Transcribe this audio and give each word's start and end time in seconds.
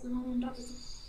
un 0.00 0.40
ratito. 0.40 1.01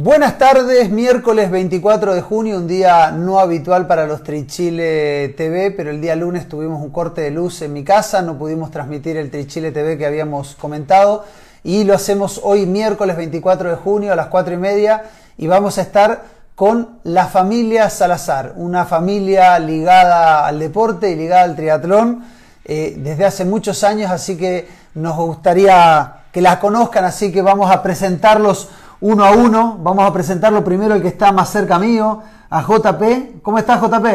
Buenas 0.00 0.38
tardes, 0.38 0.90
miércoles 0.90 1.50
24 1.50 2.14
de 2.14 2.22
junio, 2.22 2.58
un 2.58 2.68
día 2.68 3.10
no 3.10 3.40
habitual 3.40 3.88
para 3.88 4.06
los 4.06 4.22
Trichile 4.22 5.34
TV, 5.36 5.72
pero 5.72 5.90
el 5.90 6.00
día 6.00 6.14
lunes 6.14 6.48
tuvimos 6.48 6.80
un 6.80 6.90
corte 6.90 7.22
de 7.22 7.32
luz 7.32 7.62
en 7.62 7.72
mi 7.72 7.82
casa, 7.82 8.22
no 8.22 8.38
pudimos 8.38 8.70
transmitir 8.70 9.16
el 9.16 9.28
Trichile 9.28 9.72
TV 9.72 9.98
que 9.98 10.06
habíamos 10.06 10.54
comentado 10.54 11.24
y 11.64 11.82
lo 11.82 11.94
hacemos 11.94 12.40
hoy 12.44 12.64
miércoles 12.64 13.16
24 13.16 13.70
de 13.70 13.74
junio 13.74 14.12
a 14.12 14.14
las 14.14 14.28
4 14.28 14.54
y 14.54 14.56
media 14.56 15.02
y 15.36 15.48
vamos 15.48 15.78
a 15.78 15.82
estar 15.82 16.22
con 16.54 17.00
la 17.02 17.26
familia 17.26 17.90
Salazar, 17.90 18.52
una 18.54 18.84
familia 18.84 19.58
ligada 19.58 20.46
al 20.46 20.60
deporte 20.60 21.10
y 21.10 21.16
ligada 21.16 21.42
al 21.42 21.56
triatlón 21.56 22.22
eh, 22.64 22.94
desde 22.98 23.24
hace 23.24 23.44
muchos 23.44 23.82
años, 23.82 24.12
así 24.12 24.36
que 24.36 24.68
nos 24.94 25.16
gustaría 25.16 26.18
que 26.30 26.40
la 26.40 26.60
conozcan, 26.60 27.04
así 27.04 27.32
que 27.32 27.42
vamos 27.42 27.68
a 27.68 27.82
presentarlos 27.82 28.68
uno 29.00 29.24
a 29.24 29.32
uno. 29.32 29.78
Vamos 29.80 30.04
a 30.04 30.12
presentarlo 30.12 30.64
primero 30.64 30.94
el 30.94 31.02
que 31.02 31.08
está 31.08 31.32
más 31.32 31.50
cerca 31.50 31.78
mío, 31.78 32.22
a 32.50 32.62
JP. 32.62 33.42
¿Cómo 33.42 33.58
estás, 33.58 33.80
JP? 33.80 34.06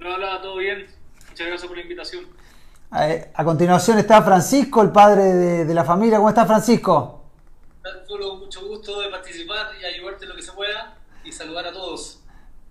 Hola, 0.00 0.14
hola, 0.14 0.40
todo 0.42 0.56
bien. 0.56 0.86
Muchas 1.28 1.46
gracias 1.46 1.66
por 1.66 1.76
la 1.76 1.82
invitación. 1.82 2.24
Eh, 3.00 3.30
a 3.34 3.44
continuación 3.44 3.98
está 3.98 4.22
Francisco, 4.22 4.80
el 4.80 4.90
padre 4.90 5.64
de, 5.64 5.74
la 5.74 5.84
familia. 5.84 6.16
¿Cómo 6.16 6.30
estás, 6.30 6.46
Francisco? 6.46 7.14
Solo 8.06 8.36
mucho 8.36 8.66
gusto 8.66 9.00
de 9.00 9.08
participar 9.08 9.68
y 9.80 9.84
ayudarte 9.84 10.26
lo 10.26 10.34
que 10.34 10.42
se 10.42 10.52
pueda 10.52 10.96
y 11.24 11.32
saludar 11.32 11.66
a 11.66 11.72
todos. 11.72 12.20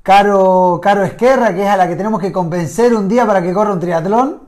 Caro, 0.01 0.79
Caro 0.81 1.03
Esquerra, 1.03 1.53
que 1.53 1.63
es 1.63 1.69
a 1.69 1.77
la 1.77 1.87
que 1.87 1.95
tenemos 1.95 2.21
que 2.21 2.31
convencer 2.31 2.93
un 2.93 3.07
día 3.07 3.25
para 3.25 3.41
que 3.41 3.53
corra 3.53 3.73
un 3.73 3.79
triatlón. 3.79 4.47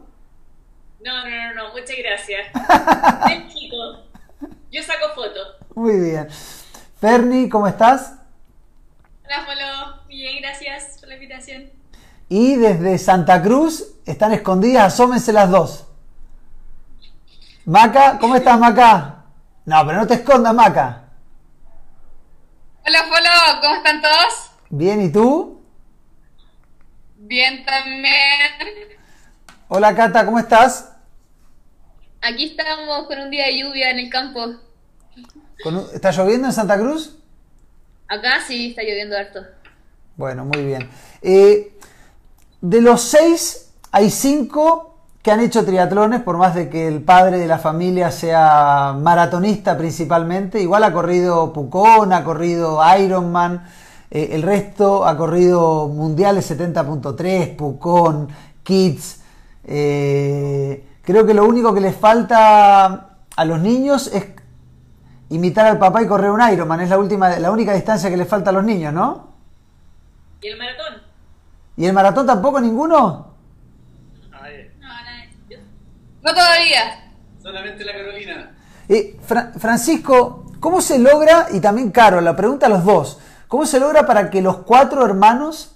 No, 1.04 1.26
no, 1.26 1.30
no, 1.30 1.54
no, 1.54 1.74
muchas 1.74 1.98
gracias. 1.98 2.48
chico. 3.54 3.78
Yo 4.72 4.82
saco 4.84 5.14
fotos. 5.14 5.59
Muy 5.80 5.98
bien. 5.98 6.28
Ferni, 7.00 7.48
¿cómo 7.48 7.66
estás? 7.66 8.16
Hola, 9.24 9.46
Polo. 9.46 10.08
Bien, 10.10 10.42
gracias 10.42 10.98
por 11.00 11.08
la 11.08 11.16
invitación. 11.16 11.72
Y 12.28 12.58
desde 12.58 12.98
Santa 12.98 13.42
Cruz 13.42 13.86
están 14.06 14.34
escondidas, 14.34 14.94
asómense 14.94 15.32
las 15.32 15.50
dos. 15.50 15.88
Maca, 17.64 18.20
¿cómo 18.20 18.36
estás, 18.36 18.60
Maca? 18.60 19.24
No, 19.64 19.86
pero 19.86 20.00
no 20.00 20.06
te 20.06 20.16
escondas, 20.16 20.54
Maca. 20.54 21.04
Hola, 22.86 23.00
Polo, 23.04 23.62
¿cómo 23.62 23.76
están 23.76 24.02
todos? 24.02 24.52
Bien, 24.70 25.02
¿y 25.02 25.10
tú? 25.10 25.62
Bien 27.20 27.64
también. 27.64 28.98
Hola, 29.70 29.96
Cata, 29.96 30.26
¿cómo 30.26 30.40
estás? 30.40 30.92
Aquí 32.22 32.48
estamos 32.48 33.08
con 33.08 33.18
un 33.18 33.30
día 33.30 33.46
de 33.46 33.60
lluvia 33.60 33.92
en 33.92 34.00
el 34.00 34.10
campo. 34.10 34.68
¿Está 35.94 36.12
lloviendo 36.12 36.48
en 36.48 36.54
Santa 36.54 36.78
Cruz? 36.78 37.18
Acá 38.08 38.40
sí, 38.48 38.70
está 38.70 38.82
lloviendo 38.82 39.18
harto. 39.18 39.42
Bueno, 40.16 40.46
muy 40.46 40.66
bien. 40.66 40.90
Eh, 41.22 41.78
de 42.62 42.82
los 42.82 43.02
seis, 43.02 43.72
hay 43.92 44.10
cinco 44.10 44.96
que 45.22 45.32
han 45.32 45.42
hecho 45.42 45.66
triatlones, 45.66 46.22
por 46.22 46.38
más 46.38 46.56
de 46.56 46.70
que 46.70 46.88
el 46.88 47.02
padre 47.02 47.40
de 47.40 47.48
la 47.48 47.60
familia 47.60 48.10
sea 48.10 48.96
maratonista 48.98 49.78
principalmente. 49.78 50.62
Igual 50.62 50.84
ha 50.86 50.94
corrido 50.94 51.52
Pucón, 51.52 52.14
ha 52.14 52.24
corrido 52.24 52.80
Ironman, 52.98 53.66
eh, 54.12 54.30
el 54.32 54.44
resto 54.44 55.06
ha 55.06 55.18
corrido 55.18 55.88
mundiales 55.90 56.50
70.3, 56.50 57.56
Pucón, 57.58 58.30
Kids. 58.64 59.20
Eh, 59.66 60.86
creo 61.04 61.26
que 61.26 61.34
lo 61.34 61.46
único 61.46 61.74
que 61.74 61.82
les 61.82 61.96
falta 61.96 63.10
a 63.36 63.46
los 63.46 63.60
niños 63.60 64.10
es 64.14 64.39
imitar 65.30 65.66
al 65.66 65.78
papá 65.78 66.02
y 66.02 66.08
correr 66.08 66.32
un 66.32 66.42
Ironman. 66.42 66.82
Es 66.82 66.90
la, 66.90 66.98
última, 66.98 67.38
la 67.40 67.52
única 67.52 67.74
distancia 67.74 68.10
que 68.10 68.18
le 68.18 68.26
falta 68.26 68.50
a 68.50 68.54
los 68.54 68.64
niños, 68.64 68.94
¿no? 68.94 69.30
¿Y 70.42 70.48
el 70.48 70.58
maratón? 70.58 71.02
¿Y 71.78 71.86
el 71.86 71.94
maratón 71.94 72.26
tampoco 72.26 72.60
ninguno? 72.60 73.34
No, 74.32 74.40
no, 74.40 75.58
no 76.22 76.34
todavía. 76.34 77.12
Solamente 77.42 77.86
la 77.86 77.94
Carolina. 77.94 78.52
Eh, 78.88 79.20
Francisco, 79.58 80.46
¿cómo 80.60 80.82
se 80.82 81.00
logra, 81.00 81.48
y 81.52 81.60
también 81.60 81.92
Caro, 81.92 82.22
la 82.22 82.36
pregunta 82.36 82.66
a 82.66 82.70
los 82.70 82.84
dos, 82.84 83.20
¿cómo 83.48 83.66
se 83.66 83.80
logra 83.80 84.06
para 84.06 84.30
que 84.30 84.42
los 84.42 84.58
cuatro 84.58 85.06
hermanos 85.06 85.76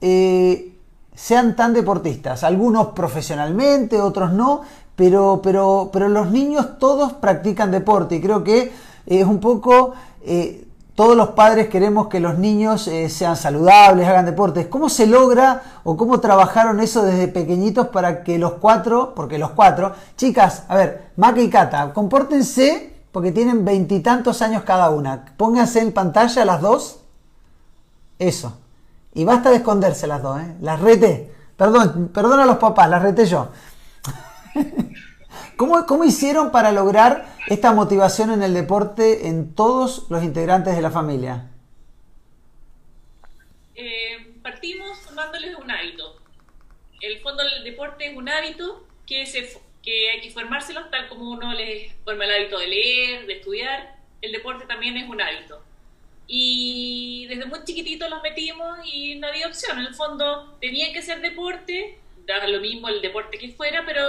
eh, 0.00 0.76
sean 1.14 1.56
tan 1.56 1.72
deportistas? 1.72 2.44
Algunos 2.44 2.88
profesionalmente, 2.88 4.00
otros 4.00 4.32
no, 4.32 4.62
pero, 4.98 5.38
pero, 5.44 5.90
pero 5.92 6.08
los 6.08 6.32
niños 6.32 6.76
todos 6.80 7.12
practican 7.12 7.70
deporte 7.70 8.16
y 8.16 8.20
creo 8.20 8.42
que 8.42 8.72
es 9.06 9.24
un 9.24 9.38
poco, 9.38 9.92
eh, 10.22 10.66
todos 10.96 11.16
los 11.16 11.28
padres 11.28 11.68
queremos 11.68 12.08
que 12.08 12.18
los 12.18 12.36
niños 12.36 12.88
eh, 12.88 13.08
sean 13.08 13.36
saludables, 13.36 14.08
hagan 14.08 14.26
deportes. 14.26 14.66
¿Cómo 14.66 14.88
se 14.88 15.06
logra 15.06 15.62
o 15.84 15.96
cómo 15.96 16.18
trabajaron 16.18 16.80
eso 16.80 17.04
desde 17.04 17.28
pequeñitos 17.28 17.86
para 17.88 18.24
que 18.24 18.40
los 18.40 18.54
cuatro, 18.54 19.14
porque 19.14 19.38
los 19.38 19.52
cuatro, 19.52 19.92
chicas, 20.16 20.64
a 20.66 20.74
ver, 20.74 21.12
Maca 21.14 21.40
y 21.40 21.48
Cata, 21.48 21.92
compórtense 21.94 22.92
porque 23.12 23.30
tienen 23.30 23.64
veintitantos 23.64 24.42
años 24.42 24.64
cada 24.64 24.90
una. 24.90 25.26
Pónganse 25.36 25.78
en 25.78 25.92
pantalla 25.92 26.44
las 26.44 26.60
dos. 26.60 26.98
Eso. 28.18 28.58
Y 29.14 29.24
basta 29.24 29.50
de 29.50 29.58
esconderse 29.58 30.08
las 30.08 30.22
dos, 30.22 30.40
¿eh? 30.40 30.56
Las 30.60 30.80
rete. 30.80 31.32
Perdón, 31.56 32.10
perdón 32.12 32.40
a 32.40 32.46
los 32.46 32.56
papás, 32.56 32.90
las 32.90 33.00
rete 33.00 33.26
yo. 33.26 33.48
¿Cómo, 35.56 36.04
hicieron 36.04 36.52
para 36.52 36.72
lograr 36.72 37.26
esta 37.48 37.72
motivación 37.72 38.30
en 38.30 38.42
el 38.42 38.54
deporte 38.54 39.26
en 39.26 39.54
todos 39.54 40.06
los 40.08 40.22
integrantes 40.22 40.76
de 40.76 40.82
la 40.82 40.90
familia? 40.90 41.50
Eh, 43.74 44.34
partimos 44.42 44.98
formándoles 44.98 45.56
un 45.56 45.70
hábito. 45.70 46.16
El 47.00 47.20
fondo 47.20 47.42
del 47.42 47.64
deporte 47.64 48.10
es 48.10 48.16
un 48.16 48.28
hábito 48.28 48.86
que, 49.06 49.26
se, 49.26 49.60
que 49.82 50.10
hay 50.10 50.20
que 50.20 50.30
formárselo 50.30 50.86
tal 50.90 51.08
como 51.08 51.30
uno 51.30 51.52
les 51.52 51.92
forma 52.04 52.24
el 52.24 52.34
hábito 52.34 52.58
de 52.58 52.66
leer, 52.68 53.26
de 53.26 53.34
estudiar. 53.34 53.96
El 54.20 54.32
deporte 54.32 54.64
también 54.66 54.96
es 54.96 55.08
un 55.08 55.20
hábito. 55.20 55.62
Y 56.26 57.26
desde 57.28 57.46
muy 57.46 57.64
chiquititos 57.64 58.08
los 58.10 58.22
metimos 58.22 58.78
y 58.84 59.16
no 59.16 59.28
había 59.28 59.46
opción. 59.46 59.78
En 59.78 59.86
el 59.86 59.94
fondo 59.94 60.56
tenían 60.60 60.92
que 60.92 61.02
ser 61.02 61.20
deporte 61.20 61.98
daba 62.28 62.46
lo 62.46 62.60
mismo 62.60 62.88
el 62.88 63.00
deporte 63.00 63.38
que 63.38 63.48
fuera, 63.48 63.84
pero, 63.86 64.04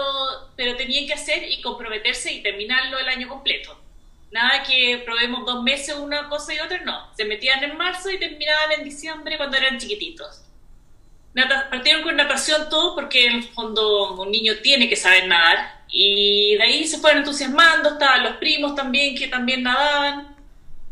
pero 0.56 0.76
tenían 0.76 1.08
que 1.08 1.14
hacer 1.14 1.50
y 1.50 1.62
comprometerse 1.62 2.32
y 2.34 2.44
terminarlo 2.44 3.00
el 3.00 3.08
año 3.08 3.30
completo. 3.30 3.80
Nada 4.32 4.62
que 4.64 5.02
probemos 5.06 5.46
dos 5.46 5.64
meses 5.64 5.96
una 5.96 6.28
cosa 6.30 6.54
y 6.54 6.60
otra, 6.60 6.82
no. 6.82 7.16
Se 7.16 7.26
metían 7.26 7.64
en 7.64 7.78
marzo 7.78 8.12
y 8.12 8.20
terminaban 8.20 8.74
en 8.74 8.84
diciembre 8.84 9.38
cuando 9.38 9.58
eran 9.58 9.80
chiquititos. 9.80 10.44
partieron 11.72 12.04
con 12.04 12.18
natación 12.18 12.70
todo 12.70 12.94
porque 12.94 13.26
en 13.26 13.38
el 13.38 13.44
fondo 13.44 14.14
un 14.22 14.32
niño 14.32 14.58
tiene 14.62 14.90
que 14.90 14.98
saber 14.98 15.28
nadar 15.28 15.84
y 15.88 16.56
de 16.58 16.64
ahí 16.64 16.86
se 16.86 17.00
fueron 17.00 17.20
entusiasmando, 17.20 17.90
estaban 17.94 18.24
los 18.24 18.36
primos 18.36 18.76
también 18.76 19.16
que 19.16 19.28
también 19.28 19.64
nadaban 19.64 20.36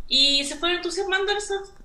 y 0.07 0.43
se 0.45 0.55
fueron 0.55 0.77
entusiasmando 0.77 1.33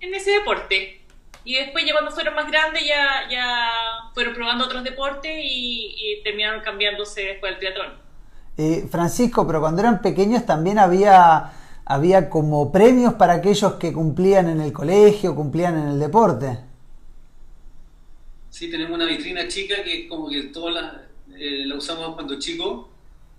en 0.00 0.14
ese 0.14 0.30
deporte. 0.30 1.01
Y 1.44 1.54
después 1.54 1.84
ya 1.84 1.92
cuando 1.92 2.10
fueron 2.12 2.34
más 2.34 2.48
grandes 2.50 2.86
ya, 2.86 3.28
ya 3.30 3.70
fueron 4.14 4.34
probando 4.34 4.64
otros 4.64 4.84
deportes 4.84 5.32
y, 5.42 6.20
terminaron 6.22 6.62
cambiándose 6.62 7.22
después 7.22 7.52
del 7.52 7.58
triatlón. 7.58 7.92
Eh, 8.56 8.86
Francisco, 8.90 9.46
pero 9.46 9.60
cuando 9.60 9.80
eran 9.80 10.00
pequeños 10.00 10.46
también 10.46 10.78
había, 10.78 11.52
había 11.84 12.30
como 12.30 12.70
premios 12.70 13.14
para 13.14 13.34
aquellos 13.34 13.74
que 13.74 13.92
cumplían 13.92 14.48
en 14.48 14.60
el 14.60 14.72
colegio, 14.72 15.34
cumplían 15.34 15.76
en 15.78 15.88
el 15.88 15.98
deporte. 15.98 16.58
Sí, 18.50 18.70
tenemos 18.70 18.94
una 18.94 19.06
vitrina 19.06 19.48
chica 19.48 19.82
que 19.82 20.06
como 20.06 20.28
que 20.28 20.42
todas 20.44 20.74
las, 20.74 20.94
eh, 21.36 21.64
la 21.66 21.76
usamos 21.76 22.14
cuando 22.14 22.38
chico, 22.38 22.90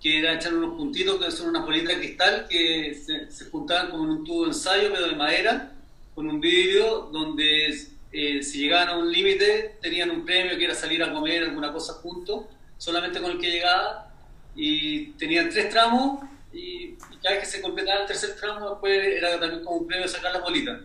que 0.02 0.20
era 0.20 0.34
echar 0.34 0.54
unos 0.54 0.76
puntitos 0.76 1.24
que 1.24 1.32
son 1.32 1.50
unas 1.50 1.64
bolitas 1.64 1.96
de 1.96 2.00
cristal 2.00 2.48
que 2.50 2.94
se, 2.94 3.32
se 3.32 3.46
juntaban 3.50 3.92
como 3.92 4.04
en 4.06 4.10
un 4.10 4.24
tubo 4.26 4.42
de 4.42 4.50
ensayo, 4.50 4.90
pero 4.92 5.08
de 5.08 5.16
madera, 5.16 5.72
con 6.14 6.28
un 6.28 6.42
vidrio 6.42 7.10
donde 7.14 7.68
eh, 8.14 8.44
si 8.44 8.60
llegaban 8.60 8.90
a 8.90 8.98
un 8.98 9.12
límite 9.12 9.78
tenían 9.82 10.12
un 10.12 10.24
premio 10.26 10.58
que 10.58 10.66
era 10.66 10.76
salir 10.76 11.02
a 11.04 11.12
comer 11.12 11.44
alguna 11.44 11.74
cosa 11.74 11.94
juntos, 11.94 12.46
solamente 12.78 13.20
con 13.22 13.32
el 13.32 13.40
que 13.40 13.50
llegaba, 13.52 14.12
y 14.56 15.08
tenían 15.14 15.50
tres 15.50 15.70
tramos 15.70 16.24
y, 16.54 16.60
y 16.60 16.98
cada 17.22 17.36
vez 17.36 17.40
que 17.46 17.50
se 17.50 17.62
completaba 17.62 18.02
el 18.02 18.06
tercer 18.08 18.36
tramo 18.36 18.70
después 18.70 19.08
era 19.18 19.40
también 19.40 19.64
como 19.64 19.78
un 19.78 19.88
premio 19.88 20.08
sacar 20.08 20.32
las 20.34 20.44
bolitas. 20.44 20.80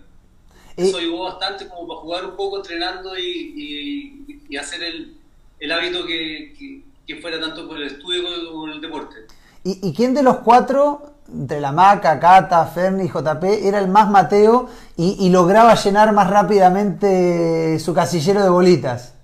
Eh, 0.77 0.89
Eso 0.89 0.99
ayudó 0.99 1.25
bastante 1.25 1.69
como 1.69 1.87
para 1.87 2.01
jugar 2.01 2.25
un 2.25 2.37
poco 2.37 2.57
entrenando 2.59 3.19
y, 3.19 3.23
y- 3.57 4.43
y 4.49 4.57
hacer 4.57 4.83
el, 4.83 5.17
el 5.61 5.73
hábito 5.73 6.07
que, 6.07 6.55
que- 6.59 6.83
que 7.07 7.17
fuera 7.21 7.39
tanto 7.41 7.67
por 7.69 7.77
el 7.79 7.89
estudio 7.89 8.23
como 8.23 8.61
por 8.63 8.71
el 8.71 8.81
deporte. 8.81 9.17
¿Y, 9.65 9.89
y 9.89 9.93
quién 9.93 10.15
de 10.15 10.23
los 10.23 10.39
cuatro, 10.39 11.18
entre 11.33 11.61
la 11.61 11.73
Maca, 11.73 12.19
Cata, 12.19 12.65
Ferni 12.67 13.05
y 13.05 13.09
JP, 13.09 13.45
era 13.67 13.79
el 13.79 13.89
más 13.89 14.09
Mateo 14.11 14.69
y, 14.97 15.17
y 15.27 15.31
lograba 15.31 15.75
llenar 15.75 16.13
más 16.13 16.29
rápidamente 16.31 17.79
su 17.79 17.93
casillero 17.95 18.43
de 18.43 18.49
bolitas? 18.49 19.15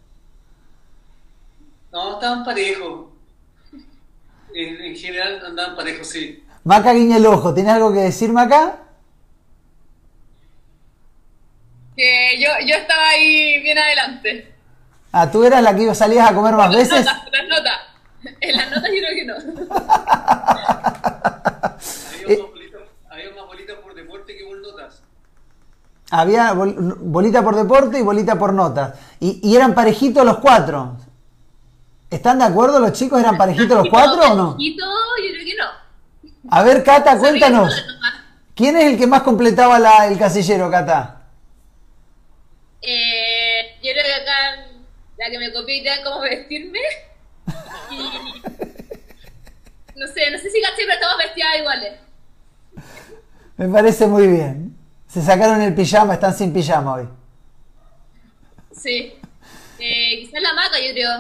No, 1.93 2.15
estaban 2.15 2.45
parejos. 2.45 3.07
En, 4.55 4.81
en 4.83 4.97
general 4.97 5.43
andaban 5.47 5.77
parejos, 5.77 6.09
sí. 6.09 6.45
Maca 6.65 6.93
guiña 6.93 7.17
el 7.17 7.27
ojo, 7.27 7.53
¿tiene 7.55 7.71
algo 7.71 7.93
que 7.93 8.01
decir, 8.01 8.33
Maca? 8.33 8.77
Que 11.97 12.41
yo, 12.41 12.49
yo 12.67 12.75
estaba 12.77 13.09
ahí 13.11 13.61
bien 13.63 13.79
adelante. 13.79 14.53
Ah, 15.13 15.31
tú 15.31 15.45
eras 15.45 15.63
la 15.63 15.75
que 15.77 15.83
iba- 15.85 15.95
salías 15.95 16.29
a 16.29 16.35
comer 16.35 16.55
más 16.55 16.69
Las 16.75 16.77
veces. 16.77 17.05
notas, 17.07 17.23
las 17.33 17.49
notas. 17.49 17.81
En 18.41 18.57
las 18.57 18.71
notas 18.71 18.91
yo 18.91 19.01
creo 19.01 19.15
que 19.15 19.25
no. 19.25 19.35
Había, 22.25 22.39
más 22.39 22.51
bolitas, 22.51 22.81
había 23.11 23.31
más 23.35 23.47
bolitas 23.47 23.77
por 23.79 23.95
deporte 23.95 24.37
que 24.37 24.45
por 24.45 24.59
notas. 24.61 25.03
Había 26.11 26.53
bol- 26.53 26.97
bolita 27.01 27.43
por 27.43 27.57
deporte 27.57 27.99
y 27.99 28.03
bolita 28.03 28.39
por 28.39 28.53
notas. 28.53 28.99
Y, 29.21 29.41
y 29.43 29.57
eran 29.57 29.75
parejitos 29.75 30.25
los 30.25 30.39
cuatro. 30.39 30.97
¿Están 32.11 32.39
de 32.39 32.45
acuerdo 32.45 32.79
los 32.79 32.93
chicos? 32.93 33.21
¿Eran 33.21 33.37
parejitos 33.37 33.77
los 33.79 33.89
cuatro 33.91 34.33
o 34.33 34.35
no? 34.35 34.57
Quito, 34.57 34.85
yo 34.85 35.31
creo 35.33 35.45
que 35.45 35.55
no. 35.57 35.65
A 36.51 36.63
ver, 36.63 36.85
Cata, 36.85 37.19
cuéntanos. 37.19 37.75
¿Quién 38.55 38.77
es 38.77 38.85
el 38.85 38.99
que 38.99 39.07
más 39.07 39.23
completaba 39.23 39.79
la- 39.79 40.07
el 40.07 40.19
casillero, 40.19 40.71
Cata? 40.71 41.23
Eh, 42.83 43.77
yo 43.83 43.91
creo 43.93 44.05
que 44.05 44.13
acá 44.15 44.67
la 45.19 45.31
que 45.31 45.39
me 45.39 45.53
copió 45.53 45.75
idea 45.75 46.05
cómo 46.05 46.21
vestirme. 46.21 46.79
No 49.97 50.07
sé, 50.09 50.31
no 50.31 50.39
sé 50.39 50.51
si 50.51 50.61
caché, 50.61 50.83
pero 50.83 50.93
estamos 50.95 51.17
vestidas 51.19 51.59
iguales. 51.59 51.93
Me 53.57 53.69
parece 53.69 54.07
muy 54.07 54.27
bien. 54.27 54.77
Se 55.09 55.23
sacaron 55.23 55.61
el 55.63 55.75
pijama, 55.75 56.15
están 56.15 56.35
sin 56.35 56.53
pijama 56.53 56.95
hoy. 56.95 57.09
Sí. 58.73 59.15
Eh, 59.79 60.19
quizás 60.21 60.43
la 60.43 60.55
maca, 60.55 60.77
yo 60.85 60.93
creo. 60.93 61.11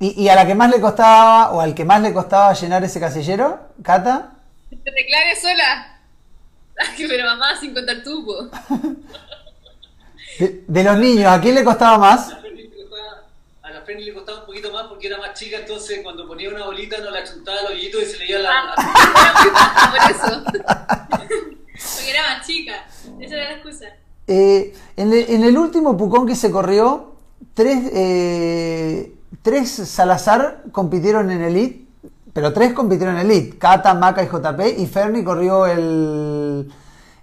¿Y, 0.00 0.22
y 0.24 0.28
a 0.28 0.34
la 0.34 0.46
que 0.46 0.54
más 0.54 0.70
le 0.70 0.80
costaba, 0.80 1.52
o 1.52 1.60
al 1.60 1.74
que 1.74 1.84
más 1.84 2.02
le 2.02 2.12
costaba 2.12 2.52
llenar 2.54 2.82
ese 2.82 2.98
casillero, 2.98 3.68
Cata? 3.82 4.32
Te 4.70 4.90
reclame 4.90 5.36
sola. 5.40 6.00
Ay, 6.78 7.06
pero 7.08 7.24
mamá, 7.26 7.56
sin 7.60 7.72
contar 7.74 8.02
tubo. 8.02 8.48
De, 10.38 10.64
de 10.66 10.82
los 10.84 10.96
niños, 10.98 11.26
¿a 11.26 11.40
quién 11.40 11.54
le 11.54 11.62
costaba 11.62 11.98
más? 11.98 12.30
A 12.32 12.36
la 12.36 12.40
Ferni 12.40 12.62
le 12.62 12.70
costaba- 12.70 13.22
A 13.62 13.70
la 13.82 13.86
Ferni 13.86 14.04
le 14.04 14.14
costaba 14.14 14.40
un 14.40 14.46
poquito 14.46 14.72
más 14.72 14.84
porque 14.86 15.08
era 15.08 15.18
más 15.18 15.34
chica, 15.34 15.58
entonces 15.58 16.00
cuando 16.04 16.26
ponía 16.26 16.48
una 16.50 16.64
bolita 16.66 16.98
no 16.98 17.10
la 17.10 17.24
chuntaba 17.24 17.58
al 17.60 17.72
hoyito 17.72 18.00
y 18.00 18.04
se 18.04 18.16
le 18.18 18.28
iba 18.30 18.38
la... 18.38 18.50
Ah, 18.50 18.74
era 18.78 19.42
muy 19.42 19.50
baja 19.50 19.90
por 19.90 20.10
eso. 20.10 20.44
Porque 21.96 22.10
era 22.10 22.22
más 22.28 22.46
chica. 22.46 22.86
Esa 23.20 23.34
era 23.34 23.44
la 23.50 23.52
excusa. 23.54 23.86
Eh, 24.28 24.72
en, 24.96 25.12
el, 25.12 25.24
en 25.30 25.42
el 25.44 25.58
último 25.58 25.96
Pucón 25.96 26.26
que 26.28 26.36
se 26.36 26.50
corrió, 26.52 27.16
tres, 27.54 27.90
eh, 27.92 29.14
tres 29.42 29.68
Salazar 29.70 30.62
compitieron 30.70 31.30
en 31.32 31.42
Elite, 31.42 31.84
pero 32.32 32.52
tres 32.52 32.72
compitieron 32.72 33.16
en 33.18 33.28
Elite, 33.30 33.58
Cata, 33.58 33.94
Maca 33.94 34.22
y 34.22 34.28
JP, 34.28 34.78
y 34.78 34.86
Ferni 34.86 35.24
corrió 35.24 35.66
el, 35.66 36.72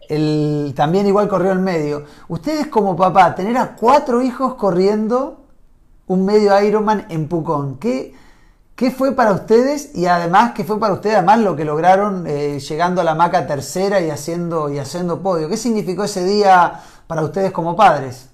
el- 0.10 0.74
también 0.76 1.08
igual 1.08 1.30
corrió 1.30 1.54
el 1.54 1.60
medio. 1.60 2.04
Ustedes 2.28 2.68
como 2.68 2.98
papá, 2.98 3.34
tener 3.34 3.58
a 3.58 3.76
cuatro 3.78 4.22
hijos 4.22 4.56
corriendo 4.56 5.39
un 6.10 6.26
medio 6.26 6.60
Ironman 6.60 7.06
en 7.10 7.28
Pucón, 7.28 7.78
¿qué, 7.78 8.16
qué 8.76 8.90
fue 8.90 9.16
para 9.16 9.32
ustedes? 9.32 9.96
Y 9.96 10.08
además, 10.08 10.54
¿qué 10.56 10.64
fue 10.64 10.80
para 10.80 10.96
ustedes 10.96 11.18
además 11.18 11.40
lo 11.40 11.56
que 11.56 11.64
lograron 11.64 12.26
eh, 12.26 12.60
llegando 12.60 13.02
a 13.02 13.04
la 13.04 13.14
Maca 13.14 13.46
tercera 13.46 14.02
y 14.02 14.10
haciendo, 14.10 14.74
y 14.74 14.80
haciendo 14.80 15.22
podio? 15.22 15.48
¿Qué 15.48 15.56
significó 15.56 16.04
ese 16.04 16.26
día 16.26 16.82
para 17.06 17.22
ustedes 17.22 17.52
como 17.52 17.76
padres? 17.76 18.28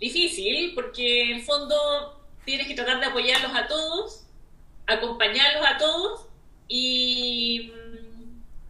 Difícil, 0.00 0.72
porque 0.74 1.24
en 1.24 1.36
el 1.36 1.42
fondo 1.42 1.76
tienes 2.46 2.66
que 2.66 2.74
tratar 2.74 3.00
de 3.00 3.06
apoyarlos 3.06 3.52
a 3.54 3.66
todos, 3.66 4.24
acompañarlos 4.86 5.66
a 5.66 5.76
todos 5.76 6.26
y, 6.68 7.70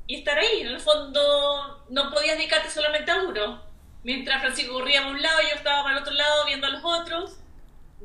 y 0.08 0.14
estar 0.16 0.36
ahí. 0.36 0.62
En 0.62 0.66
el 0.66 0.80
fondo 0.80 1.84
no 1.88 2.10
podías 2.10 2.36
dedicarte 2.36 2.68
solamente 2.68 3.12
a 3.12 3.22
uno. 3.22 3.73
Mientras 4.04 4.40
Francisco 4.42 4.74
corría 4.74 5.00
para 5.00 5.12
un 5.14 5.22
lado, 5.22 5.40
yo 5.42 5.56
estaba 5.56 5.82
para 5.82 5.96
el 5.96 6.02
otro 6.02 6.14
lado 6.14 6.46
viendo 6.46 6.66
a 6.66 6.70
los 6.70 6.82
otros. 6.84 7.38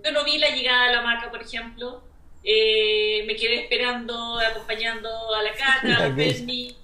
Yo 0.04 0.12
no 0.12 0.24
vi 0.24 0.38
la 0.38 0.50
llegada 0.50 0.88
de 0.88 0.96
la 0.96 1.01
marca, 1.01 1.30
por 1.30 1.42
ejemplo. 1.42 2.01
Eh, 2.44 3.24
me 3.28 3.36
quedé 3.36 3.63
esperando, 3.63 4.40
acompañando 4.40 5.10
a 5.36 5.44
la 5.44 5.51
Cata, 5.54 5.98
a 5.98 6.00
la 6.07 6.10
Berni, 6.16 6.75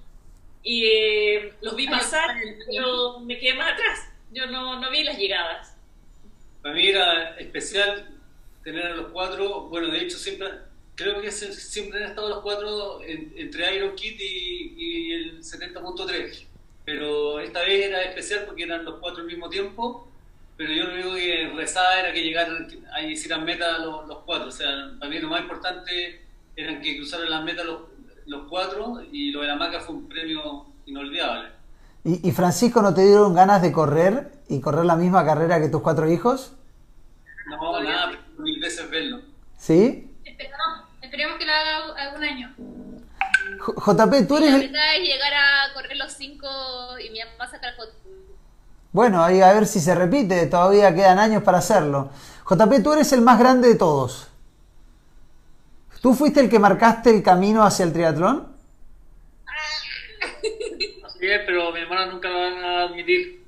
y 0.64 0.86
eh, 0.86 1.54
los 1.62 1.76
vi 1.78 1.88
pasar, 1.88 2.36
pero 2.70 3.20
me 3.22 3.38
quedé 3.40 3.54
más 3.54 3.72
atrás. 3.74 4.10
Yo 4.32 4.48
no, 4.48 4.80
no 4.82 4.92
vi 4.92 5.04
las 5.04 5.18
llegadas. 5.18 5.76
Para 6.62 6.76
mí 6.76 6.88
era 6.88 7.38
especial 7.38 8.10
tener 8.64 8.86
a 8.88 8.96
los 8.96 9.12
cuatro, 9.14 9.62
bueno, 9.70 9.88
de 9.88 10.00
hecho 10.02 10.18
siempre, 10.18 10.50
creo 10.96 11.22
que 11.22 11.32
siempre 11.32 12.04
han 12.04 12.10
estado 12.10 12.28
los 12.30 12.42
cuatro 12.42 13.02
en- 13.04 13.32
entre 13.38 13.76
Iron 13.76 13.96
Kid 13.96 14.20
y, 14.20 14.74
y 14.76 15.12
el 15.14 15.40
70.3, 15.44 16.46
pero 16.86 17.40
esta 17.40 17.62
vez 17.62 17.88
era 17.88 18.02
especial 18.04 18.44
porque 18.46 18.64
eran 18.64 18.86
los 18.86 19.00
cuatro 19.00 19.22
al 19.22 19.28
mismo 19.28 19.50
tiempo, 19.50 20.08
pero 20.56 20.72
yo 20.72 20.86
lo 20.86 20.94
único 20.94 21.16
que 21.16 21.52
rezaba 21.56 22.00
era 22.00 22.14
que 22.14 22.24
llegaran, 22.24 22.68
que 22.68 22.80
ahí 22.94 23.12
hicieran 23.12 23.44
meta 23.44 23.80
los, 23.80 24.08
los 24.08 24.20
cuatro, 24.20 24.48
o 24.48 24.52
sea, 24.52 24.70
para 25.00 25.10
mí 25.10 25.20
lo 25.20 25.30
más 25.30 25.42
importante 25.42 26.22
eran 26.56 26.82
que 26.82 26.96
cruzaran 26.98 27.30
las 27.30 27.44
metas 27.44 27.66
los, 27.66 27.82
los 28.28 28.48
cuatro 28.48 29.02
y 29.12 29.32
lo 29.32 29.42
de 29.42 29.48
la 29.48 29.56
maca 29.56 29.82
fue 29.82 29.96
un 29.96 30.08
premio 30.08 30.68
inolvidable. 30.86 31.50
¿Y, 32.04 32.30
y 32.30 32.32
Francisco 32.32 32.82
no 32.82 32.94
te 32.94 33.06
dieron 33.06 33.34
ganas 33.34 33.62
de 33.62 33.72
correr 33.72 34.32
y 34.48 34.62
correr 34.62 34.86
la 34.86 34.96
misma 34.96 35.26
carrera 35.26 35.60
que 35.60 35.70
tus 35.70 35.82
cuatro 35.82 36.10
hijos? 36.10 36.54
No, 37.48 37.82
nada, 37.82 38.12
mil 38.38 38.60
veces 38.60 38.90
verlo. 38.90 39.22
¿Sí? 39.58 40.12
Esperamos, 40.24 40.86
esperemos 41.02 41.38
que 41.38 41.46
lo 41.46 41.52
haga 41.52 41.96
algún 41.96 42.24
año. 42.24 42.56
JP, 43.60 44.28
tú 44.28 44.36
La 44.40 44.46
eres... 44.46 44.54
el- 44.56 44.72
meta 44.72 44.96
es 44.96 45.02
llegar 45.04 45.34
a 45.34 45.74
correr 45.74 45.98
los 45.98 46.12
cinco 46.14 46.48
y 47.00 47.10
mi 47.10 47.20
mamá 47.20 47.50
sacar 47.50 47.76
fotos. 47.76 47.96
Bueno, 48.92 49.24
ahí 49.24 49.42
a 49.42 49.52
ver 49.54 49.68
si 49.68 49.80
se 49.82 49.94
repite, 49.94 50.46
todavía 50.48 50.94
quedan 50.96 51.20
años 51.20 51.44
para 51.44 51.58
hacerlo. 51.58 52.10
JP, 52.50 52.82
tú 52.84 52.94
eres 52.94 53.12
el 53.14 53.22
más 53.22 53.38
grande 53.40 53.68
de 53.70 53.76
todos. 53.76 54.28
¿Tú 56.02 56.14
fuiste 56.14 56.40
el 56.40 56.50
que 56.50 56.60
marcaste 56.60 57.10
el 57.10 57.24
camino 57.24 57.64
hacia 57.64 57.84
el 57.84 57.92
triatlón? 57.94 58.48
Así 61.06 61.28
es, 61.28 61.42
pero 61.46 61.72
mi 61.72 61.80
hermana 61.82 62.06
nunca 62.08 62.30
lo 62.30 62.40
van 62.40 62.64
a 62.64 62.82
admitir. 62.84 63.44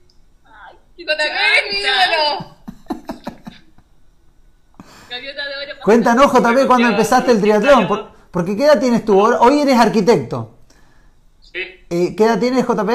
Y 0.97 1.05
con 1.05 1.15
también 1.15 1.37
es 1.37 1.73
mi 1.73 1.79
ídolo. 1.79 2.55
Gaviota 5.09 5.45
de 5.47 5.55
oro. 5.71 5.81
Cuéntanos, 5.83 6.31
JP, 6.33 6.67
cuando 6.67 6.87
empezaste 6.89 7.31
el 7.31 7.39
triatlón. 7.41 8.16
Por- 8.37 8.45
porque 8.45 8.55
¿qué 8.57 8.65
edad 8.65 8.79
tienes 8.79 9.03
tú? 9.05 9.19
Hoy 9.19 9.59
eres 9.61 9.77
arquitecto. 9.79 10.51
Sí, 11.41 11.59
Eh, 11.89 12.15
¿Qué 12.15 12.23
edad 12.25 12.39
tienes, 12.39 12.65
JP? 12.65 12.89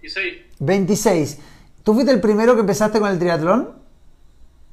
16. 0.00 0.42
26. 0.60 1.38
¿Tú 1.82 1.92
fuiste 1.94 2.12
el 2.12 2.20
primero 2.20 2.54
que 2.54 2.60
empezaste 2.60 3.00
con 3.00 3.10
el 3.10 3.18
triatlón? 3.18 3.72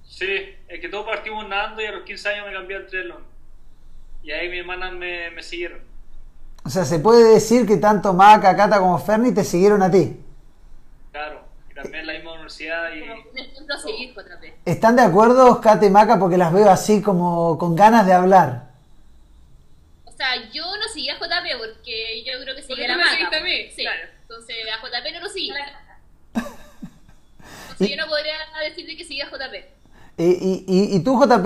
Sí, 0.03 0.27
es 0.67 0.79
que 0.79 0.87
todos 0.89 1.05
partimos 1.05 1.47
nadando 1.47 1.81
y 1.81 1.85
a 1.85 1.91
los 1.91 2.03
15 2.03 2.29
años 2.29 2.45
me 2.47 2.53
cambié 2.53 2.77
al 2.77 2.87
triatlón. 2.87 3.23
Y 4.23 4.31
ahí 4.31 4.49
mis 4.49 4.59
hermanas 4.59 4.93
me, 4.93 5.31
me 5.31 5.41
siguieron. 5.43 5.79
O 6.63 6.69
sea, 6.69 6.85
se 6.85 6.99
puede 6.99 7.33
decir 7.33 7.65
que 7.65 7.77
tanto 7.77 8.13
Maca, 8.13 8.55
Cata 8.55 8.79
como 8.79 8.99
Ferni 8.99 9.33
te 9.33 9.43
siguieron 9.43 9.81
a 9.81 9.89
ti. 9.89 10.15
Claro, 11.11 11.41
y 11.71 11.73
también 11.73 12.05
la 12.05 12.13
misma 12.13 12.33
universidad 12.33 12.93
y... 12.93 13.01
Un 13.01 13.37
ejemplo 13.39 13.75
a 13.75 13.79
seguir, 13.79 14.13
JP. 14.13 14.53
¿Están 14.65 14.95
de 14.95 15.01
acuerdo, 15.01 15.59
Cata 15.59 15.85
y 15.85 15.89
Maca? 15.89 16.19
Porque 16.19 16.37
las 16.37 16.53
veo 16.53 16.69
así 16.69 17.01
como 17.01 17.57
con 17.57 17.75
ganas 17.75 18.05
de 18.05 18.13
hablar. 18.13 18.70
O 20.21 20.23
sea, 20.23 20.51
yo 20.53 20.63
no 20.77 20.87
seguía 20.93 21.13
a 21.13 21.17
JP 21.17 21.57
porque 21.57 22.23
yo 22.23 22.33
creo 22.43 22.55
que 22.55 22.61
seguía 22.61 22.85
a 22.85 22.87
la 22.89 22.97
Maca. 22.97 23.09
seguiste 23.09 23.35
a 23.37 23.41
mí, 23.41 23.69
Sí. 23.75 23.81
claro. 23.81 24.01
Entonces 24.21 24.55
a 24.71 24.77
JP 24.85 25.13
no 25.15 25.19
lo 25.21 25.29
seguí. 25.29 25.49
Entonces 27.71 27.89
yo 27.89 27.95
no 27.97 28.07
podría 28.07 28.33
decirte 28.69 28.95
que 28.97 29.03
seguía 29.03 29.25
a 29.25 29.29
JP. 29.31 29.55
Y, 30.17 30.63
y- 30.67 30.95
y 30.95 30.99
tú, 30.99 31.17
JP, 31.19 31.45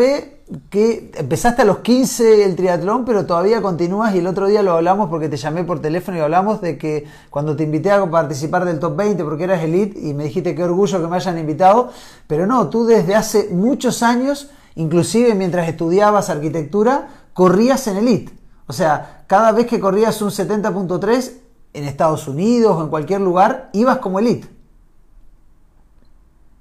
que 0.69 1.09
empezaste 1.15 1.61
a 1.61 1.65
los 1.65 1.77
15 1.79 2.43
el 2.43 2.57
triatlón, 2.57 3.05
pero 3.05 3.25
todavía 3.25 3.61
continúas 3.61 4.13
y 4.13 4.17
el 4.19 4.27
otro 4.27 4.47
día 4.47 4.61
lo 4.61 4.73
hablamos 4.73 5.09
porque 5.09 5.29
te 5.29 5.37
llamé 5.37 5.63
por 5.63 5.81
teléfono 5.81 6.17
y 6.17 6.19
hablamos 6.19 6.59
de 6.59 6.77
que 6.77 7.07
cuando 7.29 7.55
te 7.55 7.63
invité 7.63 7.91
a 7.91 8.05
participar 8.09 8.65
del 8.65 8.79
top 8.79 8.97
20 8.97 9.23
porque 9.23 9.45
eras 9.45 9.63
elite 9.63 9.97
y 9.97 10.13
me 10.13 10.25
dijiste 10.25 10.53
qué 10.53 10.63
orgullo 10.63 11.01
que 11.01 11.07
me 11.07 11.15
hayan 11.15 11.37
invitado, 11.37 11.93
pero 12.27 12.45
no, 12.45 12.69
tú 12.69 12.85
desde 12.85 13.15
hace 13.15 13.47
muchos 13.51 14.03
años, 14.03 14.49
inclusive 14.75 15.33
mientras 15.35 15.69
estudiabas 15.69 16.29
arquitectura, 16.29 17.07
corrías 17.33 17.87
en 17.87 17.97
elite. 17.97 18.33
O 18.67 18.73
sea, 18.73 19.23
cada 19.27 19.51
vez 19.51 19.67
que 19.67 19.79
corrías 19.79 20.21
un 20.21 20.31
70.3 20.31 21.41
en 21.73 21.83
Estados 21.85 22.27
Unidos 22.27 22.75
o 22.77 22.83
en 22.83 22.89
cualquier 22.89 23.21
lugar, 23.21 23.69
ibas 23.73 23.97
como 23.99 24.19
elite. 24.19 24.47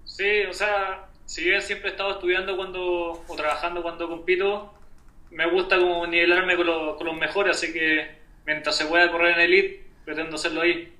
Sí, 0.04 0.42
o 0.48 0.52
sea, 0.52 1.06
si 1.24 1.44
bien 1.44 1.62
siempre 1.62 1.88
he 1.88 1.92
estado 1.92 2.12
estudiando 2.12 2.56
cuando 2.56 3.24
o 3.26 3.36
trabajando 3.36 3.82
cuando 3.82 4.08
compito, 4.08 4.72
me 5.30 5.50
gusta 5.50 5.78
como 5.78 6.06
nivelarme 6.06 6.56
con, 6.56 6.66
los- 6.66 6.96
con 6.96 7.06
los 7.06 7.16
mejores, 7.16 7.56
así 7.56 7.72
que 7.72 8.08
mientras 8.46 8.76
se 8.76 8.86
pueda 8.86 9.10
correr 9.10 9.34
en 9.34 9.40
Elite, 9.40 9.84
pretendo 10.04 10.36
hacerlo 10.36 10.60
ahí. 10.62 10.92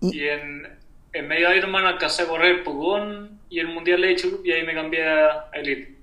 Y- 0.00 0.18
Y 0.18 0.28
en, 0.28 0.68
en 1.12 1.28
medio 1.28 1.50
de 1.50 1.58
Ironman 1.58 1.86
alcancé 1.86 2.22
a 2.22 2.28
correr 2.28 2.64
Pogón 2.64 3.40
y 3.50 3.60
el 3.60 3.68
Mundial 3.68 4.04
he 4.04 4.12
hecho 4.12 4.40
y 4.44 4.52
ahí 4.52 4.64
me 4.64 4.74
cambié 4.74 5.04
a 5.08 5.50
Elite. 5.54 5.98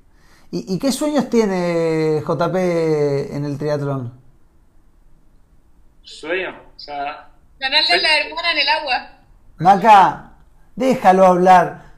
¿Y, 0.51 0.75
y 0.75 0.79
qué 0.79 0.91
sueños 0.91 1.29
tiene 1.29 2.21
JP 2.25 2.55
en 2.55 3.45
el 3.45 3.57
triatlón? 3.57 4.13
Sueño, 6.03 6.49
o 6.75 6.79
sea, 6.79 7.29
Ganarle 7.59 7.93
a 7.93 7.97
la 7.97 8.17
hermana 8.19 8.51
en 8.53 8.57
el 8.57 8.69
agua. 8.69 9.11
Maca, 9.57 10.31
déjalo 10.75 11.25
hablar. 11.25 11.89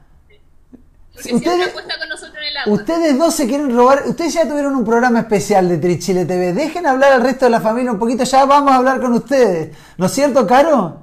Porque 1.14 1.34
Ustedes, 1.34 1.72
con 1.72 2.08
nosotros 2.08 2.36
en 2.36 2.42
el 2.48 2.56
agua. 2.56 2.72
ustedes 2.74 3.18
dos 3.18 3.34
se 3.34 3.46
quieren 3.46 3.74
robar. 3.74 4.02
Ustedes 4.06 4.34
ya 4.34 4.48
tuvieron 4.48 4.74
un 4.74 4.84
programa 4.84 5.20
especial 5.20 5.68
de 5.68 5.78
Trichile 5.78 6.24
TV. 6.24 6.52
Dejen 6.52 6.86
hablar 6.86 7.12
al 7.12 7.22
resto 7.22 7.44
de 7.44 7.50
la 7.52 7.60
familia 7.60 7.92
un 7.92 7.98
poquito. 7.98 8.24
Ya 8.24 8.44
vamos 8.44 8.72
a 8.72 8.76
hablar 8.76 9.00
con 9.00 9.12
ustedes. 9.12 9.76
¿No 9.96 10.06
es 10.06 10.12
cierto, 10.12 10.46
Caro? 10.46 11.00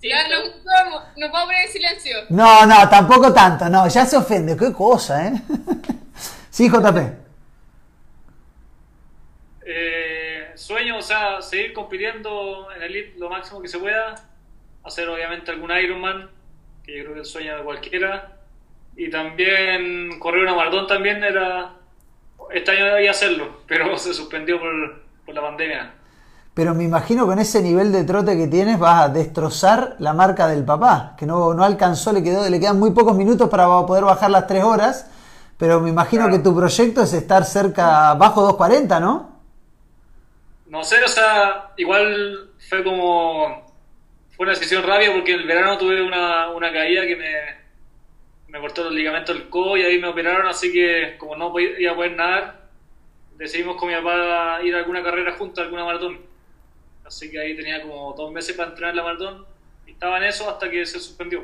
Sí, 0.00 0.08
Ya 0.08 0.28
no 0.28 0.36
vamos, 0.64 1.02
nos 1.16 1.30
vamos 1.30 1.42
a 1.42 1.46
poner 1.46 1.66
en 1.66 1.72
silencio. 1.72 2.16
No, 2.30 2.66
no, 2.66 2.88
tampoco 2.88 3.32
tanto. 3.32 3.68
No, 3.68 3.86
ya 3.88 4.04
se 4.04 4.16
ofende. 4.16 4.56
Qué 4.56 4.72
cosa, 4.72 5.28
¿eh? 5.28 5.42
sí, 6.54 6.68
JP. 6.68 6.98
eh, 9.66 10.52
sueño, 10.54 10.98
o 10.98 11.02
sea, 11.02 11.42
seguir 11.42 11.72
compitiendo 11.72 12.68
en 12.76 12.82
Elite 12.82 13.18
lo 13.18 13.28
máximo 13.28 13.60
que 13.60 13.66
se 13.66 13.78
pueda, 13.78 14.14
hacer 14.84 15.08
obviamente 15.08 15.50
algún 15.50 15.72
Ironman, 15.72 16.30
que 16.84 16.96
yo 16.96 17.02
creo 17.02 17.14
que 17.14 17.20
es 17.22 17.26
el 17.26 17.32
sueño 17.32 17.56
de 17.56 17.64
cualquiera, 17.64 18.36
y 18.96 19.10
también 19.10 20.20
correr 20.20 20.42
una 20.42 20.54
maratón 20.54 20.86
también 20.86 21.24
era, 21.24 21.72
este 22.52 22.70
año 22.70 22.94
debía 22.94 23.10
hacerlo, 23.10 23.62
pero 23.66 23.98
se 23.98 24.14
suspendió 24.14 24.60
por, 24.60 25.02
por 25.26 25.34
la 25.34 25.40
pandemia. 25.40 25.94
Pero 26.54 26.72
me 26.72 26.84
imagino 26.84 27.26
con 27.26 27.40
ese 27.40 27.62
nivel 27.62 27.90
de 27.90 28.04
trote 28.04 28.36
que 28.36 28.46
tienes 28.46 28.78
vas 28.78 29.06
a 29.06 29.08
destrozar 29.08 29.96
la 29.98 30.12
marca 30.12 30.46
del 30.46 30.64
papá, 30.64 31.16
que 31.18 31.26
no, 31.26 31.52
no 31.52 31.64
alcanzó, 31.64 32.12
le, 32.12 32.22
quedó, 32.22 32.48
le 32.48 32.60
quedan 32.60 32.78
muy 32.78 32.92
pocos 32.92 33.16
minutos 33.16 33.50
para 33.50 33.66
poder 33.86 34.04
bajar 34.04 34.30
las 34.30 34.46
tres 34.46 34.62
horas, 34.62 35.10
pero 35.58 35.80
me 35.80 35.90
imagino 35.90 36.28
Claro. 36.28 36.30
que 36.30 36.38
tu 36.38 36.54
proyecto 36.54 37.02
es 37.02 37.12
estar 37.12 37.44
cerca, 37.44 38.14
bajo 38.14 38.42
240, 38.42 39.00
¿no? 39.00 39.32
No 40.66 40.82
sé, 40.82 41.02
o 41.04 41.08
sea, 41.08 41.72
igual 41.76 42.50
fue 42.68 42.82
como, 42.82 43.66
fue 44.30 44.44
una 44.46 44.52
decisión 44.54 44.82
rápida 44.82 45.12
porque 45.12 45.34
el 45.34 45.46
verano 45.46 45.78
tuve 45.78 46.02
una, 46.02 46.50
una 46.50 46.72
caída 46.72 47.02
que 47.06 47.16
me, 47.16 47.32
me 48.48 48.60
cortó 48.60 48.84
los 48.84 48.92
ligamentos 48.94 49.36
del 49.36 49.48
codo 49.50 49.76
y 49.76 49.82
ahí 49.82 49.98
me 50.00 50.08
operaron, 50.08 50.46
así 50.46 50.72
que 50.72 51.16
como 51.18 51.36
no 51.36 51.52
podía 51.52 51.94
poder 51.94 52.12
nadar, 52.16 52.68
decidimos 53.36 53.76
con 53.76 53.88
mi 53.88 53.94
papá 53.94 54.62
ir 54.62 54.74
a 54.74 54.78
alguna 54.78 55.02
carrera 55.02 55.36
juntos, 55.36 55.58
a 55.60 55.64
alguna 55.64 55.84
maratón. 55.84 56.20
Así 57.04 57.30
que 57.30 57.38
ahí 57.40 57.54
tenía 57.56 57.82
como 57.82 58.14
dos 58.14 58.32
meses 58.32 58.56
para 58.56 58.70
entrenar 58.70 58.94
la 58.94 59.02
maratón 59.02 59.46
y 59.86 59.92
estaba 59.92 60.16
en 60.18 60.24
eso 60.24 60.48
hasta 60.48 60.70
que 60.70 60.86
se 60.86 60.98
suspendió. 60.98 61.42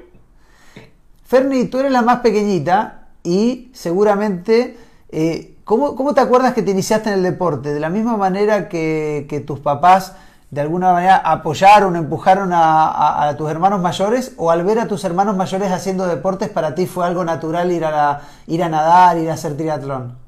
Ferni, 1.25 1.67
tú 1.69 1.79
eres 1.81 1.93
la 1.93 2.03
más 2.03 2.21
pequeñita 2.21 3.00
y 3.23 3.71
seguramente, 3.75 4.79
eh, 5.11 5.57
¿cómo, 5.65 5.97
cómo 5.97 6.15
te 6.15 6.21
acuerdas 6.21 6.55
que 6.55 6.63
te 6.63 6.71
iniciaste 6.71 7.11
en 7.11 7.17
el 7.17 7.23
deporte? 7.23 7.73
¿De 7.73 7.81
la 7.81 7.91
misma 7.91 8.17
manera 8.17 8.69
que, 8.69 9.45
tus 9.47 9.61
papás 9.61 10.17
de 10.51 10.61
alguna 10.61 10.93
manera 10.93 11.17
apoyaron, 11.17 11.97
empujaron 11.97 12.51
a, 12.53 13.35
tus 13.37 13.51
hermanos 13.51 13.81
mayores? 13.81 14.33
¿O 14.37 14.51
al 14.51 14.65
ver 14.65 14.79
a 14.79 14.89
tus 14.89 15.05
hermanos 15.05 15.37
mayores 15.37 15.71
haciendo 15.71 16.07
deportes 16.07 16.49
para 16.49 16.75
ti 16.75 16.87
fue 16.87 17.07
algo 17.07 17.25
natural 17.25 17.71
ir 17.71 17.85
a, 17.85 18.23
ir 18.47 18.63
a 18.63 18.69
nadar, 18.69 19.19
ir 19.19 19.31
a 19.31 19.35
hacer 19.35 19.57
triatlón? 19.57 20.19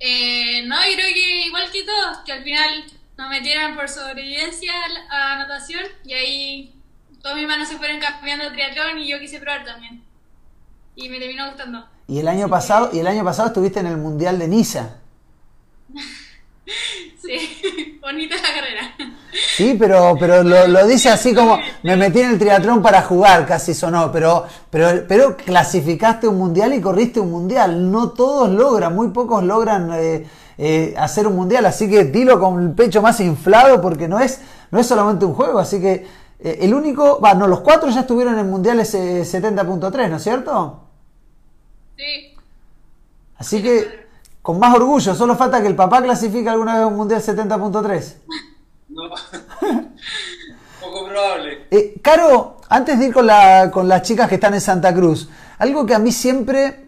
Eh, 0.00 0.62
no, 0.66 0.76
creo 0.76 1.14
que 1.14 1.46
igual 1.46 1.70
que 1.72 1.82
todos, 1.82 2.18
que 2.24 2.32
al 2.32 2.44
final 2.44 2.84
nos 3.16 3.28
metieron 3.30 3.74
por 3.74 3.88
sobrevivencia 3.88 4.72
a, 5.10 5.36
natación 5.38 5.84
y 6.04 6.12
ahí 6.12 6.74
todos 7.20 7.34
mis 7.34 7.44
hermanos 7.44 7.68
se 7.68 7.76
fueron 7.76 7.98
cambiando 7.98 8.52
triatlón 8.52 8.98
y 8.98 9.08
yo 9.08 9.18
quise 9.18 9.40
probar 9.40 9.64
también. 9.64 10.07
Y 10.98 11.08
me 11.08 11.20
terminó 11.20 11.46
gustando. 11.46 11.84
Y 12.08 12.18
el 12.18 12.26
año 12.26 12.48
pasado, 12.48 12.90
y 12.92 12.98
el 12.98 13.06
año 13.06 13.22
pasado 13.24 13.48
estuviste 13.48 13.78
en 13.78 13.86
el 13.86 13.96
Mundial 13.96 14.38
de 14.38 14.48
Niza. 14.48 14.96
Sí, 17.20 17.98
bonita 18.02 18.36
la 18.36 18.42
carrera. 18.42 18.94
Sí, 19.56 19.74
pero, 19.78 20.16
pero 20.20 20.42
lo, 20.42 20.66
lo 20.66 20.86
dice 20.86 21.08
así 21.08 21.34
como 21.34 21.58
me 21.82 21.96
metí 21.96 22.20
en 22.20 22.30
el 22.30 22.38
triatlón 22.38 22.80
para 22.80 23.02
jugar, 23.02 23.46
casi 23.46 23.74
sonó, 23.74 24.12
pero, 24.12 24.44
pero, 24.70 25.06
pero 25.08 25.36
clasificaste 25.36 26.28
un 26.28 26.38
mundial 26.38 26.74
y 26.74 26.80
corriste 26.80 27.20
un 27.20 27.30
mundial. 27.30 27.90
No 27.90 28.10
todos 28.10 28.50
logran, 28.50 28.94
muy 28.94 29.08
pocos 29.08 29.42
logran 29.42 29.90
eh, 29.94 30.26
eh, 30.58 30.94
hacer 30.96 31.26
un 31.26 31.36
mundial, 31.36 31.66
así 31.66 31.88
que 31.88 32.04
dilo 32.04 32.38
con 32.38 32.62
el 32.62 32.72
pecho 32.72 33.02
más 33.02 33.20
inflado 33.20 33.80
porque 33.80 34.08
no 34.08 34.20
es, 34.20 34.40
no 34.70 34.78
es 34.78 34.86
solamente 34.86 35.24
un 35.24 35.34
juego, 35.34 35.58
así 35.58 35.80
que 35.80 36.06
eh, 36.40 36.58
el 36.62 36.72
único, 36.72 37.20
va, 37.20 37.34
no, 37.34 37.46
los 37.46 37.60
cuatro 37.60 37.90
ya 37.90 38.00
estuvieron 38.00 38.38
en 38.38 38.48
mundiales 38.48 38.94
eh, 38.94 39.22
70.3, 39.22 40.08
¿no 40.08 40.16
es 40.16 40.22
cierto? 40.22 40.87
Sí. 41.98 42.34
Así 43.36 43.62
que 43.62 44.06
con 44.40 44.58
más 44.58 44.74
orgullo, 44.74 45.14
solo 45.14 45.36
falta 45.36 45.60
que 45.60 45.66
el 45.66 45.76
papá 45.76 46.00
clasifique 46.02 46.48
alguna 46.48 46.78
vez 46.78 46.86
un 46.86 46.96
mundial 46.96 47.20
70.3. 47.22 48.14
No. 48.90 49.02
Poco 50.80 51.06
probable. 51.08 51.66
Eh, 51.70 52.00
Caro, 52.02 52.56
antes 52.70 52.98
de 52.98 53.06
ir 53.08 53.12
con, 53.12 53.26
la- 53.26 53.70
con 53.70 53.86
las 53.86 54.02
chicas 54.02 54.28
que 54.28 54.36
están 54.36 54.54
en 54.54 54.60
Santa 54.62 54.94
Cruz, 54.94 55.28
algo 55.58 55.84
que 55.84 55.94
a 55.94 55.98
mí 55.98 56.10
siempre 56.10 56.86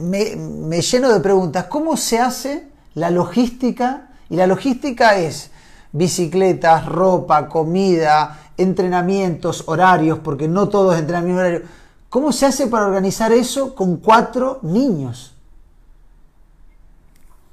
me, 0.00 0.36
me 0.36 0.82
lleno 0.82 1.10
de 1.12 1.20
preguntas, 1.20 1.64
¿cómo 1.66 1.96
se 1.96 2.18
hace 2.18 2.68
la 2.94 3.10
logística? 3.10 4.08
Y 4.28 4.36
la 4.36 4.46
logística 4.46 5.16
es 5.16 5.50
bicicletas, 5.92 6.86
ropa, 6.86 7.48
comida, 7.48 8.38
entrenamientos, 8.56 9.64
horarios, 9.66 10.18
porque 10.18 10.48
no 10.48 10.68
todo 10.68 10.92
es 10.92 11.00
entrenamiento 11.00 11.40
horario. 11.40 11.62
¿Cómo 12.10 12.32
se 12.32 12.44
hace 12.44 12.66
para 12.66 12.86
organizar 12.86 13.32
eso 13.32 13.74
con 13.74 13.96
cuatro 13.98 14.58
niños 14.62 15.32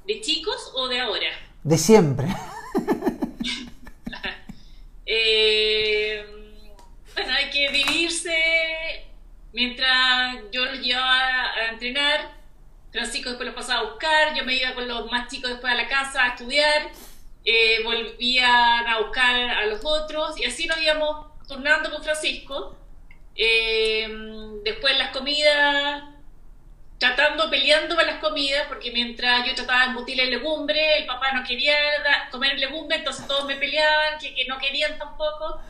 ¿De 0.04 0.20
chicos 0.20 0.72
o 0.74 0.88
de 0.88 1.00
ahora? 1.00 1.30
de 1.62 1.78
siempre? 1.78 2.26
Eh, 5.10 6.22
bueno, 7.14 7.32
hay 7.32 7.48
que 7.48 7.70
dividirse. 7.70 9.06
Mientras 9.54 10.36
yo 10.52 10.66
los 10.66 10.80
llevaba 10.80 11.50
a 11.54 11.70
entrenar, 11.70 12.30
Francisco 12.92 13.30
después 13.30 13.46
los 13.46 13.54
pasaba 13.54 13.80
a 13.80 13.90
buscar, 13.90 14.34
yo 14.36 14.44
me 14.44 14.54
iba 14.54 14.74
con 14.74 14.86
los 14.86 15.10
más 15.10 15.28
chicos 15.28 15.50
después 15.50 15.72
a 15.72 15.76
la 15.76 15.88
casa 15.88 16.24
a 16.24 16.28
estudiar, 16.28 16.90
eh, 17.42 17.82
volvían 17.84 18.86
a 18.86 18.98
buscar 19.00 19.34
a 19.34 19.64
los 19.64 19.80
otros 19.82 20.38
y 20.38 20.44
así 20.44 20.66
nos 20.66 20.78
íbamos 20.78 21.26
turnando 21.48 21.90
con 21.90 22.04
Francisco. 22.04 22.76
Eh, 23.40 24.08
después 24.64 24.98
las 24.98 25.10
comidas, 25.10 26.02
tratando, 26.98 27.48
peleando 27.48 27.94
para 27.94 28.12
las 28.12 28.20
comidas, 28.20 28.64
porque 28.68 28.90
mientras 28.90 29.46
yo 29.46 29.54
trataba 29.54 29.82
de 29.82 29.86
embutir 29.90 30.20
el 30.20 30.30
legumbre, 30.30 30.98
el 30.98 31.06
papá 31.06 31.26
no 31.32 31.44
quería 31.46 31.74
comer 32.32 32.58
legumbre, 32.58 32.96
entonces 32.98 33.26
todos 33.28 33.46
me 33.46 33.54
peleaban, 33.54 34.18
que, 34.20 34.34
que 34.34 34.44
no 34.46 34.58
querían 34.58 34.98
tampoco. 34.98 35.60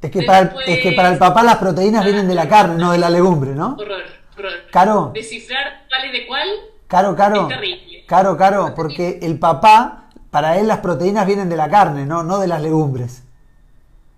Es 0.00 0.10
que, 0.10 0.22
para 0.22 0.44
Después- 0.44 0.68
es 0.68 0.78
que 0.80 0.92
para 0.92 1.10
el 1.10 1.18
papá 1.18 1.42
las 1.42 1.58
proteínas 1.58 2.02
vienen 2.04 2.26
de 2.26 2.34
la 2.34 2.48
carne, 2.48 2.76
no 2.76 2.92
de 2.92 2.98
la 2.98 3.10
legumbre, 3.10 3.50
¿no? 3.50 3.76
Horror, 3.78 4.02
horror. 4.36 4.52
Caro. 4.72 5.10
Descifrar 5.14 5.84
cuál 5.88 6.04
es 6.06 6.12
de 6.12 6.26
cuál. 6.26 6.48
Caro, 6.88 7.14
caro. 7.14 7.42
Es 7.42 7.48
terrible. 7.48 8.04
Caro, 8.06 8.36
caro, 8.36 8.72
porque 8.74 9.18
el 9.22 9.38
papá, 9.38 10.08
para 10.30 10.58
él 10.58 10.66
las 10.66 10.78
proteínas 10.78 11.26
vienen 11.26 11.48
de 11.50 11.56
la 11.56 11.68
carne, 11.68 12.04
no, 12.06 12.22
no 12.22 12.38
de 12.38 12.48
las 12.48 12.62
legumbres. 12.62 13.21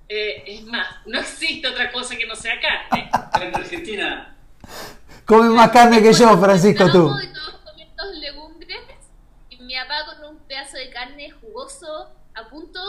Eh, 0.09 0.45
es 0.47 0.65
más, 0.65 0.87
no 1.07 1.19
existe 1.19 1.67
otra 1.69 1.91
cosa 1.91 2.17
que 2.17 2.27
no 2.27 2.37
sea 2.37 2.55
carne. 2.61 3.11
En 3.41 3.55
Argentina, 3.55 4.35
Come 5.27 5.49
más 5.51 5.71
carne 5.71 6.03
que 6.03 6.13
yo, 6.13 6.39
Francisco, 6.39 6.85
tú. 6.91 7.11
Y 7.11 7.33
todos 7.97 8.15
legumbres 8.19 8.79
y 9.49 9.57
mi 9.63 9.75
papá 9.75 9.95
con 10.07 10.31
un 10.31 10.39
pedazo 10.47 10.77
de 10.77 10.91
carne 10.91 11.31
jugoso 11.31 12.11
a 12.35 12.49
punto. 12.51 12.81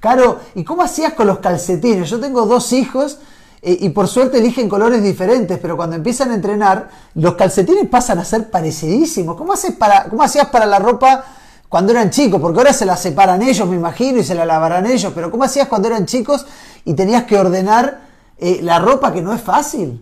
Caro, 0.00 0.40
¿y 0.54 0.64
cómo 0.64 0.82
hacías 0.82 1.14
con 1.14 1.26
los 1.26 1.38
calcetines? 1.38 2.10
Yo 2.10 2.20
tengo 2.20 2.44
dos 2.44 2.72
hijos 2.72 3.18
eh, 3.62 3.78
y 3.80 3.88
por 3.90 4.08
suerte 4.08 4.38
eligen 4.38 4.68
colores 4.68 5.02
diferentes, 5.02 5.58
pero 5.58 5.76
cuando 5.76 5.96
empiezan 5.96 6.32
a 6.32 6.34
entrenar, 6.34 6.90
los 7.14 7.34
calcetines 7.34 7.88
pasan 7.88 8.18
a 8.18 8.24
ser 8.24 8.50
parecidísimos. 8.50 9.36
¿Cómo, 9.36 9.54
haces 9.54 9.74
para, 9.76 10.04
cómo 10.10 10.22
hacías 10.22 10.48
para 10.48 10.66
la 10.66 10.80
ropa 10.80 11.24
cuando 11.72 11.92
eran 11.92 12.10
chicos? 12.10 12.38
Porque 12.38 12.58
ahora 12.58 12.74
se 12.74 12.84
la 12.84 12.98
separan 12.98 13.40
ellos, 13.40 13.66
me 13.66 13.76
imagino, 13.76 14.18
y 14.18 14.24
se 14.24 14.34
la 14.34 14.44
lavarán 14.44 14.84
ellos, 14.84 15.10
pero 15.14 15.30
¿cómo 15.30 15.44
hacías 15.44 15.68
cuando 15.68 15.88
eran 15.88 16.04
chicos 16.04 16.44
y 16.84 16.94
tenías 16.94 17.24
que 17.24 17.38
ordenar 17.38 17.98
eh, 18.36 18.58
la 18.60 18.78
ropa 18.78 19.10
que 19.10 19.22
no 19.22 19.32
es 19.32 19.40
fácil? 19.40 19.98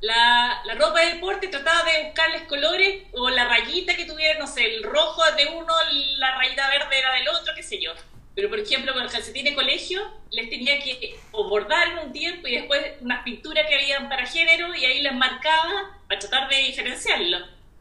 La, 0.00 0.60
ropa 0.76 1.02
de 1.02 1.14
deporte 1.14 1.46
trataba 1.46 1.84
de 1.84 2.06
buscarles 2.06 2.42
colores 2.48 3.04
o 3.12 3.30
la 3.30 3.44
rayita 3.46 3.94
que 3.94 4.06
tuviera, 4.06 4.40
no 4.40 4.48
sé, 4.48 4.64
el 4.74 4.82
rojo 4.82 5.22
de 5.36 5.56
uno, 5.56 5.72
la 6.18 6.36
rayita 6.36 6.68
verde 6.68 6.98
era 6.98 7.14
del 7.14 7.28
otro, 7.28 7.52
qué 7.54 7.62
sé 7.62 7.80
yo. 7.80 7.92
Pero, 8.34 8.50
por 8.50 8.58
ejemplo, 8.58 8.92
con 8.92 9.04
el 9.04 9.10
calcetín 9.10 9.44
de 9.44 9.54
colegio, 9.54 10.00
les 10.32 10.50
tenía 10.50 10.80
que 10.80 11.16
o 11.30 11.48
bordar 11.48 12.04
un 12.04 12.10
tiempo 12.10 12.48
y 12.48 12.56
después 12.56 12.84
unas 13.02 13.22
pinturas 13.22 13.68
que 13.68 13.76
habían 13.76 14.08
para 14.08 14.26
género 14.26 14.74
y 14.74 14.84
ahí 14.84 15.00
las 15.02 15.14
marcaba 15.14 15.96
para 16.08 16.18
tratar 16.18 16.48
de 16.48 16.56
diferenciarlo. 16.56 17.38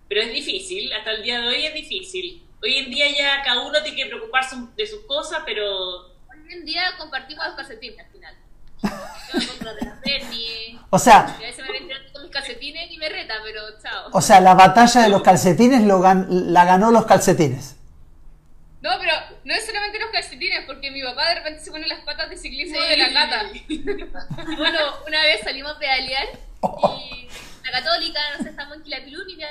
Pero 0.08 0.22
es 0.22 0.32
difícil, 0.32 0.94
hasta 0.94 1.14
el 1.14 1.24
día 1.24 1.42
de 1.42 1.48
hoy 1.48 1.66
es 1.66 1.74
difícil. 1.74 2.46
Hoy 2.62 2.76
en 2.78 2.92
día 2.92 3.06
ya 3.18 3.42
cada 3.44 3.62
uno 3.62 3.82
tiene 3.84 3.98
que 3.98 4.06
preocuparse 4.08 4.56
de 4.76 4.86
sus 4.88 5.06
cosas, 5.06 5.40
pero 5.46 6.08
Hoy 6.30 6.54
en 6.54 6.66
día 6.66 6.84
compartimos 6.98 7.46
los 7.46 7.56
calcetines 7.56 8.00
al 8.06 8.12
final. 8.12 8.36
Yo 9.34 9.40
me 9.40 9.48
compro 9.48 9.66
los 9.72 9.76
de 9.80 9.86
la 9.86 10.00
Bernie. 10.06 10.80
O 10.90 11.00
sea, 11.00 11.36
Y 11.40 11.44
a 11.44 11.48
veces 11.48 11.66
me 11.66 11.72
ven 11.72 11.88
tirando 11.88 12.12
con 12.14 12.24
mis 12.24 12.32
calcetines 12.32 12.92
y 12.92 12.98
me 12.98 13.10
reta, 13.10 13.36
pero 13.44 13.62
chao. 13.82 14.10
o 14.12 14.22
sea, 14.22 14.40
la 14.42 14.54
batalla 14.56 15.02
de 15.02 15.10
los 15.10 15.22
calcetines 15.22 15.84
lo 15.84 16.00
gan- 16.02 16.28
la 16.30 16.66
ganó 16.66 16.92
los 16.92 17.06
calcetines. 17.06 17.76
No, 18.82 18.92
pero 18.98 19.12
no 19.44 19.54
es 19.54 19.66
solamente 19.66 20.00
los 20.00 20.10
calcetines, 20.10 20.64
porque 20.66 20.90
mi 20.92 21.04
papá 21.04 21.28
de 21.30 21.36
repente 21.36 21.62
se 21.64 21.70
pone 21.72 21.86
las 21.88 22.00
patas 22.02 22.30
de 22.30 22.38
ciclismo 22.38 22.80
de 22.80 22.96
la 22.98 23.12
cata. 23.14 23.44
Bueno, 24.58 24.80
una 25.06 25.22
vez 25.24 25.42
salimos 25.44 25.74
a 25.76 25.80
pedalear 25.80 26.28
y 26.98 27.28
la 27.66 27.72
católica, 27.72 28.20
no 28.38 28.44
sé, 28.44 28.50
estamos 28.52 28.78
en 28.78 28.84
Quilapilún 28.84 29.30
y 29.30 29.36
me... 29.36 29.46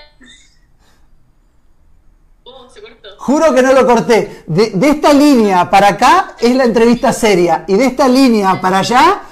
oh, 2.49 2.69
se 2.71 2.81
cortó. 2.81 3.09
Juro 3.19 3.55
que 3.55 3.63
no 3.63 3.73
lo 3.73 3.87
corté. 3.87 4.45
De, 4.47 4.71
de 4.71 4.89
esta 4.91 5.13
línea 5.13 5.69
para 5.71 5.89
acá 5.89 6.37
es 6.41 6.55
la 6.55 6.65
entrevista 6.65 7.13
seria. 7.13 7.65
Y 7.69 7.75
de 7.75 7.87
esta 7.87 8.09
línea 8.09 8.61
para 8.61 8.79
allá, 8.81 9.23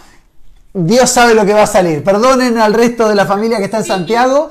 Dios 0.73 1.09
sabe 1.11 1.35
lo 1.35 1.45
que 1.47 1.55
va 1.55 1.63
a 1.63 1.67
salir. 1.67 2.03
Perdonen 2.05 2.59
al 2.59 2.75
resto 2.75 3.09
de 3.09 3.15
la 3.15 3.27
familia 3.27 3.59
que 3.59 3.65
está 3.65 3.79
en 3.79 3.85
Santiago. 3.85 4.51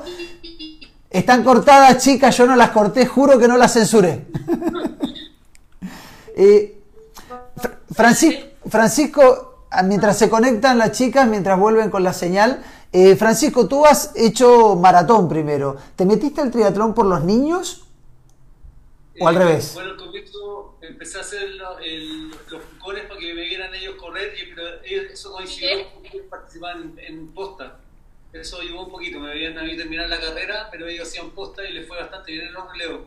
Están 1.10 1.44
cortadas, 1.44 2.02
chicas, 2.02 2.36
yo 2.36 2.46
no 2.46 2.56
las 2.56 2.70
corté, 2.70 3.06
juro 3.06 3.38
que 3.38 3.48
no 3.48 3.56
las 3.56 3.72
censuré. 3.72 4.26
Eh, 6.38 6.82
Fra- 7.56 7.78
Francis- 7.94 8.44
Francisco, 8.68 9.64
ah, 9.70 9.82
mientras 9.82 10.18
se 10.18 10.28
conectan 10.28 10.76
las 10.76 10.92
chicas, 10.92 11.26
mientras 11.26 11.58
vuelven 11.58 11.88
con 11.88 12.02
la 12.04 12.12
señal, 12.12 12.62
eh, 12.92 13.16
Francisco, 13.16 13.66
tú 13.66 13.86
has 13.86 14.10
hecho 14.14 14.76
maratón 14.76 15.28
primero. 15.30 15.76
¿Te 15.96 16.04
metiste 16.04 16.42
al 16.42 16.50
triatlón 16.50 16.92
por 16.92 17.06
los 17.06 17.24
niños? 17.24 17.85
¿O 19.18 19.28
al 19.28 19.36
Eh, 19.36 19.38
revés? 19.38 19.72
Bueno, 19.74 19.90
al 19.90 19.96
comienzo 19.96 20.74
empecé 20.82 21.18
a 21.18 21.20
hacer 21.22 21.50
lo- 21.50 21.78
el- 21.78 22.28
los 22.30 22.62
fucones 22.62 23.04
para 23.06 23.18
que 23.20 23.34
me 23.34 23.42
vieran 23.42 23.74
ellos 23.74 23.94
correr, 23.96 24.34
y, 24.38 24.54
pero 24.54 24.82
ellos- 24.84 25.12
eso 25.12 25.32
coincidió 25.32 25.90
con 25.92 26.02
que 26.02 26.08
ellos 26.18 26.26
participaban 26.30 26.94
en, 26.98 26.98
en 27.16 27.28
posta. 27.28 27.78
Eso 28.32 28.60
ayudó 28.60 28.84
un 28.84 28.90
poquito, 28.90 29.18
me 29.18 29.30
veían 29.30 29.56
a 29.58 29.62
mí 29.62 29.76
terminar 29.76 30.08
la 30.10 30.20
carrera, 30.20 30.68
pero 30.70 30.86
ellos 30.86 31.08
hacían 31.08 31.30
posta 31.30 31.64
y 31.64 31.72
les 31.72 31.86
fue 31.88 31.96
bastante 31.98 32.32
bien 32.32 32.46
en 32.48 32.52
los 32.52 32.70
relevos. 32.70 33.00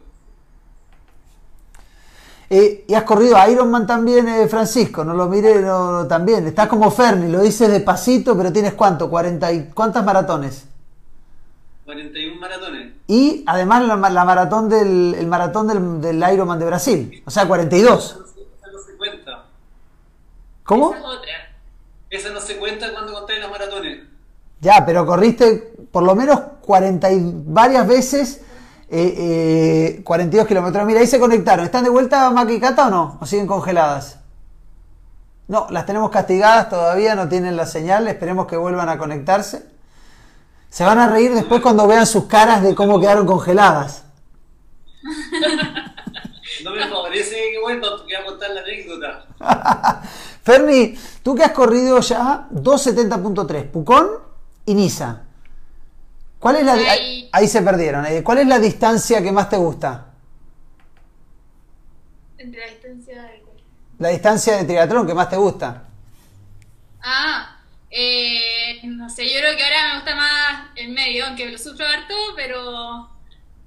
Eh, 2.52 2.86
y 2.88 2.94
has 2.96 3.04
corrido 3.04 3.38
a 3.38 3.48
Ironman 3.48 3.86
también, 3.86 4.28
eh, 4.28 4.48
Francisco, 4.48 5.04
no 5.04 5.14
lo 5.14 5.28
mire 5.28 5.62
no, 5.62 6.08
también. 6.08 6.48
Estás 6.48 6.68
como 6.68 6.90
Ferni, 6.90 7.32
lo 7.32 7.42
dices 7.42 7.70
despacito, 7.70 8.36
pero 8.36 8.52
tienes 8.52 8.74
cuánto, 8.74 9.08
40 9.08 9.52
y 9.54 9.70
cuántas 9.70 10.04
maratones. 10.04 10.66
41 11.86 12.40
maratones. 12.40 12.94
Y 13.12 13.44
además 13.48 13.84
la, 13.88 13.98
ma- 13.98 14.12
la 14.12 14.24
maratón 14.24 14.70
del 14.70 15.16
el 15.18 15.26
maratón 15.26 15.66
del, 15.68 16.00
del 16.00 16.32
Ironman 16.32 16.60
de 16.60 16.66
Brasil, 16.66 17.24
o 17.26 17.32
sea, 17.32 17.48
42. 17.48 18.04
Esa 18.06 18.72
no 18.72 18.80
se 18.86 18.96
cuenta. 18.98 19.46
¿Cómo? 20.64 20.92
Esa 20.94 21.00
es 21.00 21.06
otra. 21.06 21.32
Esa 22.12 22.30
no 22.30 22.40
se 22.40 22.58
cuenta 22.60 22.94
cuando 22.94 23.12
contáis 23.14 23.40
las 23.40 23.50
maratones. 23.50 24.02
Ya, 24.62 24.86
pero 24.86 25.08
corriste 25.08 25.74
por 25.92 26.04
lo 26.04 26.14
menos 26.14 26.40
40 26.62 27.12
y 27.12 27.34
varias 27.48 27.88
veces 27.88 28.42
eh, 28.92 29.96
eh, 29.98 30.02
42 30.04 30.46
kilómetros. 30.48 30.86
Mira, 30.86 31.00
ahí 31.00 31.08
se 31.08 31.20
conectaron. 31.20 31.66
¿Están 31.66 31.86
de 31.86 31.90
vuelta 31.90 32.30
Maki 32.30 32.54
y 32.54 32.60
Cata 32.60 32.88
o 32.88 32.90
no? 32.92 33.18
¿O 33.22 33.26
siguen 33.26 33.48
congeladas? 33.48 34.20
No, 35.48 35.66
las 35.72 35.88
tenemos 35.88 36.12
castigadas 36.12 36.70
todavía, 36.70 37.16
no 37.16 37.28
tienen 37.28 37.58
la 37.58 37.66
señal. 37.66 38.08
Esperemos 38.08 38.46
que 38.46 38.56
vuelvan 38.56 38.88
a 38.88 39.00
conectarse. 39.00 39.66
Se 40.70 40.84
van 40.84 41.00
a 41.00 41.08
reír 41.10 41.34
después 41.34 41.62
cuando 41.62 41.88
vean 41.88 42.06
sus 42.06 42.26
caras 42.26 42.62
de 42.64 42.76
cómo 42.76 43.00
quedaron 43.00 43.26
congeladas. 43.26 44.06
No 46.64 46.72
me 46.72 46.86
favorece 46.90 47.36
que 47.54 47.60
vuelvan 47.62 47.90
porque 47.90 48.04
voy 48.04 48.16
a 48.16 48.26
contar 48.26 48.50
la 48.52 48.60
anécdota. 48.62 49.26
Ferni, 50.44 50.94
tú 51.24 51.34
que 51.34 51.44
has 51.44 51.52
corrido 51.52 52.02
ya 52.02 52.50
270.3, 52.52 53.70
Pucón 53.72 54.08
y 54.66 54.74
Niza. 54.74 55.22
¿Cuál 56.38 56.58
es 56.58 56.66
la 56.66 56.74
Ahí. 56.74 57.30
ahí 57.32 57.48
se 57.48 57.62
perdieron. 57.62 58.06
eh. 58.08 58.24
¿Cuál 58.24 58.40
es 58.40 58.48
la 58.48 58.60
distancia 58.60 59.22
que 59.22 59.32
más 59.32 59.48
te 59.50 59.56
gusta? 59.56 60.08
Entre 62.38 62.60
la 62.60 62.68
distancia 62.72 63.24
de... 63.24 63.44
La 64.00 64.10
distancia 64.10 64.58
de 64.58 64.66
triatlón 64.66 65.08
que 65.08 65.14
más 65.14 65.30
te 65.30 65.38
gusta. 65.38 65.84
Ah, 67.02 67.58
eh, 67.90 68.39
no 68.84 69.10
sé, 69.10 69.26
yo 69.32 69.40
creo 69.40 69.56
que 69.58 69.64
ahora 69.64 69.88
me 69.90 69.96
gusta 69.96 70.16
más 70.16 70.70
el 70.76 70.90
medio, 70.90 71.26
aunque 71.26 71.50
lo 71.50 71.58
sufro 71.58 71.86
harto, 71.88 72.14
pero 72.36 73.10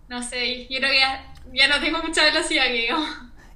no 0.08 0.22
sé, 0.22 0.66
yo 0.68 0.78
creo 0.78 0.90
que 0.90 1.00
ya, 1.00 1.32
ya 1.52 1.68
no 1.68 1.80
tengo 1.80 2.02
mucha 2.02 2.24
velocidad, 2.24 2.66
que 2.66 2.72
digamos. 2.72 3.08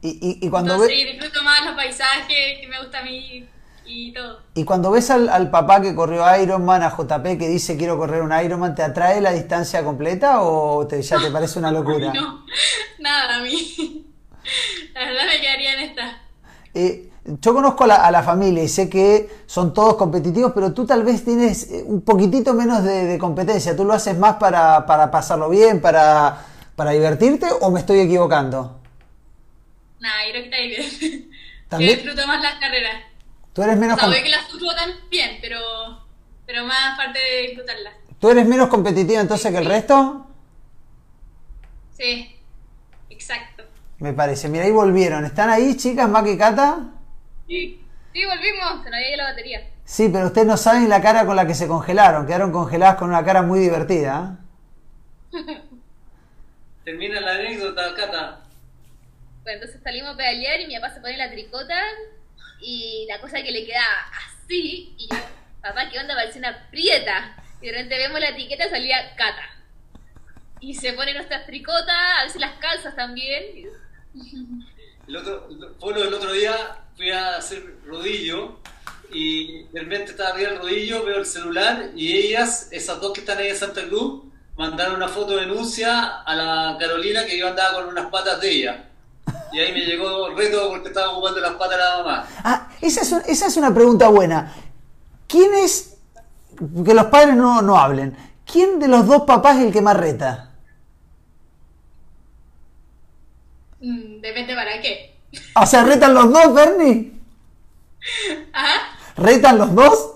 Y, 0.02 0.08
y- 0.20 0.46
y 0.46 0.50
cuando 0.50 0.74
Entonces 0.74 0.96
ve- 0.96 1.12
disfruto 1.12 1.42
más 1.42 1.64
los 1.64 1.74
paisajes 1.74 2.58
que 2.60 2.66
me 2.68 2.78
gusta 2.80 2.98
a 3.00 3.02
mí 3.02 3.44
y 3.88 4.12
todo. 4.12 4.42
y 4.54 4.64
cuando 4.64 4.90
ves 4.90 5.10
al, 5.10 5.28
al 5.28 5.50
papá 5.50 5.80
que 5.80 5.94
corrió 5.94 6.24
Ironman, 6.42 6.82
a 6.82 6.90
JP 6.90 7.38
que 7.38 7.48
dice 7.48 7.76
quiero 7.76 7.96
correr 7.98 8.22
un 8.22 8.32
Ironman, 8.44 8.74
¿te 8.74 8.82
atrae 8.82 9.20
la 9.20 9.32
distancia 9.32 9.84
completa 9.84 10.42
o 10.42 10.86
te- 10.86 11.02
ya 11.02 11.18
te 11.20 11.30
parece 11.30 11.58
una 11.58 11.70
locura? 11.72 12.12
No, 12.12 12.44
nada 12.98 13.36
a 13.36 13.40
mí. 13.40 14.04
La 14.94 15.04
verdad 15.06 15.24
me 15.26 15.40
quedaría 15.40 15.74
en 15.74 15.80
esta. 15.80 16.18
Eh, 16.74 17.10
yo 17.40 17.54
conozco 17.54 17.84
a 17.84 17.86
la, 17.88 17.96
a 18.06 18.10
la 18.10 18.22
familia 18.22 18.62
y 18.62 18.68
sé 18.68 18.88
que 18.88 19.28
son 19.46 19.74
todos 19.74 19.96
competitivos, 19.96 20.52
pero 20.54 20.72
tú 20.72 20.86
tal 20.86 21.02
vez 21.04 21.24
tienes 21.24 21.70
eh, 21.70 21.84
un 21.86 22.02
poquitito 22.02 22.54
menos 22.54 22.84
de, 22.84 23.04
de 23.04 23.18
competencia. 23.18 23.74
¿Tú 23.76 23.84
lo 23.84 23.92
haces 23.94 24.16
más 24.18 24.36
para, 24.36 24.86
para 24.86 25.10
pasarlo 25.10 25.48
bien, 25.48 25.80
para, 25.80 26.38
para 26.76 26.90
divertirte 26.92 27.46
o 27.60 27.70
me 27.70 27.80
estoy 27.80 28.00
equivocando? 28.00 28.78
Nada, 30.00 30.14
yo 30.26 30.30
creo 30.32 30.42
que 30.42 30.48
está 30.48 31.06
bien. 31.08 31.30
¿También? 31.68 31.90
Yo 31.90 31.96
disfruto 31.96 32.26
más 32.28 32.42
las 32.42 32.54
carreras. 32.60 33.02
Tú 33.52 33.62
eres 33.62 33.76
O 33.76 33.80
menos, 33.80 33.96
sea, 33.96 34.04
com- 34.04 34.12
obvio 34.12 34.22
que 34.22 34.30
las 34.30 34.46
sufro 34.48 34.68
también, 34.76 35.38
pero, 35.40 35.58
pero 36.46 36.64
más 36.64 36.96
parte 36.96 37.18
de 37.18 37.42
disfrutarlas. 37.48 37.94
¿tú 38.20 38.30
eres 38.30 38.46
menos 38.46 38.68
competitiva 38.68 39.20
entonces 39.20 39.50
que 39.50 39.58
el 39.58 39.64
resto? 39.66 40.26
Sí, 41.96 42.36
exacto. 43.10 43.64
Me 43.98 44.12
parece. 44.12 44.48
Mira, 44.48 44.64
ahí 44.64 44.70
volvieron. 44.72 45.24
¿Están 45.24 45.48
ahí, 45.50 45.76
chicas, 45.76 46.08
Maki 46.08 46.30
y 46.30 46.38
Cata? 46.38 46.78
Sí, 47.46 47.80
sí, 48.12 48.24
volvimos. 48.24 48.84
Se 48.84 48.90
nos 48.90 48.94
había 48.94 49.08
ido 49.08 49.16
la 49.18 49.30
batería. 49.30 49.70
Sí, 49.84 50.08
pero 50.12 50.26
ustedes 50.26 50.46
no 50.46 50.56
saben 50.56 50.88
la 50.88 51.00
cara 51.00 51.26
con 51.26 51.36
la 51.36 51.46
que 51.46 51.54
se 51.54 51.68
congelaron. 51.68 52.26
Quedaron 52.26 52.52
congeladas 52.52 52.96
con 52.96 53.08
una 53.08 53.24
cara 53.24 53.42
muy 53.42 53.60
divertida. 53.60 54.38
¿eh? 55.32 55.62
Termina 56.84 57.20
la 57.20 57.34
anécdota, 57.34 57.94
Cata. 57.94 58.40
Bueno, 59.42 59.60
entonces 59.60 59.80
salimos 59.82 60.14
a 60.14 60.16
pedalear 60.16 60.60
y 60.60 60.66
mi 60.66 60.74
papá 60.74 60.92
se 60.92 61.00
pone 61.00 61.16
la 61.16 61.30
tricota 61.30 61.80
y 62.60 63.06
la 63.08 63.20
cosa 63.20 63.42
que 63.42 63.52
le 63.52 63.64
queda 63.64 63.84
así 64.26 64.94
y 64.96 65.08
yo, 65.08 65.16
papá, 65.62 65.88
¿qué 65.90 65.98
onda? 65.98 66.14
Parece 66.14 66.38
una 66.38 66.68
prieta. 66.70 67.36
Y 67.60 67.66
de 67.66 67.72
repente 67.72 67.96
vemos 67.96 68.20
la 68.20 68.30
etiqueta 68.30 68.66
y 68.66 68.70
salía 68.70 69.14
cata. 69.16 69.50
Y 70.60 70.74
se 70.74 70.92
pone 70.94 71.14
nuestras 71.14 71.46
tricotas, 71.46 72.20
a 72.20 72.24
veces 72.24 72.40
las 72.40 72.58
calzas 72.58 72.96
también. 72.96 73.68
El 75.06 75.16
otro, 75.16 75.48
fue 75.78 75.94
lo 75.94 76.00
del 76.04 76.14
otro 76.14 76.32
día, 76.32 76.54
fui 76.96 77.10
a 77.10 77.36
hacer 77.36 77.76
rodillo 77.86 78.58
y 79.12 79.64
de 79.64 79.80
repente 79.80 80.12
estaba 80.12 80.30
arriba 80.30 80.50
el 80.52 80.58
rodillo, 80.58 81.04
veo 81.04 81.18
el 81.18 81.26
celular 81.26 81.90
y 81.94 82.12
ellas, 82.16 82.68
esas 82.70 83.00
dos 83.00 83.12
que 83.12 83.20
están 83.20 83.38
ahí 83.38 83.48
en 83.48 83.56
Santa 83.56 83.86
Cruz, 83.86 84.24
mandaron 84.56 84.96
una 84.96 85.08
foto 85.08 85.34
de 85.36 85.42
denuncia 85.42 86.22
a 86.22 86.34
la 86.34 86.76
Carolina 86.78 87.24
que 87.26 87.38
yo 87.38 87.48
andaba 87.48 87.74
con 87.74 87.88
unas 87.88 88.06
patas 88.10 88.40
de 88.40 88.50
ella. 88.50 88.84
Y 89.52 89.58
ahí 89.60 89.72
me 89.72 89.80
llegó 89.84 90.28
el 90.28 90.36
reto 90.36 90.68
porque 90.70 90.88
estaba 90.88 91.12
ocupando 91.12 91.40
las 91.40 91.52
patas 91.52 91.70
de 91.78 91.84
la 91.84 91.96
mamá. 91.98 92.28
Ah, 92.42 92.68
esa 92.80 93.02
es, 93.02 93.12
un- 93.12 93.22
esa 93.26 93.46
es 93.46 93.56
una 93.56 93.72
pregunta 93.74 94.08
buena. 94.08 94.52
¿Quién 95.28 95.54
es, 95.54 95.98
que 96.84 96.94
los 96.94 97.06
padres 97.06 97.36
no, 97.36 97.60
no 97.62 97.76
hablen, 97.78 98.16
quién 98.50 98.78
de 98.80 98.88
los 98.88 99.06
dos 99.06 99.22
papás 99.22 99.58
es 99.58 99.64
el 99.66 99.72
que 99.72 99.82
más 99.82 99.96
reta? 99.96 100.50
Mm, 103.80 104.20
depende 104.20 104.54
para 104.54 104.80
qué. 104.80 105.15
O 105.54 105.66
sea, 105.66 105.84
¿retan 105.84 106.14
los 106.14 106.32
dos, 106.32 106.54
Bernie? 106.54 107.12
Ajá. 108.52 108.80
¿Retan 109.16 109.58
los 109.58 109.74
dos? 109.74 110.12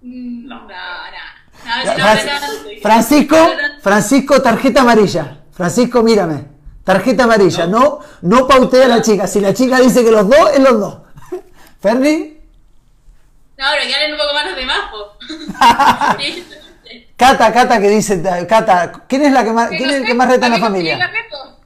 No. 0.00 0.60
No, 0.60 0.68
no. 0.68 1.98
Francisco, 2.82 3.36
Francisco, 3.82 4.40
tarjeta 4.42 4.80
amarilla. 4.82 5.38
Francisco, 5.52 6.02
mírame. 6.02 6.46
Tarjeta 6.84 7.24
amarilla. 7.24 7.66
No, 7.66 8.00
no 8.22 8.46
pautea 8.46 8.86
a 8.86 8.88
la 8.88 9.02
chica. 9.02 9.26
Si 9.26 9.40
la 9.40 9.52
chica 9.52 9.78
dice 9.80 10.04
que 10.04 10.10
los 10.10 10.28
dos, 10.28 10.50
es 10.54 10.60
los 10.60 10.80
dos. 10.80 10.98
Ferni, 11.80 12.38
No, 13.58 13.64
pero 13.72 13.84
quedan 13.86 14.12
un 14.12 14.18
poco 14.18 14.32
más 14.34 14.46
los 14.46 14.56
demás, 14.56 14.78
po. 14.90 15.18
Cata, 17.16 17.52
Cata, 17.52 17.80
que 17.80 17.88
dice, 17.90 18.22
Cata, 18.48 18.92
¿quién 19.08 19.24
es 19.26 19.32
la 19.32 19.44
que 19.44 19.52
más, 19.52 19.68
Que 19.68 19.76
quién 19.76 19.90
es 19.90 19.96
el 19.96 20.06
que 20.06 20.14
más 20.14 20.28
reta 20.28 20.46
en 20.46 20.52
la 20.52 20.58
familia? 20.58 20.96
la 20.96 21.08
reto. 21.08 21.58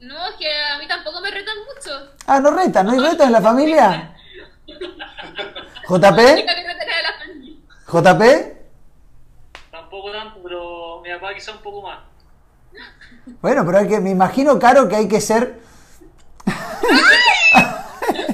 No, 0.00 0.25
es 0.25 0.25
que 0.38 0.48
a 0.48 0.78
mí 0.78 0.86
tampoco 0.88 1.20
me 1.20 1.30
retan 1.30 1.56
mucho. 1.58 2.10
Ah, 2.26 2.40
no 2.40 2.50
reta, 2.50 2.82
no 2.82 2.92
hay 2.92 2.98
reta 2.98 3.24
en 3.24 3.32
la 3.32 3.40
familia. 3.40 4.16
JP. 5.88 6.18
JP. 7.86 8.22
Tampoco 9.70 10.12
tanto, 10.12 10.40
pero 10.42 11.00
mi 11.02 11.10
papá 11.10 11.34
quizá 11.34 11.52
un 11.52 11.58
poco 11.62 11.82
más. 11.82 11.98
Bueno, 13.40 13.64
pero 13.64 13.78
hay 13.78 13.88
que, 13.88 14.00
me 14.00 14.10
imagino, 14.10 14.58
Caro, 14.58 14.88
que 14.88 14.96
hay 14.96 15.08
que 15.08 15.20
ser. 15.20 15.60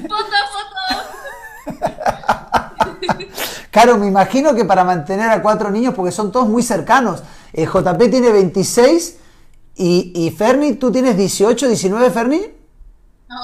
Foto, 0.09 0.37
foto. 0.51 0.83
Caro, 3.71 3.97
me 3.97 4.07
imagino 4.07 4.53
que 4.53 4.65
para 4.65 4.83
mantener 4.83 5.29
a 5.29 5.41
cuatro 5.41 5.71
niños, 5.71 5.93
porque 5.95 6.11
son 6.11 6.31
todos 6.31 6.47
muy 6.47 6.63
cercanos. 6.63 7.23
Eh, 7.53 7.65
JP 7.65 7.97
tiene 8.09 8.31
26 8.31 9.19
y, 9.75 10.11
y 10.15 10.31
Ferni, 10.31 10.73
¿tú 10.73 10.91
tienes 10.91 11.17
18, 11.17 11.67
19, 11.67 12.11
Ferni? 12.11 12.41
No, 13.27 13.37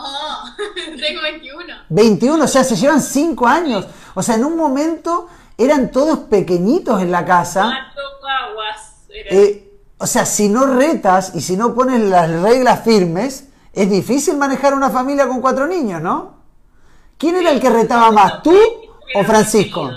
tengo 0.99 1.21
21. 1.21 1.73
21, 1.89 2.43
o 2.43 2.47
sea, 2.47 2.63
se 2.63 2.75
llevan 2.75 3.01
5 3.01 3.47
años. 3.47 3.87
O 4.13 4.21
sea, 4.21 4.35
en 4.35 4.45
un 4.45 4.55
momento 4.55 5.27
eran 5.57 5.91
todos 5.91 6.19
pequeñitos 6.19 7.01
en 7.01 7.11
la 7.11 7.25
casa. 7.25 7.91
Eh, 9.09 9.69
o 9.97 10.07
sea, 10.07 10.25
si 10.25 10.47
no 10.47 10.65
retas 10.65 11.35
y 11.35 11.41
si 11.41 11.57
no 11.57 11.75
pones 11.75 12.01
las 12.01 12.29
reglas 12.41 12.83
firmes, 12.83 13.49
es 13.73 13.89
difícil 13.89 14.37
manejar 14.37 14.73
una 14.73 14.89
familia 14.89 15.27
con 15.27 15.41
cuatro 15.41 15.67
niños, 15.67 16.01
¿no? 16.01 16.39
¿Quién 17.17 17.35
era 17.35 17.51
el 17.51 17.59
que 17.59 17.69
retaba 17.69 18.11
más, 18.11 18.41
tú 18.41 18.55
o 19.13 19.23
Francisco? 19.25 19.91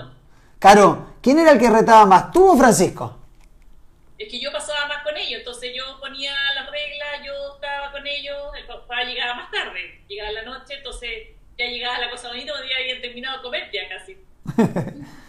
Caro, 0.58 1.14
¿quién 1.22 1.38
era 1.38 1.52
el 1.52 1.58
que 1.58 1.70
retaba 1.70 2.04
más, 2.04 2.32
tú 2.32 2.48
o 2.48 2.56
Francisco? 2.56 3.16
Es 4.18 4.28
que 4.28 4.40
yo 4.40 4.50
pasaba 4.52 4.86
más 4.88 5.04
con 5.04 5.16
ellos, 5.16 5.38
entonces 5.38 5.70
yo 5.74 5.81
llegaba 10.12 10.32
la 10.32 10.42
noche, 10.44 10.74
entonces 10.76 11.10
ya 11.58 11.66
llegaba 11.66 11.98
la 11.98 12.10
cosa 12.10 12.28
bonita, 12.28 12.52
un 12.54 12.66
día 12.66 12.76
habían 12.80 13.00
terminado 13.00 13.38
de 13.38 13.42
comer 13.42 13.70
ya 13.72 13.88
casi. 13.88 14.16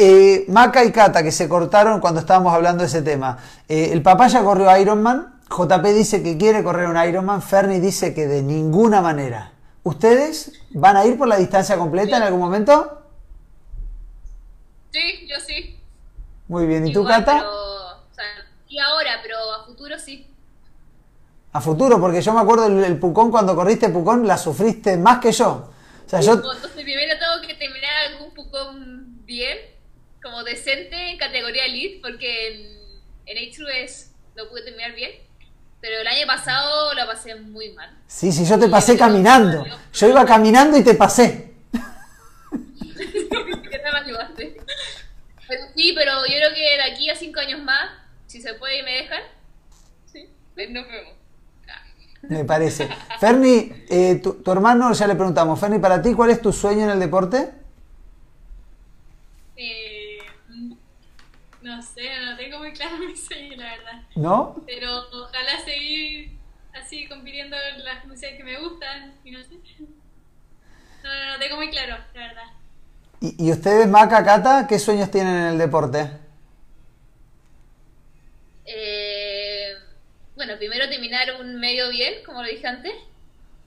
Eh, 0.00 0.44
Maca 0.46 0.84
y 0.84 0.92
Cata, 0.92 1.24
que 1.24 1.32
se 1.32 1.48
cortaron 1.48 1.98
cuando 1.98 2.20
estábamos 2.20 2.54
hablando 2.54 2.82
de 2.84 2.86
ese 2.86 3.02
tema. 3.02 3.36
Eh, 3.68 3.90
el 3.92 4.00
papá 4.00 4.28
ya 4.28 4.44
corrió 4.44 4.78
Ironman, 4.78 5.40
JP 5.50 5.84
dice 5.86 6.22
que 6.22 6.38
quiere 6.38 6.62
correr 6.62 6.88
un 6.88 6.96
Ironman, 6.96 7.42
Fernie 7.42 7.80
dice 7.80 8.14
que 8.14 8.28
de 8.28 8.42
ninguna 8.42 9.00
manera. 9.00 9.54
¿Ustedes 9.82 10.52
van 10.70 10.96
a 10.96 11.04
ir 11.04 11.18
por 11.18 11.26
la 11.26 11.36
distancia 11.36 11.76
completa 11.76 12.16
en 12.16 12.22
algún 12.22 12.38
momento? 12.38 13.02
Sí, 14.92 15.26
yo 15.26 15.40
sí. 15.44 15.80
Muy 16.46 16.66
bien, 16.66 16.86
¿y 16.86 16.92
tú, 16.92 17.00
Igual, 17.00 17.24
Cata? 17.24 17.38
Pero, 17.38 17.50
o 17.50 18.14
sea, 18.14 18.24
y 18.68 18.78
ahora, 18.78 19.18
pero 19.20 19.36
a 19.52 19.64
futuro 19.64 19.98
sí. 19.98 20.27
A 21.52 21.60
futuro, 21.60 21.98
porque 22.00 22.20
yo 22.20 22.32
me 22.34 22.40
acuerdo 22.40 22.66
el, 22.66 22.84
el 22.84 22.98
Pucón, 22.98 23.30
cuando 23.30 23.56
corriste 23.56 23.88
Pucón, 23.88 24.26
la 24.26 24.36
sufriste 24.36 24.96
más 24.96 25.18
que 25.18 25.32
yo. 25.32 25.70
O 26.06 26.08
sea, 26.08 26.20
yo, 26.20 26.34
Entonces 26.34 26.70
primero 26.72 27.14
tengo 27.18 27.46
que 27.46 27.54
terminar 27.54 27.90
algún 28.08 28.32
Pucón 28.34 29.24
bien, 29.24 29.58
como 30.22 30.44
decente 30.44 31.10
en 31.10 31.18
categoría 31.18 31.64
Elite, 31.66 32.00
porque 32.02 32.48
en, 33.26 33.36
en 33.38 33.50
H2S 33.50 34.08
no 34.36 34.48
pude 34.48 34.62
terminar 34.62 34.94
bien. 34.94 35.12
Pero 35.80 36.00
el 36.00 36.06
año 36.06 36.26
pasado 36.26 36.92
lo 36.94 37.06
pasé 37.06 37.36
muy 37.36 37.70
mal. 37.72 37.88
sí, 38.06 38.32
sí, 38.32 38.44
yo 38.44 38.58
te 38.58 38.68
pasé 38.68 38.96
caminando. 38.98 39.64
Yo 39.92 40.08
iba 40.08 40.24
caminando 40.26 40.76
y 40.76 40.82
te 40.82 40.94
pasé. 40.94 41.54
¿Qué 42.98 43.80
me 43.92 43.98
ayudaste? 43.98 44.56
Pero 45.46 45.62
sí, 45.76 45.92
pero 45.96 46.12
yo 46.26 46.34
creo 46.34 46.54
que 46.54 46.60
de 46.60 46.82
aquí 46.92 47.08
a 47.08 47.14
cinco 47.14 47.40
años 47.40 47.62
más, 47.62 47.90
si 48.26 48.40
se 48.42 48.54
puede 48.54 48.80
y 48.80 48.82
me 48.82 48.92
dejan, 48.92 49.22
sí, 50.12 50.28
nos 50.70 50.88
vemos. 50.88 51.14
Me 52.22 52.44
parece. 52.44 52.88
Ferni, 53.20 53.72
eh, 53.88 54.20
tu, 54.22 54.34
tu 54.42 54.52
hermano, 54.52 54.92
ya 54.92 55.06
le 55.06 55.14
preguntamos, 55.14 55.58
Ferni, 55.58 55.78
para 55.78 56.02
ti, 56.02 56.14
¿cuál 56.14 56.30
es 56.30 56.42
tu 56.42 56.52
sueño 56.52 56.84
en 56.84 56.90
el 56.90 57.00
deporte? 57.00 57.50
Eh, 59.56 60.18
no 61.62 61.82
sé, 61.82 62.02
no 62.24 62.36
tengo 62.36 62.58
muy 62.58 62.72
claro 62.72 62.98
mi 63.06 63.16
sueño, 63.16 63.56
la 63.56 63.70
verdad. 63.70 64.02
¿No? 64.16 64.56
Pero 64.66 64.98
ojalá 65.12 65.64
seguir 65.64 66.38
así 66.74 67.08
compitiendo 67.08 67.56
en 67.74 67.84
las 67.84 68.04
músicas 68.04 68.36
que 68.36 68.44
me 68.44 68.58
gustan 68.60 69.14
y 69.24 69.30
no 69.30 69.42
sé. 69.42 69.56
No, 71.02 71.08
no, 71.08 71.32
no 71.32 71.38
tengo 71.38 71.56
muy 71.56 71.70
claro, 71.70 71.96
la 72.14 72.20
verdad. 72.20 72.44
¿Y, 73.20 73.46
y 73.46 73.52
ustedes, 73.52 73.88
Maca, 73.88 74.24
Cata, 74.24 74.66
qué 74.68 74.78
sueños 74.78 75.10
tienen 75.10 75.34
en 75.34 75.46
el 75.46 75.58
deporte? 75.58 76.10
Eh, 78.64 79.07
bueno, 80.38 80.56
primero 80.56 80.88
terminar 80.88 81.26
un 81.40 81.58
medio 81.58 81.90
bien, 81.90 82.14
como 82.24 82.42
lo 82.42 82.48
dije 82.48 82.66
antes. 82.66 82.92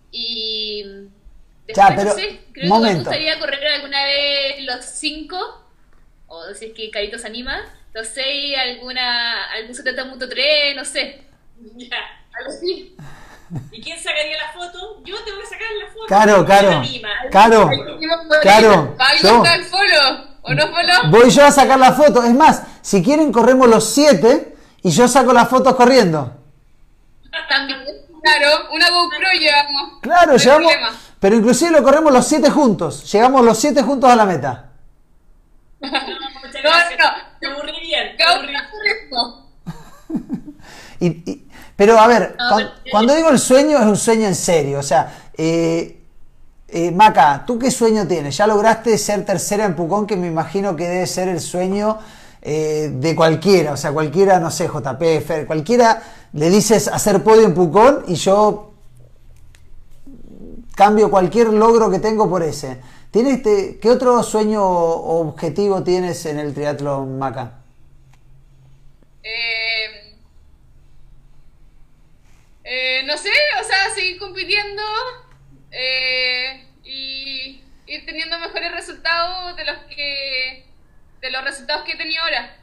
Y 0.10 0.84
después, 1.68 1.76
Ya, 1.76 1.96
pero, 1.96 2.10
no 2.10 2.16
sé, 2.16 2.40
creo 2.54 2.74
que 2.74 2.80
me 2.80 2.96
gustaría 2.96 3.40
correr 3.40 3.68
alguna 3.68 4.04
vez 4.06 4.64
los 4.64 4.84
cinco, 4.86 5.38
o 6.28 6.54
si 6.54 6.66
es 6.68 6.74
que 6.74 6.90
Carito 6.90 7.18
se 7.20 7.28
anima, 7.28 7.62
los 7.94 8.08
seis, 8.08 8.58
alguna, 8.58 9.52
algún 9.52 9.76
70.3, 9.76 10.76
no 10.76 10.86
sé. 10.86 11.24
Ya. 11.76 11.98
Algo 12.40 12.50
así. 12.50 12.96
¿Y 13.72 13.82
quién 13.82 14.00
sacaría 14.02 14.38
la 14.38 14.54
foto? 14.54 15.02
Yo 15.04 15.16
tengo 15.26 15.40
que 15.42 15.46
sacar 15.46 15.68
la 15.78 15.88
foto. 15.92 16.06
Caro, 16.08 16.46
Caro, 16.46 16.70
Me 16.70 16.76
anima. 16.76 17.10
Caro, 17.30 17.70
Claro, 18.42 18.96
¿Alguien 18.98 19.22
yo. 19.34 19.44
está 19.44 19.56
el 19.56 19.64
follow? 19.66 20.26
¿O 20.44 20.54
no 20.54 20.68
follow? 20.70 21.10
voy 21.12 21.30
yo 21.30 21.44
a 21.46 21.52
sacar 21.52 21.78
la 21.78 21.92
foto. 21.92 22.24
Es 22.24 22.34
más, 22.34 22.64
si 22.82 23.04
quieren, 23.04 23.32
corremos 23.34 23.68
los 23.68 23.94
siete 23.94 24.56
y 24.82 24.92
yo 24.92 25.08
saco 25.10 25.34
las 25.34 25.50
fotos 25.50 25.76
corriendo. 25.76 26.38
También. 27.50 27.80
Claro, 28.24 28.68
una 28.74 28.90
GoPro 28.90 29.28
llevamos. 29.40 30.00
Claro, 30.02 30.34
No 30.34 30.38
llevamos. 30.38 30.72
problema. 30.72 30.98
Pero 31.20 31.36
inclusive 31.36 31.72
lo 31.72 31.84
corremos 31.84 32.12
los 32.14 32.28
siete 32.28 32.50
juntos. 32.50 33.12
Llegamos 33.12 33.44
los 33.44 33.58
siete 33.58 33.82
juntos 33.84 34.10
a 34.10 34.16
la 34.16 34.26
meta. 34.26 34.70
No, 35.82 35.90
No, 35.90 36.70
no. 36.70 37.12
Te 37.40 37.48
aburrí 37.48 37.80
bien. 37.82 38.16
Te 38.18 38.24
aburrí. 38.24 38.54
Y, 41.00 41.08
y- 41.08 41.48
pero 41.76 41.98
a 42.00 42.06
ver, 42.06 42.36
No, 42.38 42.50
cuan- 42.50 42.72
pero- 42.84 42.92
cuando, 42.92 43.16
digo 43.16 43.30
el 43.30 43.40
sueño, 43.40 43.78
es 43.80 43.86
un 43.86 43.98
sueño 43.98 44.28
en 44.28 44.36
serio. 44.36 44.78
O 44.80 44.84
sea, 44.84 45.12
eh, 45.36 46.00
eh, 46.68 46.92
Maca, 46.92 47.44
¿tú 47.48 47.58
qué 47.58 47.72
sueño 47.72 48.08
tienes? 48.08 48.38
Ya 48.38 48.46
lograste 48.46 48.96
ser 49.00 49.26
tercera 49.26 49.66
en 49.66 49.76
Pucón, 49.76 50.06
que 50.06 50.16
me 50.16 50.28
imagino 50.28 50.76
que 50.76 50.88
debe 50.88 51.08
ser 51.08 51.28
el 51.30 51.40
sueño 51.40 51.98
eh, 52.44 52.92
de 52.94 53.16
cualquiera. 53.16 53.72
O 53.74 53.78
sea, 53.78 53.92
cualquiera, 53.92 54.40
no 54.40 54.52
sé, 54.52 54.68
JP, 54.68 55.22
Fer, 55.26 55.48
cualquiera 55.48 56.02
le 56.34 56.50
dices 56.50 56.88
hacer 56.88 57.24
podio 57.24 57.44
en 57.44 57.54
Pucón 57.54 58.06
y 58.08 58.16
yo 58.16 58.74
cambio 60.76 61.12
cualquier 61.12 61.48
logro 61.48 61.92
que 61.92 62.00
tengo 62.00 62.30
por 62.30 62.44
ese. 62.44 62.82
¿Tienes 63.12 63.38
este, 63.38 63.78
¿Qué 63.80 63.90
otro 63.90 64.24
sueño 64.24 64.64
o 64.64 65.28
objetivo 65.28 65.84
tienes 65.84 66.26
en 66.26 66.40
el 66.40 66.54
triatlón, 66.54 67.20
Maca? 67.20 67.60
Eh, 69.22 70.16
eh, 72.64 73.04
no 73.06 73.18
sé, 73.18 73.30
o 73.60 73.64
sea, 73.66 73.94
seguir 73.94 74.18
compitiendo 74.18 74.82
eh, 75.72 76.66
y 76.86 77.62
ir 77.86 78.06
teniendo 78.06 78.40
mejores 78.40 78.72
resultados 78.72 79.58
de 79.58 79.66
los 79.66 79.78
que 79.94 80.66
de 81.20 81.30
los 81.30 81.44
resultados 81.44 81.84
que 81.84 81.92
he 81.92 81.98
tenido 81.98 82.24
ahora. 82.24 82.61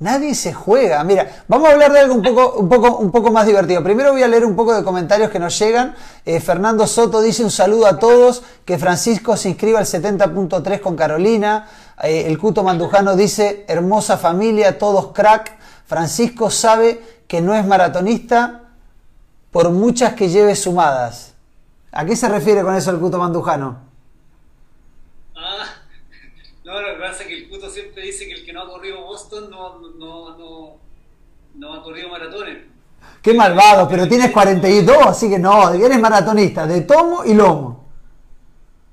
Nadie 0.00 0.34
se 0.34 0.54
juega. 0.54 1.04
Mira, 1.04 1.44
vamos 1.46 1.68
a 1.68 1.72
hablar 1.72 1.92
de 1.92 1.98
algo 1.98 2.14
un 2.14 2.22
poco, 2.22 2.54
un 2.54 2.70
poco, 2.70 2.96
un 2.96 3.10
poco 3.10 3.30
más 3.30 3.46
divertido. 3.46 3.84
Primero 3.84 4.12
voy 4.12 4.22
a 4.22 4.28
leer 4.28 4.46
un 4.46 4.56
poco 4.56 4.74
de 4.74 4.82
comentarios 4.82 5.30
que 5.30 5.38
nos 5.38 5.58
llegan. 5.58 5.94
Eh, 6.24 6.40
Fernando 6.40 6.86
Soto 6.86 7.20
dice 7.20 7.44
un 7.44 7.50
saludo 7.50 7.86
a 7.86 7.98
todos, 7.98 8.42
que 8.64 8.78
Francisco 8.78 9.36
se 9.36 9.50
inscriba 9.50 9.78
al 9.78 9.84
70.3 9.84 10.80
con 10.80 10.96
Carolina. 10.96 11.68
Eh, 12.02 12.24
el 12.26 12.38
Cuto 12.38 12.62
Mandujano 12.62 13.14
dice, 13.14 13.66
hermosa 13.68 14.16
familia, 14.16 14.78
todos 14.78 15.12
crack. 15.12 15.58
Francisco 15.84 16.48
sabe 16.48 17.02
que 17.28 17.42
no 17.42 17.54
es 17.54 17.66
maratonista 17.66 18.62
por 19.50 19.68
muchas 19.68 20.14
que 20.14 20.30
lleve 20.30 20.56
sumadas. 20.56 21.34
¿A 21.92 22.06
qué 22.06 22.16
se 22.16 22.26
refiere 22.26 22.62
con 22.62 22.74
eso 22.74 22.90
el 22.90 23.00
Cuto 23.00 23.18
Mandujano? 23.18 23.89
No, 26.70 26.80
lo 26.80 26.94
que 26.94 27.00
pasa 27.00 27.22
es 27.24 27.28
que 27.28 27.34
el 27.36 27.48
Cuto 27.48 27.68
siempre 27.68 28.02
dice 28.04 28.26
que 28.26 28.32
el 28.34 28.44
que 28.46 28.52
no 28.52 28.62
ha 28.62 28.68
corrido 28.68 29.00
Boston 29.04 29.50
no, 29.50 29.80
no, 29.98 30.38
no, 30.38 30.76
no 31.56 31.74
ha 31.74 31.82
corrido 31.82 32.08
maratones. 32.10 32.58
Qué 33.20 33.34
malvado, 33.34 33.88
pero 33.88 34.06
tienes 34.06 34.30
42, 34.30 34.96
así 35.04 35.28
que 35.28 35.40
no, 35.40 35.70
eres 35.72 35.98
maratonista, 35.98 36.68
de 36.68 36.82
tomo 36.82 37.24
y 37.24 37.34
lomo. 37.34 37.86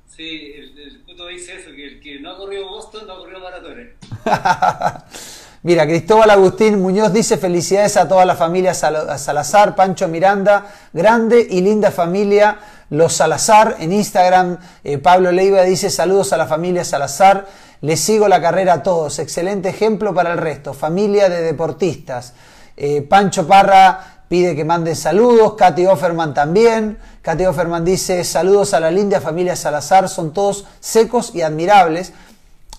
Sí, 0.08 0.54
el, 0.56 0.80
el 0.80 1.04
Cuto 1.04 1.28
dice 1.28 1.56
eso, 1.60 1.70
que 1.76 1.86
el 1.86 2.00
que 2.02 2.20
no 2.20 2.32
ha 2.32 2.38
corrido 2.38 2.68
Boston, 2.68 3.06
no 3.06 3.14
ha 3.14 3.18
corrido 3.20 3.42
maratones. 3.42 3.90
Mira, 5.64 5.86
Cristóbal 5.86 6.30
Agustín 6.32 6.82
Muñoz 6.82 7.14
dice 7.14 7.38
felicidades 7.38 7.96
a 7.98 8.08
toda 8.08 8.26
la 8.26 8.36
familia 8.36 8.74
Sal- 8.74 9.20
Salazar, 9.20 9.76
Pancho 9.76 10.08
Miranda, 10.08 10.66
grande 10.94 11.46
y 11.48 11.62
linda 11.62 11.92
familia 11.92 12.58
Los 12.90 13.14
Salazar. 13.14 13.76
En 13.80 13.92
Instagram, 13.92 14.58
eh, 14.84 14.98
Pablo 14.98 15.32
Leiva 15.32 15.62
dice 15.64 15.90
saludos 15.90 16.32
a 16.32 16.38
la 16.38 16.48
familia 16.48 16.86
Salazar. 16.86 17.48
Les 17.82 18.00
sigo 18.00 18.28
la 18.28 18.42
carrera 18.42 18.74
a 18.74 18.84
todos. 18.84 19.20
Excelente 19.20 19.70
ejemplo 19.70 20.14
para 20.14 20.32
el 20.34 20.38
resto. 20.38 20.74
Familia 20.74 21.30
de 21.30 21.42
deportistas. 21.42 22.34
Eh, 22.76 23.02
Pancho 23.04 23.48
Parra 23.48 24.24
pide 24.28 24.56
que 24.56 24.66
manden 24.66 24.96
saludos. 24.96 25.54
Katy 25.56 25.86
Offerman 25.86 26.34
también. 26.34 26.98
Katy 27.22 27.46
Offerman 27.46 27.86
dice 27.86 28.24
saludos 28.24 28.74
a 28.74 28.80
la 28.80 28.90
linda 28.92 29.22
familia 29.22 29.56
Salazar. 29.56 30.10
Son 30.10 30.34
todos 30.34 30.66
secos 30.80 31.32
y 31.36 31.42
admirables. 31.42 32.14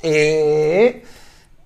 Eh, 0.02 1.04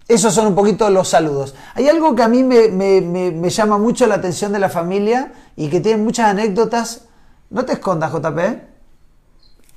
esos 0.09 0.35
son 0.35 0.49
un 0.49 0.55
poquito 0.55 0.91
los 0.91 1.09
saludos. 1.09 1.55
Hay 1.75 1.89
algo 1.89 2.15
que 2.15 2.23
a 2.23 2.29
mí 2.29 2.43
me, 2.43 2.69
me- 2.69 3.01
me- 3.01 3.31
me 3.31 3.49
llama 3.51 3.79
mucho 3.79 4.07
la 4.07 4.17
atención 4.17 4.53
de 4.53 4.59
la 4.59 4.69
familia 4.69 5.33
y 5.57 5.69
que 5.69 5.81
tiene 5.81 6.03
muchas 6.03 6.27
anécdotas. 6.29 7.03
No 7.51 7.65
te 7.65 7.73
escondas, 7.75 8.13
JP. 8.13 8.39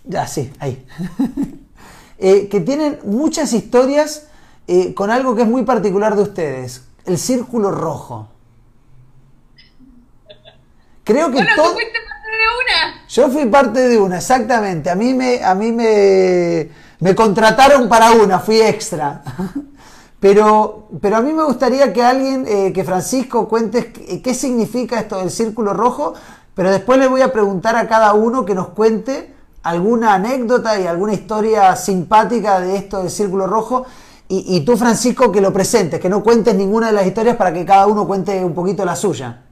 Ya, 0.05 0.27
sí, 0.27 0.51
ahí. 0.59 0.85
Eh, 2.17 2.47
que 2.47 2.61
tienen 2.61 2.99
muchas 3.03 3.51
historias 3.53 4.27
eh, 4.67 4.93
con 4.93 5.11
algo 5.11 5.35
que 5.35 5.41
es 5.41 5.47
muy 5.47 5.63
particular 5.63 6.15
de 6.15 6.23
ustedes. 6.23 6.83
El 7.05 7.17
círculo 7.17 7.71
rojo. 7.71 8.29
Creo 11.03 11.27
que 11.27 11.33
Bueno, 11.33 11.49
todo... 11.55 11.67
tú 11.67 11.73
fuiste 11.73 11.99
parte 11.99 12.29
de 12.31 12.45
una. 12.63 13.07
Yo 13.07 13.29
fui 13.29 13.45
parte 13.45 13.87
de 13.87 13.97
una, 13.99 14.17
exactamente. 14.17 14.89
A 14.89 14.95
mí 14.95 15.13
me, 15.13 15.43
a 15.43 15.53
mí 15.53 15.71
me, 15.71 16.69
me 16.99 17.15
contrataron 17.15 17.87
para 17.87 18.11
una, 18.11 18.39
fui 18.39 18.61
extra. 18.61 19.21
Pero, 20.17 20.87
pero 21.01 21.17
a 21.17 21.21
mí 21.21 21.31
me 21.33 21.43
gustaría 21.43 21.93
que 21.93 22.01
alguien, 22.01 22.45
eh, 22.47 22.73
que 22.73 22.83
Francisco 22.83 23.47
cuente 23.47 23.91
qué, 23.91 24.23
qué 24.23 24.33
significa 24.33 24.99
esto 24.99 25.19
del 25.19 25.29
círculo 25.29 25.71
rojo, 25.73 26.15
pero 26.55 26.71
después 26.71 26.97
le 26.97 27.07
voy 27.07 27.21
a 27.21 27.31
preguntar 27.31 27.75
a 27.75 27.87
cada 27.87 28.13
uno 28.13 28.43
que 28.43 28.55
nos 28.55 28.69
cuente 28.69 29.34
alguna 29.65 30.13
anécdota 30.13 30.79
y 30.79 30.85
alguna 30.87 31.13
historia 31.13 31.75
simpática 31.75 32.59
de 32.61 32.75
esto 32.77 32.99
del 33.01 33.09
círculo 33.09 33.47
rojo. 33.47 33.85
Y, 34.27 34.57
y 34.57 34.65
tú, 34.65 34.75
Francisco, 34.77 35.31
que 35.31 35.41
lo 35.41 35.51
presentes, 35.53 35.99
que 35.99 36.09
no 36.09 36.23
cuentes 36.23 36.55
ninguna 36.55 36.87
de 36.87 36.93
las 36.93 37.05
historias 37.05 37.35
para 37.35 37.53
que 37.53 37.65
cada 37.65 37.85
uno 37.87 38.07
cuente 38.07 38.43
un 38.43 38.53
poquito 38.55 38.83
la 38.85 38.95
suya. 38.95 39.43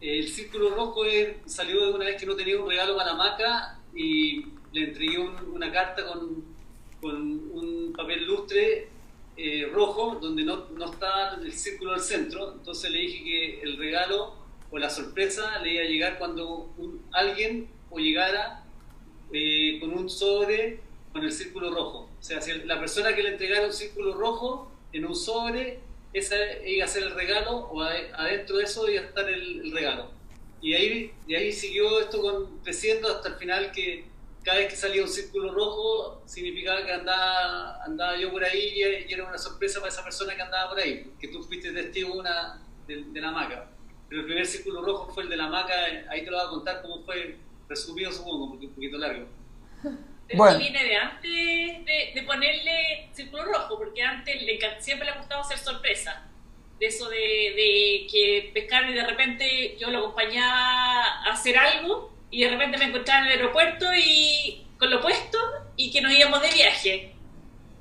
El 0.00 0.28
círculo 0.28 0.74
rojo 0.74 1.04
es- 1.04 1.36
salió 1.46 1.86
de 1.86 1.92
una 1.92 2.06
vez 2.06 2.18
que 2.20 2.26
no 2.26 2.34
tenía 2.36 2.58
un 2.60 2.68
regalo 2.68 2.96
para 2.96 3.12
la 3.12 3.16
maca 3.16 3.78
y 3.94 4.46
le 4.72 4.88
entregué 4.88 5.18
un- 5.18 5.54
una 5.54 5.70
carta 5.72 6.02
con, 6.06 6.44
con 7.00 7.16
un 7.16 7.92
papel 7.96 8.26
lustre 8.26 8.88
eh, 9.36 9.70
rojo 9.72 10.18
donde 10.20 10.42
no, 10.44 10.66
no 10.76 10.84
estaba 10.86 11.34
el 11.42 11.52
círculo 11.52 11.92
del 11.92 12.00
centro. 12.00 12.52
Entonces 12.54 12.90
le 12.90 12.98
dije 12.98 13.24
que 13.24 13.60
el 13.62 13.76
regalo 13.78 14.34
o 14.70 14.78
la 14.78 14.90
sorpresa 14.90 15.58
le 15.62 15.74
iba 15.74 15.82
a 15.82 15.86
llegar 15.86 16.18
cuando 16.18 16.70
un- 16.76 17.00
alguien 17.12 17.68
o 17.90 17.98
llegara 17.98 18.64
eh, 19.32 19.78
con 19.80 19.92
un 19.92 20.08
sobre 20.10 20.80
con 21.12 21.24
el 21.24 21.32
círculo 21.32 21.74
rojo. 21.74 22.08
O 22.18 22.22
sea, 22.22 22.40
si 22.40 22.52
la 22.64 22.78
persona 22.78 23.14
que 23.14 23.22
le 23.22 23.30
entregara 23.30 23.66
un 23.66 23.72
círculo 23.72 24.14
rojo 24.14 24.70
en 24.92 25.04
un 25.06 25.16
sobre, 25.16 25.80
esa 26.12 26.36
iba 26.66 26.84
a 26.84 26.88
ser 26.88 27.02
el 27.04 27.14
regalo 27.14 27.68
o 27.70 27.82
ade- 27.82 28.10
adentro 28.14 28.56
de 28.58 28.64
eso 28.64 28.88
iba 28.88 29.02
a 29.02 29.04
estar 29.06 29.28
el, 29.28 29.60
el 29.60 29.72
regalo. 29.72 30.10
Y 30.62 30.74
ahí, 30.74 31.12
y 31.26 31.34
ahí 31.34 31.52
siguió 31.52 32.00
esto 32.00 32.20
con, 32.20 32.58
creciendo 32.60 33.08
hasta 33.08 33.30
el 33.30 33.34
final 33.36 33.72
que 33.72 34.04
cada 34.44 34.58
vez 34.58 34.68
que 34.68 34.76
salía 34.76 35.02
un 35.02 35.08
círculo 35.08 35.52
rojo 35.52 36.22
significaba 36.26 36.84
que 36.84 36.92
andaba, 36.92 37.82
andaba 37.84 38.16
yo 38.16 38.30
por 38.30 38.44
ahí 38.44 38.74
y, 38.76 39.12
era 39.12 39.24
una 39.28 39.38
sorpresa 39.38 39.80
para 39.80 39.92
esa 39.92 40.02
persona 40.04 40.34
que 40.34 40.42
andaba 40.42 40.70
por 40.70 40.78
ahí, 40.78 41.12
que 41.18 41.28
tú 41.28 41.42
fuiste 41.42 41.72
testigo 41.72 42.14
una, 42.14 42.62
de, 42.86 43.04
de 43.04 43.20
la 43.20 43.30
maca. 43.32 43.70
Pero 44.08 44.22
el 44.22 44.26
primer 44.26 44.46
círculo 44.46 44.82
rojo 44.82 45.12
fue 45.12 45.24
el 45.24 45.28
de 45.28 45.36
la 45.36 45.48
maca, 45.48 45.74
ahí 46.08 46.24
te 46.24 46.30
lo 46.30 46.36
voy 46.38 46.46
a 46.46 46.50
contar 46.50 46.82
cómo 46.82 47.02
fue 47.04 47.36
resumido 47.70 48.12
supongo, 48.12 48.50
porque 48.50 48.66
es 48.66 48.68
un 48.70 48.74
poquito 48.74 48.98
largo. 48.98 49.26
Pero 49.82 50.36
Bueno. 50.36 50.58
viene 50.58 50.84
de 50.84 50.96
antes 50.96 51.22
de, 51.86 52.12
de 52.14 52.22
ponerle 52.26 53.08
círculo 53.12 53.44
rojo, 53.46 53.78
porque 53.78 54.02
antes 54.02 54.42
le 54.42 54.58
siempre 54.80 55.06
le 55.06 55.12
ha 55.12 55.18
gustado 55.18 55.40
hacer 55.40 55.58
sorpresa. 55.58 56.26
De 56.78 56.86
eso 56.86 57.08
de, 57.08 57.16
de 57.16 58.06
que 58.10 58.50
pescar 58.54 58.88
y 58.90 58.94
de 58.94 59.06
repente 59.06 59.76
yo 59.78 59.90
lo 59.90 59.98
acompañaba 59.98 61.04
a 61.26 61.32
hacer 61.32 61.56
algo 61.58 62.10
y 62.30 62.42
de 62.44 62.50
repente 62.50 62.78
me 62.78 62.86
encontraba 62.86 63.20
en 63.20 63.32
el 63.32 63.38
aeropuerto 63.38 63.86
y 63.94 64.66
con 64.78 64.90
lo 64.90 65.00
puesto 65.00 65.38
y 65.76 65.90
que 65.90 66.00
nos 66.00 66.12
íbamos 66.12 66.40
de 66.42 66.50
viaje. 66.52 67.12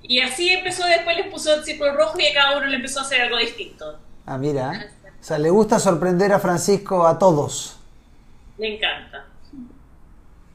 Y 0.03 0.19
así 0.21 0.49
empezó, 0.49 0.85
después 0.85 1.15
les 1.17 1.27
puso 1.27 1.53
el 1.53 1.63
círculo 1.63 1.93
rojo 1.93 2.19
y 2.19 2.27
a 2.27 2.33
cada 2.33 2.57
uno 2.57 2.65
le 2.67 2.75
empezó 2.77 2.99
a 2.99 3.03
hacer 3.03 3.21
algo 3.21 3.37
distinto. 3.37 3.99
Ah, 4.25 4.37
mira. 4.37 4.91
O 5.19 5.23
sea, 5.23 5.37
le 5.37 5.49
gusta 5.49 5.79
sorprender 5.79 6.31
a 6.31 6.39
Francisco 6.39 7.05
a 7.05 7.19
todos. 7.19 7.75
Me 8.57 8.75
encanta. 8.75 9.25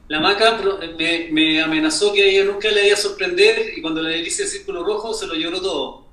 La 0.07 0.19
maca 0.19 0.57
me, 0.97 1.29
me 1.31 1.61
amenazó 1.63 2.13
que 2.13 2.21
a 2.21 2.25
ella 2.25 2.51
nunca 2.51 2.69
le 2.69 2.85
iba 2.87 2.93
a 2.95 2.99
sorprender 2.99 3.73
y 3.75 3.81
cuando 3.81 4.01
le 4.01 4.19
hice 4.19 4.43
el 4.43 4.49
círculo 4.49 4.83
rojo 4.85 5.13
se 5.13 5.25
lo 5.27 5.35
lloró 5.35 5.61
todo. 5.61 6.05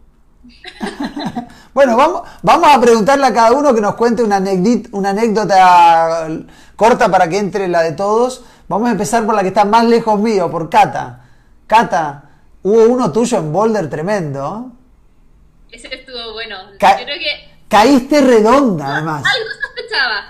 Bueno, 1.74 1.96
vamos, 1.96 2.28
vamos 2.42 2.68
a 2.70 2.78
preguntarle 2.78 3.24
a 3.26 3.32
cada 3.32 3.52
uno 3.52 3.74
que 3.74 3.80
nos 3.80 3.94
cuente 3.94 4.22
una, 4.22 4.38
anécdit- 4.38 4.90
una 4.92 5.08
anécdota 5.10 6.28
corta 6.76 7.10
para 7.10 7.26
que 7.30 7.38
entre 7.38 7.66
la 7.66 7.80
de 7.82 7.92
todos. 7.92 8.44
Vamos 8.68 8.88
a 8.90 8.92
empezar 8.92 9.24
por 9.24 9.34
la 9.34 9.40
que 9.40 9.48
está 9.48 9.64
más 9.64 9.86
lejos 9.86 10.20
mío, 10.20 10.50
por 10.50 10.68
Cata. 10.68 11.24
Cata, 11.66 12.24
hubo 12.62 12.84
uno 12.84 13.10
tuyo 13.10 13.38
en 13.38 13.52
Boulder 13.54 13.88
tremendo. 13.88 14.70
Ese 15.70 15.94
estuvo 15.94 16.34
bueno. 16.34 16.56
Ca- 16.78 16.98
Yo 16.98 17.04
creo 17.06 17.18
que 17.18 17.52
Caíste 17.68 18.20
redonda, 18.20 18.86
además. 18.96 19.24
algo 19.24 19.48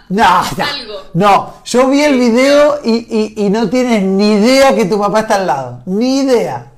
No, 0.09 0.43
no, 0.57 0.65
Algo. 0.65 1.11
no, 1.15 1.63
yo 1.65 1.89
vi 1.89 2.03
el 2.05 2.19
video 2.19 2.81
y, 2.85 3.07
y- 3.37 3.47
y 3.47 3.51
no 3.51 3.69
tienes 3.71 4.03
ni 4.03 4.33
idea 4.35 4.75
que 4.75 4.85
tu 4.87 4.99
papá 4.99 5.21
está 5.21 5.37
al 5.37 5.47
lado. 5.47 5.83
Ni 5.87 6.21
idea. 6.21 6.73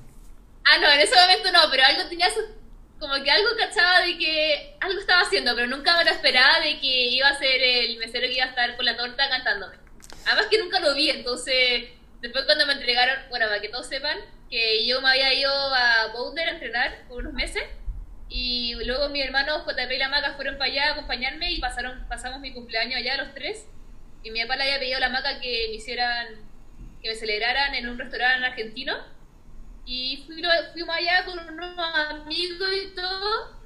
Ah, 0.66 0.78
no, 0.80 0.88
en 0.90 1.00
ese 1.00 1.14
momento 1.18 1.50
no, 1.52 1.60
pero 1.70 1.84
algo 1.84 2.08
tenía 2.08 2.28
su- 2.30 2.54
como 2.98 3.14
que 3.22 3.30
algo 3.30 3.48
cachaba 3.58 4.00
de 4.00 4.16
que 4.18 4.76
algo 4.80 4.98
estaba 5.00 5.20
haciendo, 5.22 5.54
pero 5.54 5.66
nunca 5.66 5.96
me 5.96 6.04
lo 6.04 6.10
esperaba 6.10 6.60
de 6.60 6.78
que 6.80 7.08
iba 7.08 7.28
a 7.28 7.38
ser 7.38 7.60
el 7.62 7.98
mesero 7.98 8.26
que 8.26 8.34
iba 8.34 8.44
a 8.46 8.48
estar 8.48 8.76
con 8.76 8.84
la 8.86 8.96
torta 8.96 9.28
cantándome. 9.28 9.76
Además 10.26 10.46
que 10.50 10.58
nunca 10.58 10.80
lo 10.80 10.94
vi, 10.94 11.10
entonces 11.10 11.84
después 12.22 12.44
cuando 12.46 12.66
me 12.66 12.72
entregaron, 12.74 13.16
bueno, 13.28 13.46
para 13.46 13.60
que 13.60 13.68
todos 13.68 13.86
sepan, 13.86 14.16
que 14.50 14.86
yo 14.86 15.00
me 15.02 15.10
había 15.10 15.34
ido 15.34 15.50
a 15.52 16.06
Boulder 16.14 16.48
a 16.48 16.52
entrenar 16.52 17.02
por 17.08 17.18
unos 17.18 17.32
meses 17.34 17.62
y 18.28 18.74
luego 18.84 19.08
mi 19.10 19.20
hermano 19.22 19.64
JP 19.64 19.92
y 19.92 19.98
la 19.98 20.08
Maca 20.08 20.34
fueron 20.34 20.58
para 20.58 20.70
allá 20.70 20.88
a 20.88 20.92
acompañarme 20.92 21.52
y 21.52 21.60
pasaron, 21.60 22.06
pasamos 22.08 22.40
mi 22.40 22.52
cumpleaños 22.52 22.96
allá 22.96 23.16
los 23.16 23.34
tres 23.34 23.66
y 24.22 24.30
mi 24.30 24.40
papá 24.42 24.56
le 24.56 24.64
había 24.64 24.78
pedido 24.78 24.96
a 24.96 25.00
la 25.00 25.08
Maca 25.10 25.40
que 25.40 25.66
me 25.68 25.74
hicieran, 25.76 26.26
que 27.02 27.10
me 27.10 27.14
celebraran 27.14 27.74
en 27.74 27.88
un 27.88 27.98
restaurante 27.98 28.46
argentino 28.46 28.94
y 29.86 30.24
fui- 30.26 30.42
fuimos 30.72 30.96
allá 30.96 31.24
con 31.26 31.38
unos 31.38 31.78
amigos 31.78 32.68
y 32.82 32.94
todo. 32.94 33.62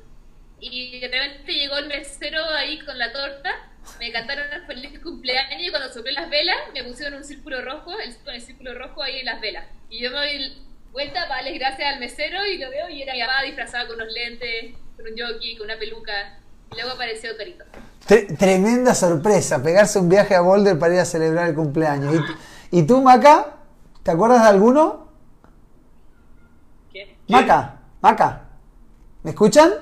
Y 0.60 0.98
de 0.98 1.06
repente 1.06 1.52
llegó 1.54 1.78
el 1.78 1.86
mesero 1.86 2.44
ahí 2.50 2.80
con 2.80 2.98
la 2.98 3.12
torta. 3.12 3.70
Me 4.00 4.10
cantaron 4.10 4.52
el 4.52 4.66
feliz 4.66 4.98
cumpleaños 5.00 5.62
y 5.62 5.70
cuando 5.70 5.88
soplé 5.92 6.10
las 6.10 6.28
velas 6.28 6.56
me 6.74 6.82
pusieron 6.82 7.14
un 7.18 7.24
círculo 7.24 7.62
rojo, 7.62 7.96
el, 8.00 8.16
con 8.24 8.34
el 8.34 8.40
círculo 8.40 8.74
rojo 8.74 9.00
ahí 9.00 9.20
en 9.20 9.26
las 9.26 9.40
velas. 9.40 9.64
Y 9.88 10.00
yo 10.02 10.10
me 10.10 10.16
vuelta 10.92 11.22
para 11.28 11.42
darles 11.42 11.58
gracias 11.58 11.94
al 11.94 12.00
mesero 12.00 12.44
y 12.46 12.58
lo 12.58 12.70
veo 12.70 12.88
y 12.88 13.02
era 13.02 13.12
mi 13.14 13.20
papá 13.20 13.42
disfrazado 13.42 13.88
con 13.88 13.96
unos 13.96 14.12
lentes, 14.12 14.74
con 14.96 15.06
un 15.06 15.12
jockey, 15.18 15.56
con 15.56 15.66
una 15.66 15.78
peluca. 15.78 16.38
Y 16.72 16.74
luego 16.74 16.90
apareció 16.92 17.36
Carito. 17.36 17.64
Tre- 18.06 18.36
tremenda 18.38 18.94
sorpresa, 18.94 19.62
pegarse 19.62 19.98
un 19.98 20.08
viaje 20.08 20.34
a 20.34 20.40
Boulder 20.40 20.78
para 20.78 20.94
ir 20.94 21.00
a 21.00 21.04
celebrar 21.04 21.48
el 21.48 21.54
cumpleaños. 21.54 22.14
¿Y, 22.70 22.82
tú, 22.86 23.00
Maca? 23.02 23.56
¿Te 24.02 24.10
acuerdas 24.10 24.42
de 24.42 24.48
alguno? 24.48 25.08
¿Qué? 26.92 27.16
Maca, 27.28 27.80
Maca. 28.00 28.42
¿Me 29.22 29.30
escuchan? 29.30 29.72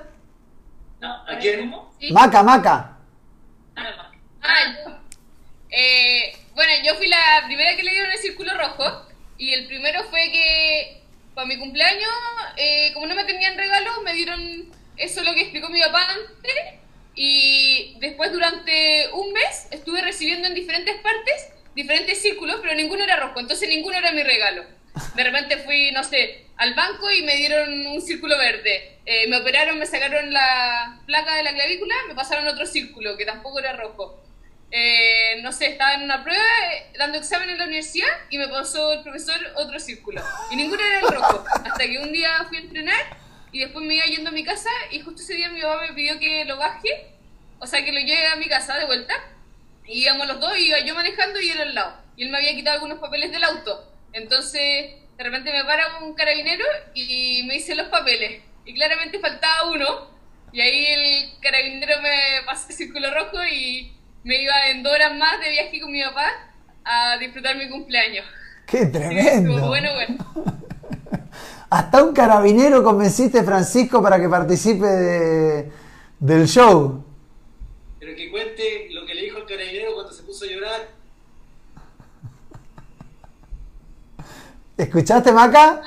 No, 1.01 1.13
a 1.27 1.39
quién? 1.41 1.73
Maca, 2.13 2.43
Maca. 2.43 2.97
Nada 3.75 3.97
más. 3.97 4.07
Ah, 4.43 5.01
eh, 5.71 6.37
bueno, 6.55 6.73
yo 6.85 6.95
fui 6.97 7.09
la 7.09 7.43
primera 7.47 7.77
que 7.77 7.83
le 7.83 7.91
dieron 7.91 8.11
el 8.13 8.19
círculo 8.19 8.53
rojo 8.57 9.06
y 9.39 9.53
el 9.53 9.67
primero 9.67 10.05
fue 10.05 10.31
que 10.31 11.03
para 11.35 11.47
mi 11.47 11.59
cumpleaños, 11.59 12.11
eh, 12.57 12.91
como 12.95 13.07
no 13.07 13.15
me 13.15 13.25
tenían 13.25 13.57
regalo, 13.57 14.01
me 14.03 14.15
dieron 14.15 14.73
eso 14.97 15.23
lo 15.23 15.35
que 15.35 15.43
explicó 15.43 15.69
mi 15.69 15.81
papá 15.81 16.07
antes 16.09 16.55
y 17.15 17.97
después 18.01 18.33
durante 18.33 19.09
un 19.13 19.33
mes 19.33 19.69
estuve 19.71 20.01
recibiendo 20.01 20.49
en 20.49 20.55
diferentes 20.55 20.97
partes 21.01 21.51
diferentes 21.77 22.21
círculos, 22.21 22.57
pero 22.63 22.75
ninguno 22.75 23.05
era 23.05 23.17
rojo, 23.17 23.39
entonces 23.39 23.69
ninguno 23.69 23.97
era 23.99 24.11
mi 24.11 24.23
regalo. 24.23 24.65
De 25.15 25.23
repente 25.23 25.59
fui, 25.59 25.93
no 25.93 26.03
sé, 26.03 26.47
al 26.57 26.73
banco 26.75 27.13
y 27.13 27.23
me 27.23 27.37
dieron 27.37 27.87
un 27.87 28.01
círculo 28.01 28.37
verde. 28.39 28.99
Eh, 29.05 29.29
me 29.29 29.37
operaron, 29.37 29.79
me 29.79 29.85
sacaron 29.85 30.33
la 30.33 30.99
placa 31.05 31.37
de 31.37 31.43
la 31.43 31.53
clavícula, 31.53 31.95
me 32.09 32.15
pasaron 32.15 32.49
otro 32.49 32.65
círculo 32.65 33.17
que 33.19 33.27
tampoco 33.27 33.59
era 33.59 33.75
rojo. 33.75 34.23
Eh, 34.71 35.41
no 35.43 35.53
sé, 35.53 35.67
estaba 35.69 35.95
en 35.95 36.03
una 36.03 36.25
prueba 36.25 36.43
eh, 36.73 36.93
dando 36.99 37.19
examen 37.19 37.51
en 37.51 37.59
la 37.59 37.65
universidad 37.65 38.09
y 38.31 38.39
me 38.39 38.49
pasó 38.49 38.93
el 38.93 39.03
profesor 39.03 39.37
otro 39.57 39.79
círculo. 39.79 40.23
Y 40.51 40.57
ninguno 40.57 40.83
era 40.85 41.01
el 41.01 41.09
rojo. 41.09 41.45
Hasta 41.65 41.85
que 41.85 41.99
un 41.99 42.13
día 42.13 42.45
fui 42.49 42.59
a 42.59 42.61
entrenar 42.61 43.17
y 43.53 43.61
después 43.61 43.85
me 43.85 43.95
iba 43.95 44.05
yendo 44.07 44.31
a 44.31 44.33
mi 44.33 44.45
casa 44.45 44.71
y 44.91 45.01
justo 45.01 45.23
ese 45.23 45.35
día 45.35 45.49
mi 45.51 45.61
papá 45.61 45.83
me 45.83 45.95
pidió 45.95 46.19
que 46.19 46.45
lo 46.45 46.57
baje, 46.57 47.07
o 47.59 47.67
sea, 47.67 47.85
que 47.85 47.93
lo 47.93 48.01
lleve 48.01 48.27
a 48.27 48.37
mi 48.37 48.47
casa 48.47 48.77
de 48.77 48.87
vuelta. 48.87 49.15
Y 49.87 50.03
íbamos 50.03 50.27
los 50.27 50.41
dos, 50.41 50.59
iba 50.59 50.81
yo 50.81 50.95
manejando 50.95 51.41
y 51.41 51.51
él 51.51 51.61
al 51.61 51.75
lado. 51.75 52.03
Y 52.17 52.25
él 52.25 52.31
me 52.31 52.39
había 52.39 52.55
quitado 52.55 52.75
algunos 52.75 52.99
papeles 52.99 53.31
del 53.31 53.45
auto. 53.45 53.93
Entonces, 54.13 54.97
de 55.17 55.25
repente 55.25 55.53
me 55.53 55.65
para 55.65 55.99
un 55.99 56.15
carabinero 56.15 56.65
y 56.93 57.45
me 57.47 57.55
dice 57.55 57.75
los 57.77 57.87
papeles. 57.87 58.43
Y 58.65 58.75
claramente 58.75 59.21
faltaba 59.21 59.71
uno. 59.71 60.11
Y 60.53 60.61
ahí 60.61 60.87
el 60.87 61.41
carabinero 61.41 62.01
me 62.03 62.43
pasó 62.45 62.69
el 62.69 62.75
círculo 62.75 63.13
rojo 63.15 63.45
y 63.45 63.96
me 64.27 64.43
iba 64.43 64.53
en 64.71 64.83
dos 64.83 64.93
horas 64.93 65.15
más 65.17 65.39
de 65.41 65.51
viaje 65.51 65.81
con 65.81 65.93
mi 65.93 66.03
papá 66.03 66.27
a 66.85 67.17
disfrutar 67.19 67.57
mi 67.57 67.69
cumpleaños. 67.71 68.25
¡Qué 68.67 68.87
tremendo! 68.87 69.51
estuvo 69.53 69.69
bueno, 69.69 69.89
bueno. 69.95 70.17
Hasta 71.71 72.03
un 72.03 72.13
carabinero 72.13 72.83
convenciste, 72.83 73.45
Francisco, 73.45 74.03
para 74.03 74.19
que 74.21 74.29
participe 74.29 74.85
de- 74.87 75.73
del 76.19 76.47
show. 76.49 77.05
Pero 78.01 78.17
que 78.17 78.31
cuente 78.31 78.89
lo 78.91 79.07
que 79.07 79.15
le 79.15 79.23
dijo 79.23 79.39
el 79.39 79.47
carabinero 79.47 79.95
cuando 79.95 80.13
se 80.13 80.23
puso 80.25 80.45
a 80.45 80.49
llorar. 80.49 80.89
¿Escuchaste, 84.77 85.33
Maca? 85.33 85.81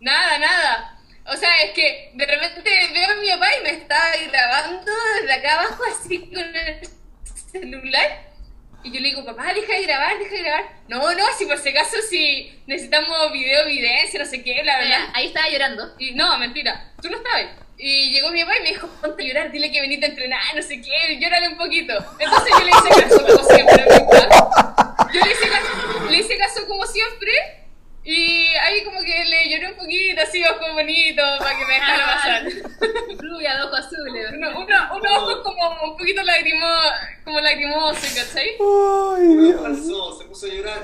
Nada, 0.00 0.38
nada. 0.38 0.93
O 1.34 1.36
sea, 1.36 1.50
es 1.64 1.72
que 1.72 2.12
de 2.14 2.26
repente 2.26 2.70
veo 2.92 3.10
a 3.10 3.16
mi 3.16 3.28
papá 3.30 3.48
y 3.58 3.62
me 3.64 3.70
está 3.70 3.98
grabando 4.30 4.92
desde 5.20 5.32
acá 5.32 5.54
abajo 5.54 5.82
así 5.90 6.20
con 6.20 6.56
el 6.56 6.88
celular. 7.50 8.30
Y 8.84 8.92
yo 8.92 9.00
le 9.00 9.08
digo, 9.08 9.24
papá, 9.24 9.52
deja 9.52 9.72
de 9.72 9.82
grabar, 9.82 10.16
deja 10.16 10.30
de 10.36 10.42
grabar. 10.42 10.64
No, 10.86 11.12
no, 11.12 11.24
si 11.36 11.46
por 11.46 11.58
si 11.58 11.70
acaso 11.70 11.96
si 12.08 12.62
necesitamos 12.66 13.32
video, 13.32 13.62
evidencia, 13.64 14.20
no 14.20 14.26
sé 14.26 14.44
qué, 14.44 14.62
bla, 14.62 14.78
Mira, 14.84 14.98
bla. 14.98 15.10
ahí 15.14 15.26
estaba 15.26 15.48
llorando. 15.48 15.94
Y 15.98 16.12
no, 16.12 16.38
mentira, 16.38 16.92
tú 17.02 17.10
no 17.10 17.16
estabas. 17.16 17.46
Y 17.78 18.12
llegó 18.12 18.30
mi 18.30 18.44
papá 18.44 18.58
y 18.58 18.62
me 18.62 18.68
dijo, 18.68 18.86
ponte 19.00 19.24
a 19.24 19.26
llorar, 19.26 19.50
dile 19.50 19.72
que 19.72 19.80
veniste 19.80 20.06
a 20.06 20.10
entrenar, 20.10 20.54
no 20.54 20.62
sé 20.62 20.80
qué, 20.80 21.18
llórale 21.18 21.48
un 21.48 21.56
poquito. 21.56 21.94
Entonces 22.20 22.52
yo 22.60 22.64
le 22.64 22.70
hice 22.70 23.02
caso 23.02 23.26
como 23.26 23.44
siempre, 23.48 23.84
¿verdad? 23.84 25.08
Yo 25.12 25.20
le 25.20 25.32
hice 25.32 25.48
caso, 25.48 26.10
le 26.10 26.16
hice 26.16 26.38
caso 26.38 26.66
como 26.68 26.86
siempre 26.86 27.32
y 28.04 28.46
ahí 28.56 28.84
como 28.84 29.00
que 29.00 29.24
le 29.24 29.48
lloré 29.50 29.72
un 29.72 29.78
poquito, 29.78 30.20
así 30.22 30.42
ojos 30.44 30.72
bonitos, 30.74 31.38
para 31.38 31.58
que 31.58 31.64
me 31.66 31.74
dejara 31.74 32.04
pasar. 32.14 32.42
Rubia, 33.18 33.56
de 33.56 33.62
ojos 33.62 33.78
azules. 33.78 34.30
Uno, 34.36 34.48
uno, 34.50 34.96
unos 34.96 35.12
ojos 35.18 35.40
como 35.42 35.90
un 35.92 35.96
poquito 35.96 36.22
lagrimo, 36.22 36.66
como 37.24 37.40
lagrimosos, 37.40 38.12
¿cachai? 38.14 38.48
Ay, 38.50 39.26
¿Qué 39.28 39.42
Dios. 39.42 39.60
pasó? 39.62 40.18
Se 40.18 40.24
puso 40.26 40.46
a 40.46 40.50
llorar. 40.50 40.78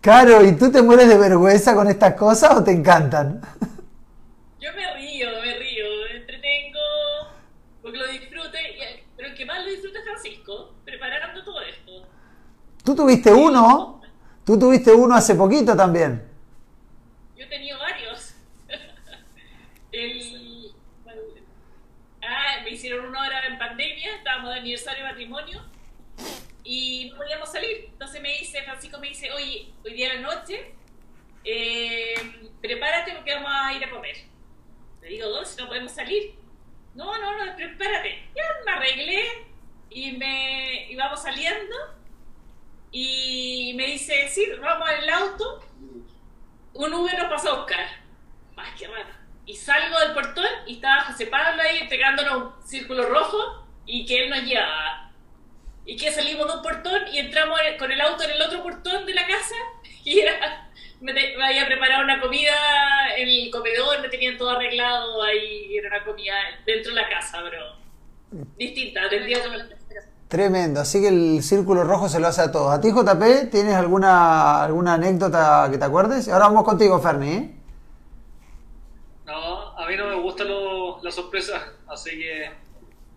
Caro, 0.00 0.44
¿y 0.44 0.52
tú 0.56 0.70
te 0.72 0.82
mueres 0.82 1.08
de 1.08 1.16
vergüenza 1.18 1.74
con 1.74 1.88
estas 1.88 2.14
cosas 2.14 2.56
o 2.56 2.64
te 2.64 2.70
encantan? 2.72 3.40
Yo 4.60 4.70
me 4.74 4.94
río, 4.94 5.28
me 5.42 5.58
río, 5.58 5.84
me 6.10 6.16
entretengo, 6.18 6.78
porque 7.82 7.98
lo 7.98 8.06
disfrute, 8.08 8.58
y- 8.72 9.04
pero 9.16 9.28
el 9.28 9.34
que 9.34 9.44
más 9.44 9.62
lo 9.64 9.70
disfruta 9.70 9.98
es 9.98 10.04
Francisco, 10.04 10.74
preparando 10.86 11.44
todo 11.44 11.60
esto. 11.60 12.06
Tú 12.82 12.94
tuviste 12.96 13.32
uno, 13.32 14.00
tú 14.44 14.58
tuviste 14.58 14.92
uno 14.92 15.14
hace 15.14 15.34
poquito 15.34 15.76
también. 15.76 16.22
Yo 17.36 17.48
tenido 17.48 17.78
varios. 17.78 18.34
El, 19.92 20.72
ah, 22.22 22.60
me 22.62 22.70
hicieron 22.70 23.06
una 23.06 23.20
hora 23.20 23.46
en 23.46 23.58
pandemia, 23.58 24.16
estábamos 24.16 24.52
de 24.52 24.60
aniversario 24.60 25.04
de 25.04 25.10
matrimonio 25.10 25.64
y 26.62 27.10
no 27.10 27.16
podíamos 27.16 27.50
salir. 27.50 27.88
Entonces 27.92 28.20
me 28.20 28.38
dice, 28.38 28.62
Francisco 28.62 28.98
me 28.98 29.08
dice, 29.08 29.30
oye, 29.32 29.72
hoy 29.84 29.94
día 29.94 30.10
a 30.10 30.14
la 30.14 30.20
noche, 30.20 30.74
eh, 31.44 32.14
prepárate 32.60 33.12
porque 33.14 33.34
vamos 33.34 33.50
a 33.52 33.72
ir 33.74 33.84
a 33.84 33.90
comer. 33.90 34.16
Le 35.02 35.08
digo, 35.08 35.28
¿dónde? 35.28 35.50
No 35.58 35.66
podemos 35.68 35.92
salir. 35.92 36.34
No, 36.94 37.18
no, 37.18 37.44
no, 37.44 37.56
prepárate. 37.56 38.28
Ya 38.34 38.42
me 38.64 38.72
arreglé 38.72 39.24
y 39.90 40.12
me 40.12 40.90
y 40.90 40.96
vamos 40.96 41.22
saliendo 41.22 41.76
y 42.96 43.74
me 43.74 43.86
dice, 43.86 44.28
sí, 44.28 44.46
vamos 44.60 44.88
al 44.88 45.08
auto 45.08 45.60
un 46.74 46.92
Uber 46.92 47.16
nos 47.18 47.28
pasó 47.28 47.50
a 47.52 47.56
buscar. 47.58 47.86
Más 48.54 48.74
que 48.78 48.86
raro. 48.86 49.08
Y 49.46 49.54
salgo 49.56 49.98
del 50.00 50.12
portón 50.12 50.46
y 50.66 50.74
estaba 50.74 51.02
José 51.02 51.26
Pablo 51.26 51.62
ahí 51.62 51.78
entregándonos 51.78 52.36
un 52.36 52.66
círculo 52.66 53.06
rojo 53.06 53.66
y 53.86 54.06
que 54.06 54.24
él 54.24 54.30
nos 54.30 54.42
llevaba. 54.42 55.12
Y 55.86 55.96
que 55.96 56.10
salimos 56.10 56.46
de 56.46 56.54
un 56.54 56.62
portón 56.62 57.02
y 57.12 57.18
entramos 57.18 57.58
con 57.78 57.92
el 57.92 58.00
auto 58.00 58.24
en 58.24 58.30
el 58.30 58.42
otro 58.42 58.62
portón 58.62 59.06
de 59.06 59.14
la 59.14 59.26
casa 59.26 59.54
y 60.04 60.20
era, 60.20 60.70
me, 61.00 61.12
había 61.42 61.66
preparado 61.66 62.04
una 62.04 62.20
comida 62.20 62.54
en 63.16 63.28
el 63.28 63.50
comedor, 63.50 64.00
me 64.00 64.08
tenían 64.08 64.38
todo 64.38 64.50
arreglado 64.50 65.22
ahí, 65.22 65.76
era 65.76 65.88
una 65.88 66.04
comida 66.04 66.34
dentro 66.64 66.94
de 66.94 67.02
la 67.02 67.08
casa, 67.08 67.40
pero 67.42 67.76
distinta, 68.56 69.08
del 69.08 69.26
día 69.26 69.38
Tremendo, 70.28 70.80
así 70.80 71.00
que 71.00 71.08
el 71.08 71.42
círculo 71.42 71.84
rojo 71.84 72.08
se 72.08 72.18
lo 72.18 72.26
hace 72.26 72.40
a 72.42 72.50
todos. 72.50 72.72
¿A 72.72 72.80
ti, 72.80 72.90
JP, 72.90 73.50
tienes 73.50 73.74
alguna, 73.74 74.64
alguna 74.64 74.94
anécdota 74.94 75.68
que 75.70 75.78
te 75.78 75.84
acuerdes? 75.84 76.28
Ahora 76.28 76.46
vamos 76.46 76.64
contigo, 76.64 76.98
Ferni. 76.98 77.30
¿eh? 77.30 77.54
No, 79.26 79.78
a 79.78 79.86
mí 79.86 79.96
no 79.96 80.08
me 80.08 80.20
gustan 80.20 80.48
las 81.02 81.14
sorpresas, 81.14 81.62
así 81.88 82.10
que 82.10 82.50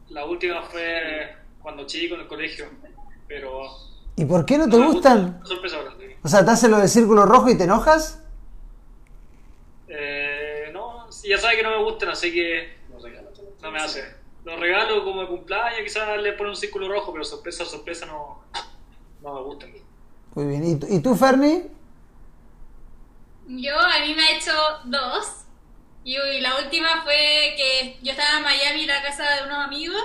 la 0.10 0.26
última 0.26 0.62
fue 0.64 1.36
cuando 1.62 1.86
chico 1.86 2.16
en 2.16 2.22
el 2.22 2.28
colegio, 2.28 2.66
pero... 3.28 3.62
¿Y 4.16 4.26
por 4.26 4.46
qué 4.46 4.58
no 4.58 4.70
te 4.70 4.78
no 4.78 4.92
gustan? 4.92 5.42
ahora. 5.44 5.94
O 6.24 6.28
sea, 6.28 6.44
te 6.44 6.52
hacen 6.52 6.72
lo 6.72 6.78
del 6.78 6.90
círculo 6.90 7.26
rojo 7.26 7.50
y 7.50 7.58
te 7.58 7.64
enojas. 7.66 8.24
Eh, 9.88 10.70
no, 10.74 11.08
ya 11.24 11.38
sabe 11.38 11.58
que 11.58 11.64
no 11.64 11.70
me 11.72 11.84
gustan, 11.84 12.10
así 12.10 12.34
que 12.34 12.78
no 13.62 13.72
me 13.72 13.80
hace. 13.80 14.17
Los 14.48 14.60
regalos 14.62 15.04
como 15.04 15.20
de 15.22 15.28
cumpleaños, 15.28 15.82
quizás 15.84 16.18
le 16.22 16.32
ponen 16.32 16.52
un 16.52 16.56
círculo 16.56 16.88
rojo, 16.88 17.12
pero 17.12 17.26
sorpresa, 17.26 17.66
sorpresa 17.66 18.06
no, 18.06 18.42
no 19.22 19.34
me 19.34 19.42
gustan. 19.42 19.74
Muy 20.36 20.46
bien. 20.46 20.66
¿Y, 20.66 20.80
tú- 20.80 20.88
y 20.90 21.02
tú, 21.02 21.14
Ferni? 21.16 21.64
Yo, 23.48 23.78
a 23.78 24.00
mí 24.00 24.14
me 24.16 24.24
ha 24.24 24.32
hecho 24.38 24.54
dos. 24.86 25.28
Y, 26.06 26.16
y 26.18 26.40
la 26.40 26.56
última 26.60 27.02
fue 27.04 27.56
que 27.58 27.98
yo 28.02 28.12
estaba 28.14 28.38
en 28.38 28.44
Miami, 28.44 28.82
en 28.84 28.88
la 28.88 29.02
casa 29.04 29.30
de 29.32 29.44
unos 29.44 29.66
amigos, 29.66 30.02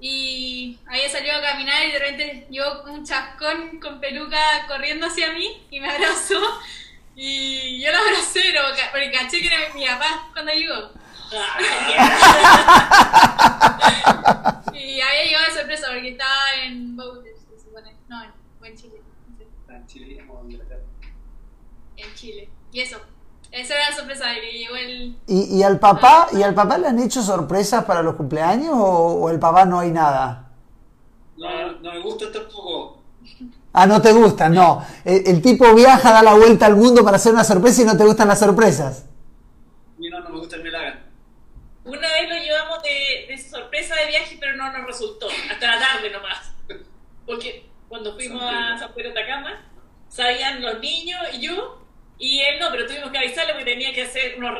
y 0.00 0.76
había 0.88 1.08
salido 1.08 1.36
a 1.36 1.40
caminar 1.40 1.86
y 1.86 1.92
de 1.92 1.98
repente 2.00 2.46
yo 2.50 2.82
un 2.88 3.04
chascón 3.04 3.78
con 3.80 4.00
peluca 4.00 4.66
corriendo 4.66 5.06
hacia 5.06 5.32
mí 5.32 5.64
y 5.70 5.78
me 5.78 5.88
abrazó. 5.90 6.40
Y 7.18 7.80
yo 7.82 7.90
lo 7.92 7.96
abracé, 7.96 8.42
porque 8.92 9.10
caché 9.10 9.40
que 9.40 9.46
era 9.46 9.72
mi 9.74 9.86
papá 9.86 10.28
cuando 10.34 10.52
llegó. 10.52 10.90
Y 14.72 15.00
había 15.00 15.24
llegado 15.24 15.46
de 15.46 15.58
sorpresa 15.60 15.86
porque 15.92 16.08
estaba 16.10 16.32
en 16.64 16.96
Boulder, 16.96 17.32
se 17.36 17.64
supone. 17.64 17.96
No, 18.08 18.22
en, 18.22 18.30
o 18.60 18.64
en 18.64 18.76
Chile. 18.76 19.02
no 19.28 19.36
sé. 19.36 19.74
En 19.74 19.86
Chile, 19.86 20.24
como 20.26 20.40
en 20.42 20.50
Inglaterra. 20.52 20.82
En 21.96 22.14
Chile. 22.14 22.50
Y 22.72 22.80
eso. 22.80 22.98
Esa 23.50 23.74
era 23.74 23.90
la 23.90 23.96
sorpresa, 23.96 24.24
que 24.34 24.58
llegó 24.58 24.76
el... 24.76 25.16
¿Y, 25.26 25.58
y 25.58 25.62
al 25.62 25.78
papá 25.78 26.28
y 26.32 26.42
al 26.42 26.52
papá 26.54 26.76
le 26.78 26.88
han 26.88 26.98
hecho 26.98 27.22
sorpresas 27.22 27.84
para 27.84 28.02
los 28.02 28.16
cumpleaños 28.16 28.72
o, 28.74 29.22
o 29.22 29.30
el 29.30 29.38
papá 29.38 29.64
no 29.64 29.78
hay 29.78 29.90
nada? 29.92 30.50
No, 31.38 31.72
no 31.80 31.92
me 31.92 32.00
gusta 32.00 32.30
tampoco. 32.30 33.02
Ah, 33.72 33.86
no 33.86 34.02
te 34.02 34.12
gustan, 34.12 34.52
no. 34.54 34.84
El, 35.04 35.26
el 35.26 35.42
tipo 35.42 35.74
viaja, 35.74 36.12
da 36.12 36.22
la 36.22 36.34
vuelta 36.34 36.66
al 36.66 36.76
mundo 36.76 37.04
para 37.04 37.16
hacer 37.16 37.32
una 37.32 37.44
sorpresa 37.44 37.82
y 37.82 37.84
no 37.84 37.96
te 37.96 38.04
gustan 38.04 38.28
las 38.28 38.40
sorpresas. 38.40 39.04
A 39.96 40.00
mí 40.00 40.08
no, 40.10 40.20
no 40.20 40.30
me 40.30 40.38
gusta 40.38 40.56
el 40.56 40.62
me 40.62 40.70
la 40.70 40.80
hagan. 40.80 41.06
Una 41.84 42.00
vez 42.00 42.28
lo 42.28 42.34
llevamos 42.34 42.82
de, 42.82 43.26
de 43.28 43.38
sorpresa 43.76 43.94
de 44.04 44.06
viaje, 44.10 44.36
pero 44.40 44.56
no 44.56 44.72
nos 44.72 44.86
resultó. 44.86 45.26
Hasta 45.50 45.66
la 45.66 45.78
tarde 45.78 46.10
nomás. 46.10 46.52
Porque 47.26 47.68
cuando 47.88 48.14
fuimos 48.14 48.42
a 48.42 48.78
San 48.78 48.92
Pedro 48.94 49.12
de 49.12 49.20
Atacama, 49.20 49.64
sabían 50.08 50.62
los 50.62 50.80
niños 50.80 51.20
y 51.34 51.40
yo, 51.40 51.82
y 52.18 52.40
él 52.40 52.58
no, 52.60 52.68
pero 52.70 52.86
tuvimos 52.86 53.10
que 53.10 53.18
avisarle 53.18 53.52
porque 53.54 53.64
tenía 53.72 53.92
que 53.92 54.02
hacer 54.02 54.36
unos, 54.38 54.52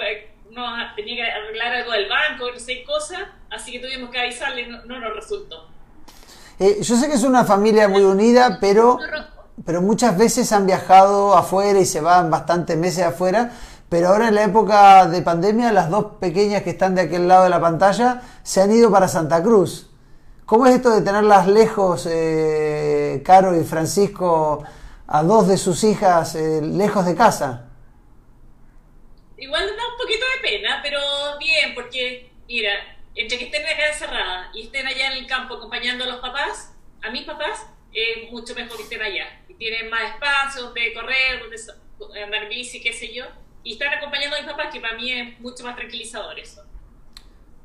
unos- 0.51 0.95
tenía 0.97 1.17
que 1.25 1.31
arreglar 1.31 1.73
algo 1.75 1.93
del 1.93 2.09
banco, 2.09 2.51
no 2.53 2.59
sé, 2.59 2.83
cosas, 2.85 3.21
así 3.51 3.73
que 3.73 3.79
tuvimos 3.81 4.11
que 4.11 4.19
avisarle, 4.21 4.67
no, 4.67 4.85
no 4.85 4.99
nos 5.01 5.15
resultó. 5.15 5.69
Eh, 6.59 6.79
yo 6.83 6.97
sé 6.97 7.09
que 7.09 7.15
es 7.15 7.23
una 7.23 7.45
familia 7.45 7.87
muy 7.89 8.03
unida, 8.03 8.59
pero, 8.61 8.99
pero 9.65 9.83
muchas 9.83 10.17
veces 10.17 10.51
han 10.53 10.67
viajado 10.67 11.37
afuera 11.37 11.79
y 11.79 11.85
se 11.87 12.01
van 12.01 12.31
bastantes 12.31 12.77
meses 12.77 13.05
afuera. 13.05 13.53
Pero 13.89 14.09
ahora 14.09 14.29
en 14.29 14.35
la 14.35 14.45
época 14.45 15.07
de 15.07 15.23
pandemia, 15.23 15.73
las 15.73 15.91
dos 15.91 16.17
pequeñas 16.21 16.63
que 16.63 16.71
están 16.71 16.95
de 16.97 17.03
aquel 17.03 17.29
lado 17.29 17.45
de 17.45 17.51
la 17.51 17.61
pantalla 17.61 18.23
se 18.43 18.61
han 18.61 18.73
ido 18.73 18.91
para 18.91 19.07
Santa 19.07 19.43
Cruz. 19.43 19.89
¿Cómo 20.45 20.67
es 20.67 20.75
esto 20.75 20.91
de 20.91 21.03
tenerlas 21.03 21.47
lejos, 21.47 22.07
eh, 22.11 23.23
Caro 23.25 23.61
y 23.61 23.65
Francisco, 23.65 24.65
a 25.07 25.23
dos 25.23 25.47
de 25.47 25.57
sus 25.57 25.85
hijas 25.85 26.35
eh, 26.35 26.61
lejos 26.63 27.07
de 27.07 27.15
casa? 27.15 27.69
Igual 29.37 29.67
da 29.67 29.89
un 29.93 29.99
poquito 29.99 30.25
de 30.35 30.49
pena, 30.49 30.81
pero 30.83 30.99
bien, 31.39 31.75
porque, 31.75 32.33
mira, 32.49 32.71
entre 33.15 33.39
que 33.39 33.45
estén 33.47 33.65
acá 33.65 33.89
encerradas 33.89 34.49
y 34.55 34.63
estén 34.63 34.87
allá 34.87 35.13
en 35.13 35.19
el 35.19 35.27
campo 35.27 35.55
acompañando 35.55 36.05
a 36.05 36.09
los 36.09 36.21
papás, 36.21 36.75
a 37.03 37.11
mis 37.11 37.25
papás 37.25 37.67
es 37.93 38.31
mucho 38.33 38.55
mejor 38.55 38.77
que 38.77 38.83
estén 38.83 39.03
allá. 39.03 39.27
Y 39.49 39.55
tienen 39.55 39.91
más 39.91 40.15
espacio 40.15 40.63
donde 40.63 40.93
correr, 40.93 41.41
donde 41.41 42.23
andar 42.23 42.49
bici, 42.49 42.81
qué 42.81 42.93
sé 42.93 43.13
yo. 43.13 43.25
Y 43.67 43.73
están 43.73 43.93
acompañando 43.95 44.37
a 44.37 44.41
mis 44.43 44.49
papás, 44.49 44.73
que 44.73 44.81
para 44.81 44.95
mí 44.97 45.11
es 45.11 45.41
mucho 45.41 45.65
más 45.65 45.75
tranquilizador 45.75 46.39
eso. 46.39 46.63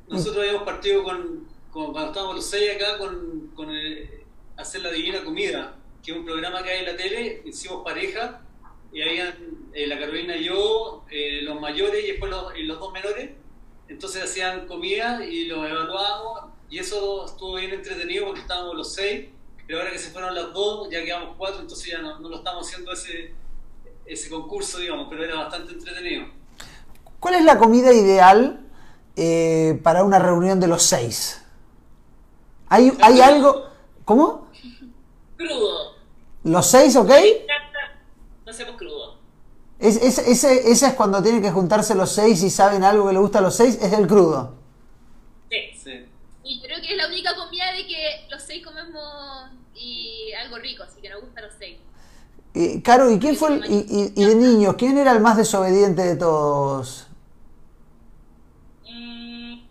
Nosotros 0.07 0.39
habíamos 0.43 0.63
partido 0.63 1.03
con, 1.03 1.47
cuando 1.71 2.07
estábamos 2.07 2.35
los 2.37 2.45
seis 2.49 2.75
acá 2.75 2.97
con, 2.97 3.51
con 3.55 3.69
el- 3.69 4.23
hacer 4.57 4.81
la 4.81 4.89
divina 4.89 5.23
comida, 5.23 5.75
que 6.03 6.11
es 6.11 6.17
un 6.17 6.25
programa 6.25 6.63
que 6.63 6.71
hay 6.71 6.79
en 6.79 6.85
la 6.85 6.97
tele, 6.97 7.43
hicimos 7.45 7.83
pareja 7.83 8.41
y 8.91 9.03
habían 9.03 9.69
eh, 9.73 9.85
la 9.85 9.99
Carolina 9.99 10.35
y 10.37 10.45
yo, 10.45 11.05
eh, 11.11 11.41
los 11.43 11.61
mayores 11.61 12.03
y 12.03 12.07
después 12.07 12.31
los, 12.31 12.57
y 12.57 12.63
los 12.63 12.79
dos 12.79 12.91
menores, 12.91 13.29
entonces 13.87 14.23
hacían 14.23 14.65
comida 14.65 15.23
y 15.23 15.45
los 15.45 15.69
evaluábamos 15.69 16.51
y 16.67 16.79
eso 16.79 17.25
estuvo 17.27 17.55
bien 17.57 17.73
entretenido 17.73 18.25
porque 18.25 18.41
estábamos 18.41 18.75
los 18.75 18.91
seis, 18.91 19.27
pero 19.67 19.77
ahora 19.79 19.91
que 19.91 19.99
se 19.99 20.09
fueron 20.09 20.33
las 20.33 20.51
dos 20.51 20.89
ya 20.89 21.03
quedamos 21.03 21.35
cuatro, 21.37 21.61
entonces 21.61 21.91
ya 21.91 21.99
no, 21.99 22.19
no 22.19 22.27
lo 22.27 22.37
estamos 22.37 22.67
haciendo 22.67 22.91
ese, 22.91 23.33
ese 24.05 24.29
concurso, 24.29 24.79
digamos, 24.79 25.07
pero 25.09 25.23
era 25.23 25.35
bastante 25.35 25.73
entretenido. 25.73 26.25
¿Cuál 27.19 27.35
es 27.35 27.43
la 27.45 27.57
comida 27.57 27.91
ideal 27.93 28.59
eh, 29.15 29.79
para 29.83 30.03
una 30.03 30.19
reunión 30.19 30.59
de 30.59 30.67
los 30.67 30.83
seis? 30.83 31.43
¿Hay, 32.69 32.91
hay 33.01 33.21
algo? 33.21 33.65
¿Cómo? 34.05 34.47
Crudo. 35.37 35.95
¿Los 36.43 36.65
seis, 36.67 36.95
ok? 36.95 37.09
No 38.45 38.51
hacemos 38.51 38.75
crudo. 38.75 39.17
Es, 39.79 39.97
es- 39.97 40.17
ese, 40.19 40.71
ese 40.71 40.87
es 40.87 40.93
cuando 40.93 41.21
tienen 41.21 41.41
que 41.41 41.51
juntarse 41.51 41.95
los 41.95 42.11
seis 42.11 42.41
y 42.43 42.49
saben 42.49 42.83
algo 42.83 43.07
que 43.07 43.13
le 43.13 43.19
gusta 43.19 43.39
a 43.39 43.41
los 43.41 43.55
seis, 43.55 43.77
es 43.81 43.93
el 43.93 44.07
crudo. 44.07 44.55
Sí. 45.49 45.57
Sí. 45.83 46.05
Y 46.43 46.61
creo 46.61 46.79
que 46.81 46.91
es 46.91 46.97
la 46.97 47.07
única 47.07 47.35
comida 47.35 47.71
de 47.73 47.85
que 47.87 48.27
los 48.29 48.41
seis 48.41 48.63
comemos 48.65 49.03
y 49.75 50.31
algo 50.33 50.57
rico, 50.57 50.83
así 50.83 51.01
que 51.01 51.09
nos 51.09 51.21
gusta 51.21 51.41
los 51.41 51.53
seis. 51.57 51.77
Eh, 52.53 52.81
Caro, 52.83 53.09
¿y 53.09 53.17
quién 53.19 53.35
fue 53.35 53.49
el, 53.55 53.65
y, 53.65 53.85
y- 53.89 54.13
y 54.21 54.25
de 54.25 54.35
niños, 54.35 54.75
quién 54.77 54.97
era 54.97 55.11
el 55.13 55.21
más 55.21 55.37
desobediente 55.37 56.01
de 56.03 56.15
todos? 56.17 57.07
Mm, 58.83 59.61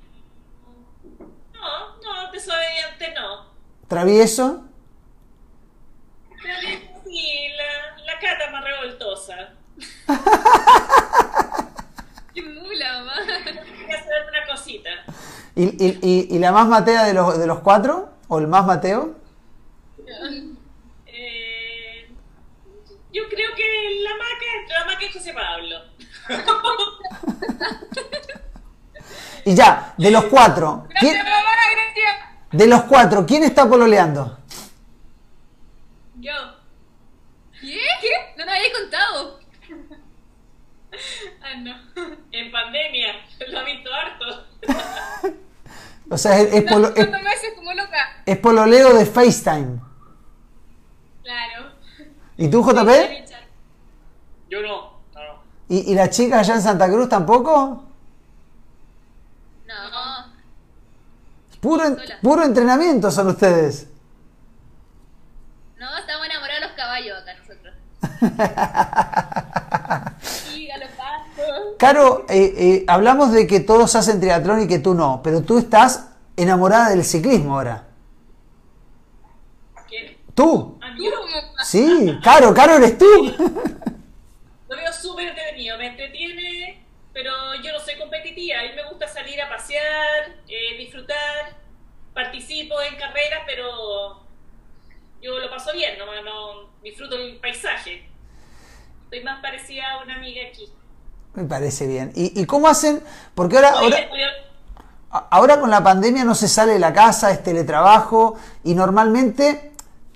no, 1.52 1.96
no, 2.02 2.32
desobediente 2.32 3.12
no. 3.14 3.46
¿Travieso? 3.86 4.62
Pero 6.42 6.54
Sí, 7.04 7.48
la, 7.56 7.96
la 8.04 8.18
cata 8.20 8.50
más 8.50 8.64
revoltosa. 8.64 9.54
¡Qué 12.34 12.42
mula, 12.42 12.98
mamá! 13.00 13.12
Que 13.44 13.94
hacer 13.94 14.12
una 14.28 14.46
cosita. 14.50 14.90
¿Y, 15.56 15.64
y- 15.64 15.98
y- 16.02 16.28
y 16.34 16.38
la 16.38 16.52
más 16.52 16.66
matea 16.68 17.04
de 17.04 17.12
los, 17.14 17.38
de 17.38 17.46
los 17.46 17.58
cuatro? 17.60 18.10
¿O 18.28 18.38
el 18.38 18.46
más 18.46 18.64
mateo? 18.64 19.16
Eh, 19.98 20.52
yo 23.12 23.22
creo 23.28 23.54
que 23.54 24.00
la 24.02 24.10
maca, 24.10 24.78
la 24.78 24.84
maca 24.86 25.04
es 25.06 25.12
José 25.12 25.32
Pablo. 25.32 25.76
Y 29.44 29.54
ya, 29.54 29.94
de 29.96 30.10
los 30.10 30.24
cuatro, 30.24 30.86
¿quién- 31.00 31.14
Gracias, 31.14 31.24
mamá, 31.24 31.56
gracias. 31.72 32.16
de 32.52 32.66
los 32.66 32.82
cuatro, 32.82 33.24
¿quién 33.26 33.42
está 33.42 33.66
pololeando? 33.68 34.38
Yo. 36.16 36.32
¿Qué? 37.58 37.78
¿Qué? 38.02 38.34
No 38.36 38.44
nos 38.44 38.54
había 38.54 38.72
contado. 38.72 39.40
Ah, 41.42 41.54
no. 41.56 41.72
En 42.32 42.50
pandemia, 42.50 43.14
lo 43.48 43.60
he 43.60 43.64
visto 43.64 43.90
harto. 43.94 44.46
O 46.12 46.18
sea, 46.18 46.40
es, 46.40 46.52
es 46.52 46.64
polo- 46.64 46.92
es 48.26 48.36
pololeo 48.38 48.92
de 48.94 49.06
FaceTime. 49.06 49.80
¿Y 52.40 52.48
tú, 52.48 52.62
JP? 52.62 52.74
Yo 54.48 54.62
no, 54.62 54.68
no, 55.14 55.20
no. 55.20 55.40
¿Y, 55.68 55.92
y 55.92 55.94
las 55.94 56.08
chicas 56.10 56.40
allá 56.40 56.54
en 56.54 56.62
Santa 56.62 56.88
Cruz 56.88 57.06
tampoco? 57.08 57.84
No. 59.66 59.74
Puro, 61.60 61.84
en- 61.84 61.98
puro 62.22 62.42
entrenamiento 62.42 63.10
son 63.10 63.28
ustedes. 63.28 63.86
No, 65.78 65.96
estamos 65.98 66.26
enamorados 66.26 66.60
de 66.62 66.66
los 66.66 66.76
caballos 66.76 67.18
acá 67.22 67.34
nosotros. 67.38 67.74
Sí, 70.22 70.66
galopando. 70.66 71.76
Caro, 71.78 72.24
eh, 72.28 72.54
eh, 72.56 72.84
hablamos 72.88 73.32
de 73.32 73.46
que 73.46 73.60
todos 73.60 73.94
hacen 73.96 74.18
triatlón 74.20 74.62
y 74.62 74.66
que 74.68 74.78
tú 74.78 74.94
no, 74.94 75.20
pero 75.22 75.42
tú 75.42 75.58
estás 75.58 76.08
enamorada 76.36 76.88
del 76.90 77.04
ciclismo 77.04 77.54
ahora. 77.56 77.84
¿Quién? 79.88 80.16
¿Tú? 80.34 80.78
Ah, 80.82 80.88
Tú, 80.96 81.02
yo 81.04 81.10
mamá. 81.10 81.26
Sí, 81.64 82.18
Caro, 82.22 82.54
Caro 82.54 82.76
eres 82.76 82.98
tú. 82.98 83.06
lo 84.68 84.76
veo 84.76 84.92
súper 84.92 85.28
entretenido, 85.28 85.76
me 85.78 85.88
entretiene, 85.88 86.84
pero 87.12 87.32
yo 87.62 87.72
no 87.72 87.80
soy 87.80 87.96
competitiva. 87.98 88.60
A 88.60 88.62
mí 88.62 88.68
me 88.76 88.88
gusta 88.88 89.08
salir 89.08 89.40
a 89.40 89.48
pasear, 89.48 90.36
eh, 90.48 90.76
disfrutar, 90.78 91.56
participo 92.14 92.80
en 92.82 92.96
carreras, 92.96 93.42
pero 93.46 94.20
yo 95.22 95.38
lo 95.38 95.50
paso 95.50 95.72
bien, 95.72 95.98
no, 95.98 96.06
no 96.22 96.70
disfruto 96.82 97.16
el 97.16 97.36
paisaje. 97.36 98.08
Estoy 99.04 99.24
más 99.24 99.40
parecida 99.42 99.92
a 99.92 100.02
una 100.04 100.16
amiga 100.16 100.42
aquí. 100.48 100.72
Me 101.34 101.44
parece 101.44 101.86
bien. 101.86 102.12
¿Y, 102.14 102.40
y 102.40 102.46
cómo 102.46 102.68
hacen? 102.68 103.02
Porque 103.34 103.56
ahora, 103.56 103.70
ahora, 103.78 105.28
ahora 105.30 105.60
con 105.60 105.70
la 105.70 105.82
pandemia 105.82 106.24
no 106.24 106.34
se 106.34 106.48
sale 106.48 106.72
de 106.72 106.78
la 106.78 106.92
casa, 106.92 107.30
es 107.30 107.42
teletrabajo 107.42 108.36
y 108.64 108.74
normalmente 108.74 109.69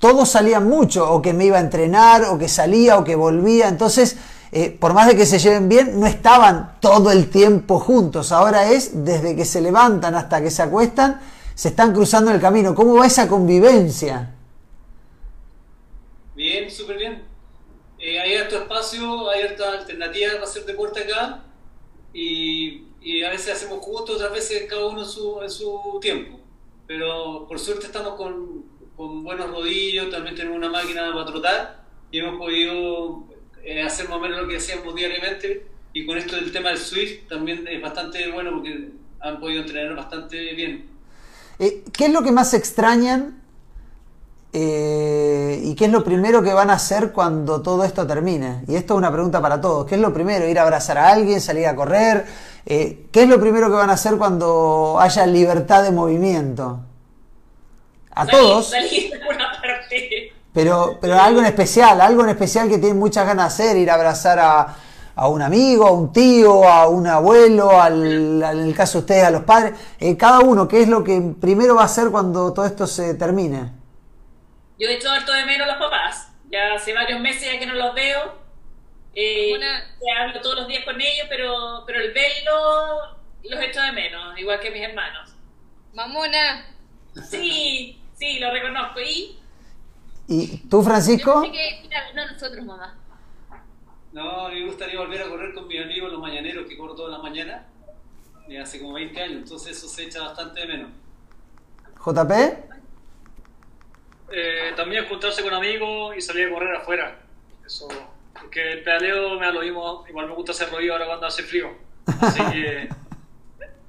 todos 0.04 0.28
salían 0.28 0.68
mucho, 0.68 1.10
o 1.10 1.22
que 1.22 1.32
me 1.32 1.46
iba 1.46 1.56
a 1.56 1.60
entrenar, 1.60 2.24
o 2.24 2.36
que 2.36 2.46
salía, 2.46 2.98
o 2.98 3.04
que 3.04 3.16
volvía. 3.16 3.68
Entonces, 3.68 4.18
eh, 4.52 4.68
por 4.68 4.92
más 4.92 5.06
de 5.06 5.16
que 5.16 5.24
se 5.24 5.38
lleven 5.38 5.66
bien, 5.66 5.98
no 5.98 6.06
estaban 6.06 6.76
todo 6.78 7.10
el 7.10 7.30
tiempo 7.30 7.80
juntos. 7.80 8.30
Ahora 8.30 8.70
es 8.70 9.02
desde 9.02 9.34
que 9.34 9.46
se 9.46 9.62
levantan 9.62 10.14
hasta 10.14 10.42
que 10.42 10.50
se 10.50 10.60
acuestan, 10.60 11.22
se 11.54 11.68
están 11.68 11.94
cruzando 11.94 12.30
el 12.32 12.38
camino. 12.38 12.74
¿Cómo 12.74 12.96
va 12.96 13.06
esa 13.06 13.26
convivencia? 13.26 14.34
Bien, 16.34 16.70
súper 16.70 16.98
bien. 16.98 17.22
Eh, 17.98 18.20
hay 18.20 18.34
harto 18.34 18.58
espacio, 18.58 19.30
hay 19.30 19.40
harta 19.40 19.72
alternativa 19.72 20.32
para 20.34 20.44
hacer 20.44 20.66
deporte 20.66 21.00
acá 21.00 21.44
y, 22.12 22.88
y 23.00 23.22
a 23.22 23.30
veces 23.30 23.54
hacemos 23.54 23.78
juntos, 23.78 24.16
otras 24.16 24.32
veces 24.32 24.66
cada 24.68 24.86
uno 24.86 25.00
en 25.00 25.08
su, 25.08 25.40
en 25.40 25.50
su 25.50 25.98
tiempo. 26.02 26.40
Pero 26.86 27.46
por 27.48 27.58
suerte 27.58 27.86
estamos 27.86 28.16
con, 28.16 28.73
con 28.96 29.24
buenos 29.24 29.50
rodillos, 29.50 30.10
también 30.10 30.34
tenemos 30.34 30.58
una 30.58 30.70
máquina 30.70 31.10
para 31.12 31.26
trotar 31.26 31.84
y 32.10 32.18
hemos 32.18 32.38
podido 32.38 33.24
eh, 33.62 33.82
hacer 33.82 34.08
más 34.08 34.18
o 34.18 34.20
menos 34.20 34.42
lo 34.42 34.48
que 34.48 34.56
hacíamos 34.56 34.94
diariamente. 34.94 35.66
Y 35.92 36.06
con 36.06 36.18
esto 36.18 36.36
del 36.36 36.50
tema 36.50 36.70
del 36.70 36.78
Swift 36.78 37.28
también 37.28 37.66
es 37.68 37.80
bastante 37.80 38.30
bueno 38.32 38.50
porque 38.52 38.90
han 39.20 39.40
podido 39.40 39.62
entrenar 39.62 39.94
bastante 39.94 40.54
bien. 40.54 40.86
Eh, 41.58 41.84
¿Qué 41.92 42.06
es 42.06 42.12
lo 42.12 42.22
que 42.22 42.32
más 42.32 42.52
extrañan 42.52 43.40
eh, 44.52 45.60
y 45.64 45.74
qué 45.74 45.84
es 45.84 45.92
lo 45.92 46.02
primero 46.02 46.42
que 46.42 46.52
van 46.52 46.70
a 46.70 46.74
hacer 46.74 47.12
cuando 47.12 47.62
todo 47.62 47.84
esto 47.84 48.06
termine? 48.06 48.64
Y 48.66 48.74
esto 48.74 48.94
es 48.94 48.98
una 48.98 49.12
pregunta 49.12 49.40
para 49.40 49.60
todos. 49.60 49.86
¿Qué 49.86 49.94
es 49.94 50.00
lo 50.00 50.12
primero? 50.12 50.48
¿Ir 50.48 50.58
a 50.58 50.62
abrazar 50.62 50.98
a 50.98 51.12
alguien? 51.12 51.40
¿Salir 51.40 51.66
a 51.66 51.76
correr? 51.76 52.26
Eh, 52.66 53.06
¿Qué 53.12 53.22
es 53.22 53.28
lo 53.28 53.40
primero 53.40 53.68
que 53.68 53.76
van 53.76 53.90
a 53.90 53.94
hacer 53.94 54.16
cuando 54.16 54.96
haya 55.00 55.26
libertad 55.26 55.84
de 55.84 55.92
movimiento? 55.92 56.80
A 58.14 58.26
todos, 58.26 58.70
Salir 58.70 59.10
de 59.10 59.20
alguna 59.20 59.52
parte. 59.60 60.32
pero, 60.52 60.98
pero 61.00 61.20
algo 61.20 61.40
en 61.40 61.46
especial, 61.46 62.00
algo 62.00 62.22
en 62.22 62.30
especial 62.30 62.68
que 62.68 62.78
tienen 62.78 62.98
muchas 62.98 63.26
ganas 63.26 63.56
de 63.58 63.64
hacer, 63.64 63.76
ir 63.76 63.90
a 63.90 63.94
abrazar 63.94 64.38
a, 64.38 64.76
a 65.16 65.28
un 65.28 65.42
amigo, 65.42 65.86
a 65.86 65.90
un 65.92 66.12
tío, 66.12 66.68
a 66.68 66.88
un 66.88 67.06
abuelo, 67.06 67.70
al, 67.80 68.42
al- 68.42 68.60
en 68.60 68.66
el 68.68 68.74
caso 68.74 68.98
de 68.98 69.00
ustedes, 69.00 69.24
a 69.24 69.30
los 69.30 69.42
padres. 69.42 69.74
Eh, 69.98 70.16
cada 70.16 70.40
uno, 70.40 70.68
¿qué 70.68 70.82
es 70.82 70.88
lo 70.88 71.02
que 71.02 71.20
primero 71.40 71.74
va 71.74 71.82
a 71.82 71.86
hacer 71.86 72.10
cuando 72.10 72.52
todo 72.52 72.66
esto 72.66 72.86
se 72.86 73.14
termine? 73.14 73.72
Yo 74.78 74.88
he 74.88 74.94
hecho 74.94 75.10
harto 75.10 75.32
de 75.32 75.44
menos 75.46 75.68
a 75.68 75.72
los 75.72 75.80
papás. 75.80 76.28
Ya 76.50 76.74
hace 76.74 76.92
varios 76.94 77.20
meses 77.20 77.42
ya 77.52 77.58
que 77.58 77.66
no 77.66 77.74
los 77.74 77.94
veo. 77.94 78.44
Eh, 79.16 79.52
Una- 79.56 79.84
hablo 80.22 80.40
todos 80.40 80.56
los 80.56 80.68
días 80.68 80.84
con 80.84 81.00
ellos, 81.00 81.26
pero, 81.28 81.82
pero 81.86 82.00
el 82.00 82.12
verlo 82.12 83.16
los 83.44 83.60
echo 83.60 83.80
de 83.80 83.92
menos, 83.92 84.38
igual 84.38 84.58
que 84.60 84.70
mis 84.70 84.82
hermanos. 84.82 85.34
Mamona. 85.94 86.66
Sí, 87.30 88.00
sí, 88.24 88.38
lo 88.38 88.50
reconozco. 88.50 89.00
Y 89.00 89.38
¿Y 90.26 90.56
tú, 90.68 90.78
Yo 90.78 90.82
Francisco? 90.82 91.42
pensé 91.42 91.58
que 91.58 91.86
era 91.86 92.12
no 92.14 92.32
nosotros, 92.32 92.64
mamá. 92.64 92.94
No, 94.12 94.46
a 94.46 94.48
mí 94.50 94.60
me 94.60 94.66
gustaría 94.66 94.98
volver 94.98 95.22
a 95.22 95.28
correr 95.28 95.52
con 95.54 95.66
mis 95.66 95.82
amigos 95.82 96.12
los 96.12 96.20
mañaneros 96.20 96.66
que 96.68 96.78
corro 96.78 96.94
todas 96.94 97.12
las 97.12 97.22
mañanas. 97.22 97.66
Y 98.48 98.56
hace 98.56 98.78
como 98.80 98.94
20 98.94 99.20
años, 99.20 99.36
entonces 99.42 99.76
eso 99.76 99.88
se 99.88 100.04
echa 100.04 100.22
bastante 100.22 100.60
de 100.60 100.66
menos. 100.66 100.90
¿JP? 102.04 102.30
Eh, 104.30 104.72
también 104.76 105.06
juntarse 105.08 105.42
con 105.42 105.52
amigos 105.52 106.16
y 106.16 106.20
salir 106.20 106.48
a 106.48 106.50
correr 106.50 106.76
afuera. 106.76 107.18
Eso, 107.64 107.88
porque 108.38 108.72
el 108.72 108.82
pedaleo 108.82 109.38
me 109.38 109.46
da 109.46 109.52
lo 109.52 109.60
mismo, 109.62 110.04
igual 110.08 110.28
me 110.28 110.34
gusta 110.34 110.52
hacer 110.52 110.70
rodillo 110.70 110.92
ahora 110.92 111.06
cuando 111.06 111.26
hace 111.26 111.42
frío. 111.42 111.70
Así 112.20 112.42
que 112.52 112.88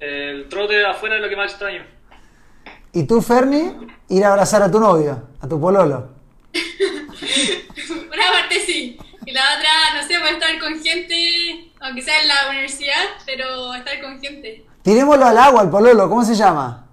el 0.00 0.48
trote 0.48 0.84
afuera 0.84 1.16
es 1.16 1.22
lo 1.22 1.28
que 1.28 1.36
más 1.36 1.50
extraño. 1.50 1.95
Y 2.96 3.02
tú, 3.02 3.20
Ferni, 3.20 3.76
ir 4.08 4.24
a 4.24 4.30
abrazar 4.30 4.62
a 4.62 4.70
tu 4.70 4.80
novio, 4.80 5.28
a 5.38 5.46
tu 5.46 5.60
pololo. 5.60 6.12
Una 6.54 8.32
parte 8.32 8.58
sí. 8.64 8.98
Y 9.26 9.32
la 9.32 9.42
otra, 9.42 10.00
no 10.00 10.08
sé, 10.08 10.18
puede 10.18 10.32
estar 10.32 10.58
con 10.58 10.82
gente, 10.82 11.72
aunque 11.78 12.00
sea 12.00 12.22
en 12.22 12.28
la 12.28 12.48
universidad, 12.48 13.02
pero 13.26 13.74
estar 13.74 14.00
con 14.00 14.18
gente. 14.18 14.64
Tirémoslo 14.80 15.26
al 15.26 15.36
agua, 15.36 15.60
al 15.60 15.68
pololo, 15.68 16.08
¿cómo 16.08 16.24
se 16.24 16.34
llama? 16.34 16.86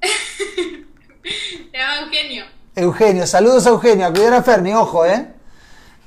Se 0.00 1.78
llama 1.78 2.00
Eugenio. 2.00 2.46
Eugenio, 2.74 3.26
saludos 3.26 3.66
a 3.66 3.68
Eugenio, 3.68 4.06
a 4.06 4.12
cuidar 4.14 4.32
a 4.32 4.42
Ferni, 4.42 4.72
ojo, 4.72 5.04
¿eh? 5.04 5.34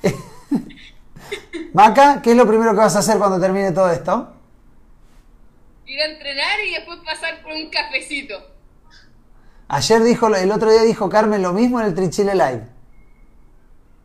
Maca, 1.74 2.24
¿qué 2.24 2.32
es 2.32 2.38
lo 2.38 2.48
primero 2.48 2.72
que 2.72 2.78
vas 2.78 2.96
a 2.96 3.00
hacer 3.00 3.20
cuando 3.20 3.40
termine 3.40 3.72
todo 3.72 3.92
esto? 3.92 4.37
Ir 5.88 6.02
a 6.02 6.06
entrenar 6.06 6.60
y 6.66 6.72
después 6.72 7.00
pasar 7.06 7.42
por 7.42 7.54
un 7.54 7.70
cafecito. 7.70 8.56
Ayer 9.70 10.04
dijo, 10.04 10.34
el 10.36 10.52
otro 10.52 10.70
día 10.70 10.84
dijo 10.84 11.10
Carmen 11.10 11.42
lo 11.42 11.54
mismo 11.54 11.80
en 11.80 11.88
el 11.88 11.96
Trichile 11.96 12.34
Live. 12.34 12.68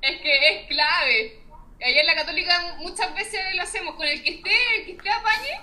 Es 0.01 0.21
que 0.21 0.49
es 0.49 0.69
clave. 0.69 1.41
Allá 1.85 2.01
en 2.01 2.07
la 2.07 2.15
católica 2.15 2.77
muchas 2.79 3.13
veces 3.15 3.41
lo 3.57 3.63
hacemos 3.63 3.97
con 3.97 4.07
el 4.07 4.23
que 4.23 4.31
esté, 4.37 4.77
el 4.79 4.87
que 4.87 4.93
esté 4.93 5.11
apañe. 5.11 5.61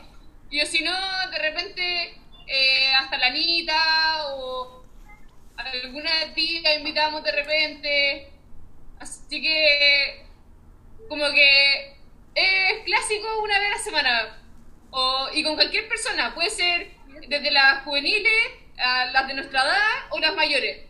Y 0.49 0.61
o 0.61 0.65
si 0.65 0.83
no, 0.83 0.91
de 1.31 1.39
repente 1.39 2.13
eh, 2.47 2.93
hasta 2.99 3.17
la 3.17 3.27
Anita 3.27 4.27
o 4.35 4.83
alguna 5.55 6.33
tía 6.33 6.75
invitamos 6.75 7.23
de 7.23 7.31
repente. 7.31 8.29
Así 8.99 9.41
que 9.41 10.25
como 11.07 11.23
que 11.31 11.97
es 12.35 12.83
clásico 12.83 13.41
una 13.41 13.59
vez 13.59 13.67
a 13.67 13.77
la 13.77 13.83
semana. 13.83 14.38
O, 14.91 15.27
y 15.33 15.43
con 15.43 15.55
cualquier 15.55 15.87
persona, 15.87 16.33
puede 16.33 16.49
ser 16.49 16.91
desde 17.27 17.51
las 17.51 17.83
juveniles 17.83 18.33
a 18.77 19.05
las 19.07 19.27
de 19.27 19.33
nuestra 19.35 19.63
edad 19.63 19.77
o 20.11 20.19
las 20.19 20.35
mayores. 20.35 20.87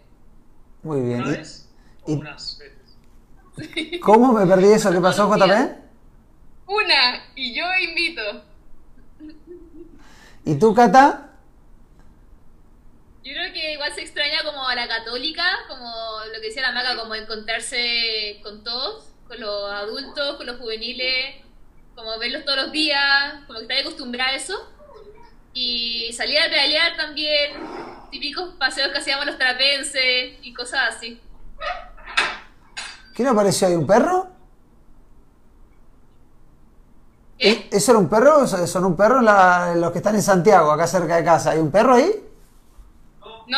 Muy 0.83 1.01
bien. 1.01 1.21
¿Una 1.21 1.29
¿Y- 1.33 1.37
vez? 1.37 1.69
y- 2.07 2.13
Unas 2.13 2.57
veces. 2.59 3.99
¿Cómo 4.01 4.31
me 4.33 4.45
perdí 4.45 4.71
eso? 4.71 4.91
¿Qué 4.91 5.01
pasó, 5.01 5.27
JP? 5.29 5.51
Una, 6.67 7.25
y 7.35 7.53
yo 7.55 7.65
invito. 7.81 8.21
¿Y 10.45 10.55
tú, 10.57 10.73
Cata? 10.73 11.25
Yo 13.23 13.33
creo 13.33 13.53
que 13.53 13.73
igual 13.73 13.93
se 13.93 14.01
extraña 14.01 14.43
como 14.43 14.65
a 14.67 14.75
la 14.75 14.87
católica, 14.87 15.43
como 15.67 15.91
lo 16.27 16.33
que 16.39 16.47
decía 16.47 16.61
la 16.61 16.71
maga, 16.71 16.95
como 16.95 17.13
encontrarse 17.15 18.39
con 18.41 18.63
todos, 18.63 19.09
con 19.27 19.39
los 19.39 19.71
adultos, 19.71 20.37
con 20.37 20.45
los 20.47 20.57
juveniles, 20.57 21.35
como 21.99 22.17
verlos 22.17 22.45
todos 22.45 22.57
los 22.63 22.71
días, 22.71 23.33
como 23.45 23.59
que 23.59 23.65
está 23.65 23.79
acostumbrada 23.81 24.31
a 24.31 24.35
eso. 24.35 24.53
Y 25.53 26.11
salir 26.13 26.39
a 26.39 26.45
pedalear 26.49 26.95
también, 26.95 27.51
típicos 28.09 28.53
paseos 28.57 28.89
que 28.91 28.99
hacíamos 28.99 29.25
los 29.25 29.37
trapenses 29.37 30.37
y 30.41 30.53
cosas 30.53 30.95
así. 30.95 31.19
¿Quién 33.13 33.27
apareció 33.27 33.67
ahí? 33.67 33.75
¿Un 33.75 33.85
perro? 33.85 34.27
¿Qué? 37.37 37.51
¿E- 37.51 37.67
¿Eso 37.71 37.91
era 37.91 37.99
un 37.99 38.09
perro? 38.09 38.47
¿Son 38.47 38.65
son 38.67 38.85
un 38.85 38.95
perro 38.95 39.21
la- 39.21 39.73
los 39.75 39.91
que 39.91 39.97
están 39.97 40.15
en 40.15 40.21
Santiago, 40.23 40.71
acá 40.71 40.87
cerca 40.87 41.17
de 41.17 41.23
casa? 41.25 41.51
¿Hay 41.51 41.59
un 41.59 41.71
perro 41.71 41.95
ahí? 41.95 42.11
¿No? 43.47 43.57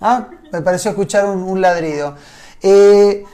Ah, 0.00 0.28
me 0.52 0.62
pareció 0.62 0.90
escuchar 0.90 1.26
un, 1.26 1.42
un 1.42 1.60
ladrido. 1.60 2.16
Eh, 2.62 3.24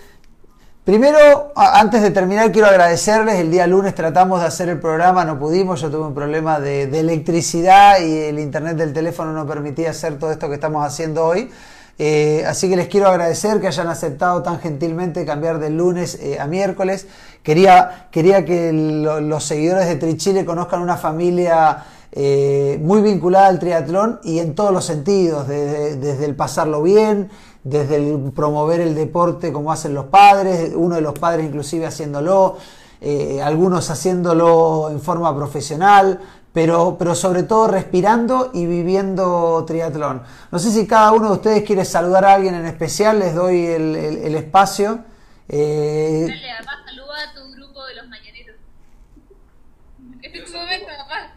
primero, 0.84 1.52
antes 1.54 2.02
de 2.02 2.10
terminar, 2.10 2.50
quiero 2.52 2.68
agradecerles. 2.68 3.36
El 3.36 3.50
día 3.50 3.66
lunes 3.66 3.94
tratamos 3.94 4.40
de 4.40 4.46
hacer 4.46 4.68
el 4.68 4.78
programa, 4.80 5.24
no 5.24 5.38
pudimos. 5.38 5.80
Yo 5.80 5.90
tuve 5.90 6.06
un 6.06 6.14
problema 6.14 6.60
de, 6.60 6.86
de 6.86 7.00
electricidad 7.00 8.00
y 8.00 8.18
el 8.18 8.38
internet 8.38 8.76
del 8.76 8.92
teléfono 8.92 9.32
no 9.32 9.46
permitía 9.46 9.90
hacer 9.90 10.18
todo 10.18 10.30
esto 10.32 10.48
que 10.48 10.54
estamos 10.54 10.84
haciendo 10.84 11.24
hoy. 11.24 11.50
Eh, 11.98 12.42
así 12.46 12.68
que 12.70 12.76
les 12.76 12.88
quiero 12.88 13.06
agradecer 13.08 13.60
que 13.60 13.66
hayan 13.68 13.86
aceptado 13.86 14.42
tan 14.42 14.58
gentilmente 14.60 15.24
cambiar 15.26 15.58
del 15.58 15.76
lunes 15.76 16.18
eh, 16.20 16.40
a 16.40 16.46
miércoles. 16.46 17.06
Quería, 17.42 18.08
quería 18.10 18.44
que 18.44 18.72
lo- 18.72 19.20
los 19.20 19.44
seguidores 19.44 19.86
de 19.86 19.96
Trichile 19.96 20.44
conozcan 20.44 20.80
una 20.80 20.96
familia 20.96 21.84
eh, 22.10 22.78
muy 22.82 23.02
vinculada 23.02 23.46
al 23.46 23.58
triatlón 23.58 24.20
y 24.24 24.38
en 24.38 24.54
todos 24.54 24.72
los 24.72 24.84
sentidos, 24.84 25.46
desde 25.48 26.24
el 26.24 26.34
pasarlo 26.34 26.82
bien, 26.82 27.30
desde 27.64 27.96
el 27.96 28.32
promover 28.32 28.80
el 28.80 28.94
deporte 28.94 29.52
como 29.52 29.70
hacen 29.72 29.94
los 29.94 30.06
padres, 30.06 30.72
uno 30.74 30.96
de 30.96 31.00
los 31.00 31.18
padres 31.18 31.46
inclusive 31.46 31.86
haciéndolo, 31.86 32.56
eh, 33.00 33.40
algunos 33.42 33.88
haciéndolo 33.90 34.88
en 34.90 35.00
forma 35.00 35.34
profesional, 35.36 36.20
pero, 36.52 36.96
pero 36.98 37.14
sobre 37.14 37.44
todo 37.44 37.66
respirando 37.68 38.50
y 38.52 38.66
viviendo 38.66 39.64
triatlón. 39.66 40.22
No 40.50 40.58
sé 40.58 40.70
si 40.70 40.86
cada 40.86 41.12
uno 41.12 41.28
de 41.28 41.32
ustedes 41.34 41.62
quiere 41.64 41.84
saludar 41.84 42.24
a 42.24 42.34
alguien 42.34 42.54
en 42.54 42.66
especial, 42.66 43.18
les 43.20 43.34
doy 43.34 43.64
el, 43.66 43.96
el- 43.96 44.16
el 44.18 44.34
espacio. 44.34 45.04
Eh, 45.48 46.26
Dale, 46.28 46.50
además 46.50 46.76
saluda 46.84 47.14
a 47.30 47.34
tu 47.34 47.52
grupo 47.56 47.84
de 47.86 47.94
los 47.96 48.08
mañaneros. 48.08 48.56
Este 50.22 50.38
es 50.38 50.44
tu 50.52 50.56
momento, 50.58 50.86
papá. 50.86 51.32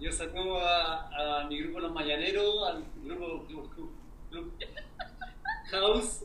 Yo 0.00 0.12
saludo 0.12 0.58
a, 0.60 1.40
a 1.42 1.46
mi 1.48 1.60
grupo 1.60 1.80
Los 1.80 1.92
Mañaneros, 1.92 2.44
al 2.68 2.84
grupo 3.04 3.44
Club- 3.46 3.46
Club- 3.48 3.74
Club 3.74 3.90
House, 5.70 6.24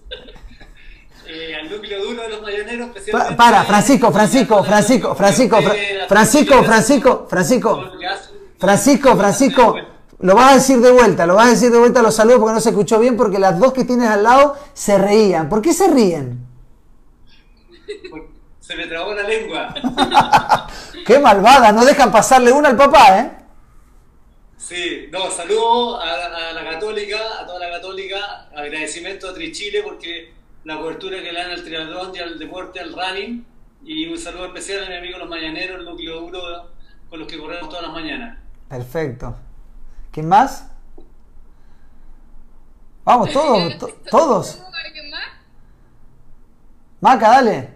eh, 1.28 1.55
al 1.55 1.70
núcleo 1.70 2.03
duro 2.03 2.22
de 2.24 2.30
Los 2.30 2.88
especialmente... 2.88 3.36
para, 3.36 3.64
Francisco, 3.64 4.11
Francisco, 4.11 4.64
Francisco, 4.64 5.16
Francisco, 5.16 5.61
Fra- 5.61 5.76
Francisco, 6.07 6.64
Francisco, 6.64 7.28
Francisco, 7.30 7.91
Francisco, 8.59 9.18
Francisco, 9.18 9.76
lo 10.20 10.36
vas 10.36 10.51
a 10.51 10.55
decir 10.55 10.80
de 10.80 10.91
vuelta, 10.91 11.26
lo 11.26 11.36
vas 11.36 11.47
a 11.47 11.49
decir 11.51 11.72
de 11.72 11.78
vuelta, 11.80 12.01
los 12.01 12.16
saludos 12.16 12.39
porque 12.39 12.53
no 12.53 12.61
se 12.61 12.70
escuchó 12.70 12.99
bien, 12.99 13.18
porque 13.18 13.39
las 13.39 13.59
dos 13.59 13.74
que 13.74 13.84
tienes 13.84 14.07
al 14.09 14.24
lado 14.24 14.57
se 14.74 14.97
reían. 14.97 15.49
¿Por 15.49 15.61
qué 15.61 15.74
se 15.74 15.88
ríen? 15.89 16.45
Se 18.61 18.76
me 18.76 18.88
trabó 18.88 19.14
la 19.14 19.24
lengua. 19.24 19.74
Qué 21.05 21.20
malvada, 21.20 21.74
no 21.74 21.84
dejan 21.84 22.11
pasarle 22.14 22.51
una 22.53 22.70
al 22.70 22.78
papá, 22.78 23.20
¿eh? 23.20 23.32
Sí, 24.66 25.09
no, 25.11 25.30
saludo 25.30 25.99
a, 25.99 26.49
a 26.49 26.53
la 26.53 26.64
católica, 26.64 27.18
a 27.41 27.45
toda 27.45 27.59
la 27.59 27.70
católica, 27.70 28.47
agradecimiento 28.55 29.28
a 29.28 29.34
Trichile 29.34 29.84
porque 29.84 30.34
la 30.64 30.78
cobertura 30.78 31.22
que 31.22 31.34
le 31.34 31.39
dan 31.39 31.51
al 31.51 31.64
triatlón 31.66 32.16
y 32.16 32.20
al 32.20 32.39
deporte, 32.39 32.80
al 32.80 32.93
running, 32.93 33.45
y 33.84 34.05
un 34.07 34.18
saludo 34.18 34.45
especial 34.45 34.86
a 34.86 34.89
mi 34.89 34.95
amigo 34.95 35.18
Los 35.18 35.28
Mañaneros, 35.30 35.80
el 35.80 35.86
núcleo 35.86 36.22
duro 36.22 36.72
con 37.09 37.20
los 37.20 37.28
que 37.28 37.38
corremos 37.38 37.68
todas 37.68 37.84
las 37.84 37.91
mañanas. 37.91 38.38
Perfecto. 38.70 39.36
¿Quién 40.11 40.30
más? 40.30 40.72
Vamos, 43.03 43.32
todos, 43.34 43.78
to- 43.78 43.93
todos. 44.09 44.61
¿Alguien 44.86 45.09
más? 45.09 45.28
Maca, 47.01 47.30
dale. 47.32 47.70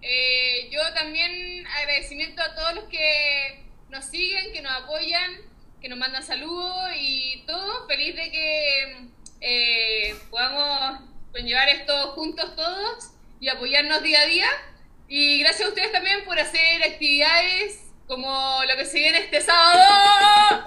Eh, 0.00 0.70
yo 0.72 0.80
también 0.94 1.66
agradecimiento 1.66 2.40
a 2.42 2.54
todos 2.54 2.74
los 2.76 2.84
que 2.84 3.69
nos 3.90 4.04
siguen, 4.04 4.52
que 4.52 4.62
nos 4.62 4.72
apoyan, 4.72 5.32
que 5.80 5.88
nos 5.88 5.98
mandan 5.98 6.22
saludos 6.22 6.90
y 6.96 7.42
todo. 7.46 7.86
Feliz 7.88 8.14
de 8.14 8.30
que 8.30 9.08
eh, 9.40 10.14
podamos 10.30 11.00
pues, 11.32 11.44
llevar 11.44 11.68
esto 11.68 12.12
juntos 12.12 12.54
todos 12.54 13.10
y 13.40 13.48
apoyarnos 13.48 14.02
día 14.02 14.20
a 14.20 14.26
día. 14.26 14.48
Y 15.08 15.40
gracias 15.40 15.66
a 15.66 15.70
ustedes 15.70 15.92
también 15.92 16.24
por 16.24 16.38
hacer 16.38 16.82
actividades 16.84 17.80
como 18.06 18.60
lo 18.68 18.76
que 18.76 18.86
se 18.86 18.98
viene 18.98 19.18
este 19.18 19.40
sábado. 19.40 20.64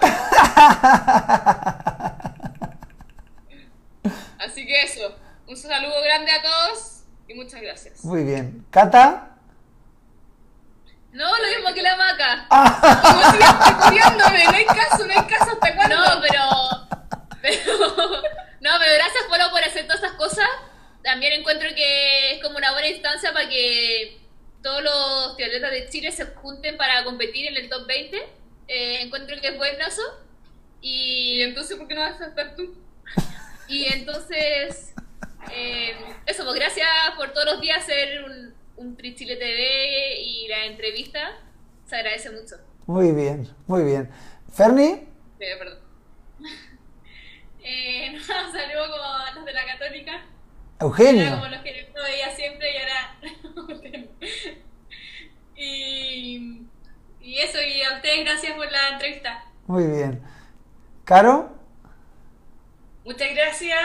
Así 4.38 4.66
que 4.66 4.82
eso, 4.82 5.16
un 5.46 5.56
saludo 5.56 6.02
grande 6.02 6.30
a 6.30 6.42
todos 6.42 7.04
y 7.26 7.32
muchas 7.34 7.62
gracias. 7.62 8.04
Muy 8.04 8.24
bien. 8.24 8.66
Cata. 8.70 9.33
No, 11.14 11.38
lo 11.38 11.46
mismo 11.46 11.72
que 11.72 11.82
la 11.82 11.96
maca. 11.96 12.46
Como 12.48 13.22
siempre, 13.30 13.70
estudiándome, 13.70 14.44
no 14.44 14.50
hay 14.50 14.64
caso, 14.64 15.06
no 15.06 15.12
hay 15.12 15.26
caso 15.26 15.52
hasta 15.52 15.76
cuándo. 15.76 15.96
No, 15.96 16.20
pero, 16.20 16.42
pero. 17.40 18.22
No, 18.60 18.70
pero 18.78 18.94
gracias, 18.94 19.24
Polo, 19.28 19.50
por 19.50 19.62
hacer 19.62 19.86
todas 19.86 20.02
esas 20.02 20.16
cosas. 20.16 20.48
También 21.04 21.34
encuentro 21.34 21.68
que 21.74 22.32
es 22.32 22.42
como 22.42 22.56
una 22.56 22.72
buena 22.72 22.88
instancia 22.88 23.32
para 23.32 23.48
que 23.48 24.18
todos 24.60 24.82
los 24.82 25.36
triatletas 25.36 25.70
de 25.70 25.88
Chile 25.88 26.10
se 26.10 26.24
junten 26.26 26.76
para 26.76 27.04
competir 27.04 27.46
en 27.46 27.58
el 27.58 27.68
top 27.68 27.86
20. 27.86 28.16
Eh, 28.66 29.02
encuentro 29.02 29.40
que 29.40 29.48
es 29.48 29.56
buenazo. 29.56 30.02
Y 30.80 31.36
Y, 31.36 31.42
entonces, 31.42 31.76
¿por 31.76 31.86
qué 31.86 31.94
no 31.94 32.00
vas 32.00 32.20
a 32.20 32.26
estar 32.26 32.56
tú? 32.56 32.74
y 33.68 33.84
entonces, 33.84 34.94
eh, 35.52 35.96
eso, 36.26 36.42
pues 36.44 36.56
gracias 36.56 36.88
por 37.16 37.32
todos 37.32 37.52
los 37.52 37.60
días 37.60 37.82
hacer 37.84 38.24
un, 38.24 38.54
un 38.76 38.96
Tri 38.96 39.14
Chile 39.14 39.36
TV 39.36 40.20
y 40.20 40.48
la 40.48 40.66
entrevista. 40.66 41.38
Se 41.86 41.96
agradece 41.96 42.30
mucho. 42.30 42.56
Muy 42.86 43.12
bien, 43.12 43.48
muy 43.66 43.84
bien. 43.84 44.10
Ferni. 44.52 45.08
Eh, 45.40 45.56
perdón. 45.58 45.78
Eh, 47.66 48.12
no, 48.12 48.20
saludo 48.52 48.90
como 48.90 49.02
a 49.04 49.32
los 49.34 49.44
de 49.46 49.52
la 49.54 49.64
Católica. 49.64 50.12
Era 50.12 50.26
Eugenio. 50.80 51.30
como 51.30 51.46
los 51.46 51.62
que 51.62 51.88
yo 51.94 52.02
veía 52.02 52.30
siempre 52.36 52.68
y 52.70 52.76
ahora. 52.76 53.18
y, 55.56 56.66
y 57.22 57.38
eso, 57.38 57.62
y 57.62 57.80
a 57.80 57.94
ustedes 57.96 58.26
gracias 58.26 58.52
por 58.54 58.70
la 58.70 58.88
entrevista. 58.90 59.44
Muy 59.66 59.86
bien. 59.86 60.22
Caro. 61.04 61.56
Muchas 63.06 63.34
gracias. 63.34 63.80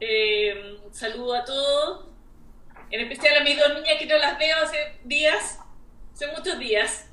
Eh, 0.00 0.78
saludo 0.92 1.34
a 1.34 1.44
todos. 1.44 2.09
En 2.90 3.00
especial 3.02 3.36
a 3.40 3.44
mis 3.44 3.58
dos 3.58 3.68
niñas 3.74 3.94
que 3.98 4.06
no 4.06 4.16
las 4.18 4.38
veo 4.38 4.56
hace 4.64 4.76
días, 5.04 5.58
hace 6.14 6.26
muchos 6.36 6.58
días. 6.58 7.06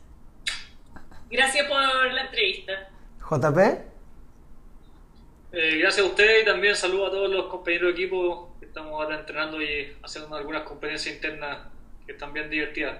Gracias 1.30 1.68
por 1.68 2.12
la 2.14 2.22
entrevista. 2.22 2.74
JP. 3.30 3.58
Eh, 5.54 5.78
gracias 5.80 6.06
a 6.06 6.10
ustedes 6.10 6.44
y 6.44 6.46
también 6.46 6.76
saludo 6.76 7.08
a 7.08 7.12
todos 7.12 7.30
los 7.30 7.48
compañeros 7.48 7.94
de 7.96 8.02
equipo 8.02 8.56
que 8.60 8.66
estamos 8.66 8.92
ahora 8.94 9.20
entrenando 9.20 9.62
y 9.62 9.96
haciendo 10.04 10.36
algunas 10.36 10.64
competencias 10.64 11.16
internas 11.16 11.58
que 12.06 12.14
están 12.14 12.34
bien 12.34 12.50
divertidas. 12.50 12.98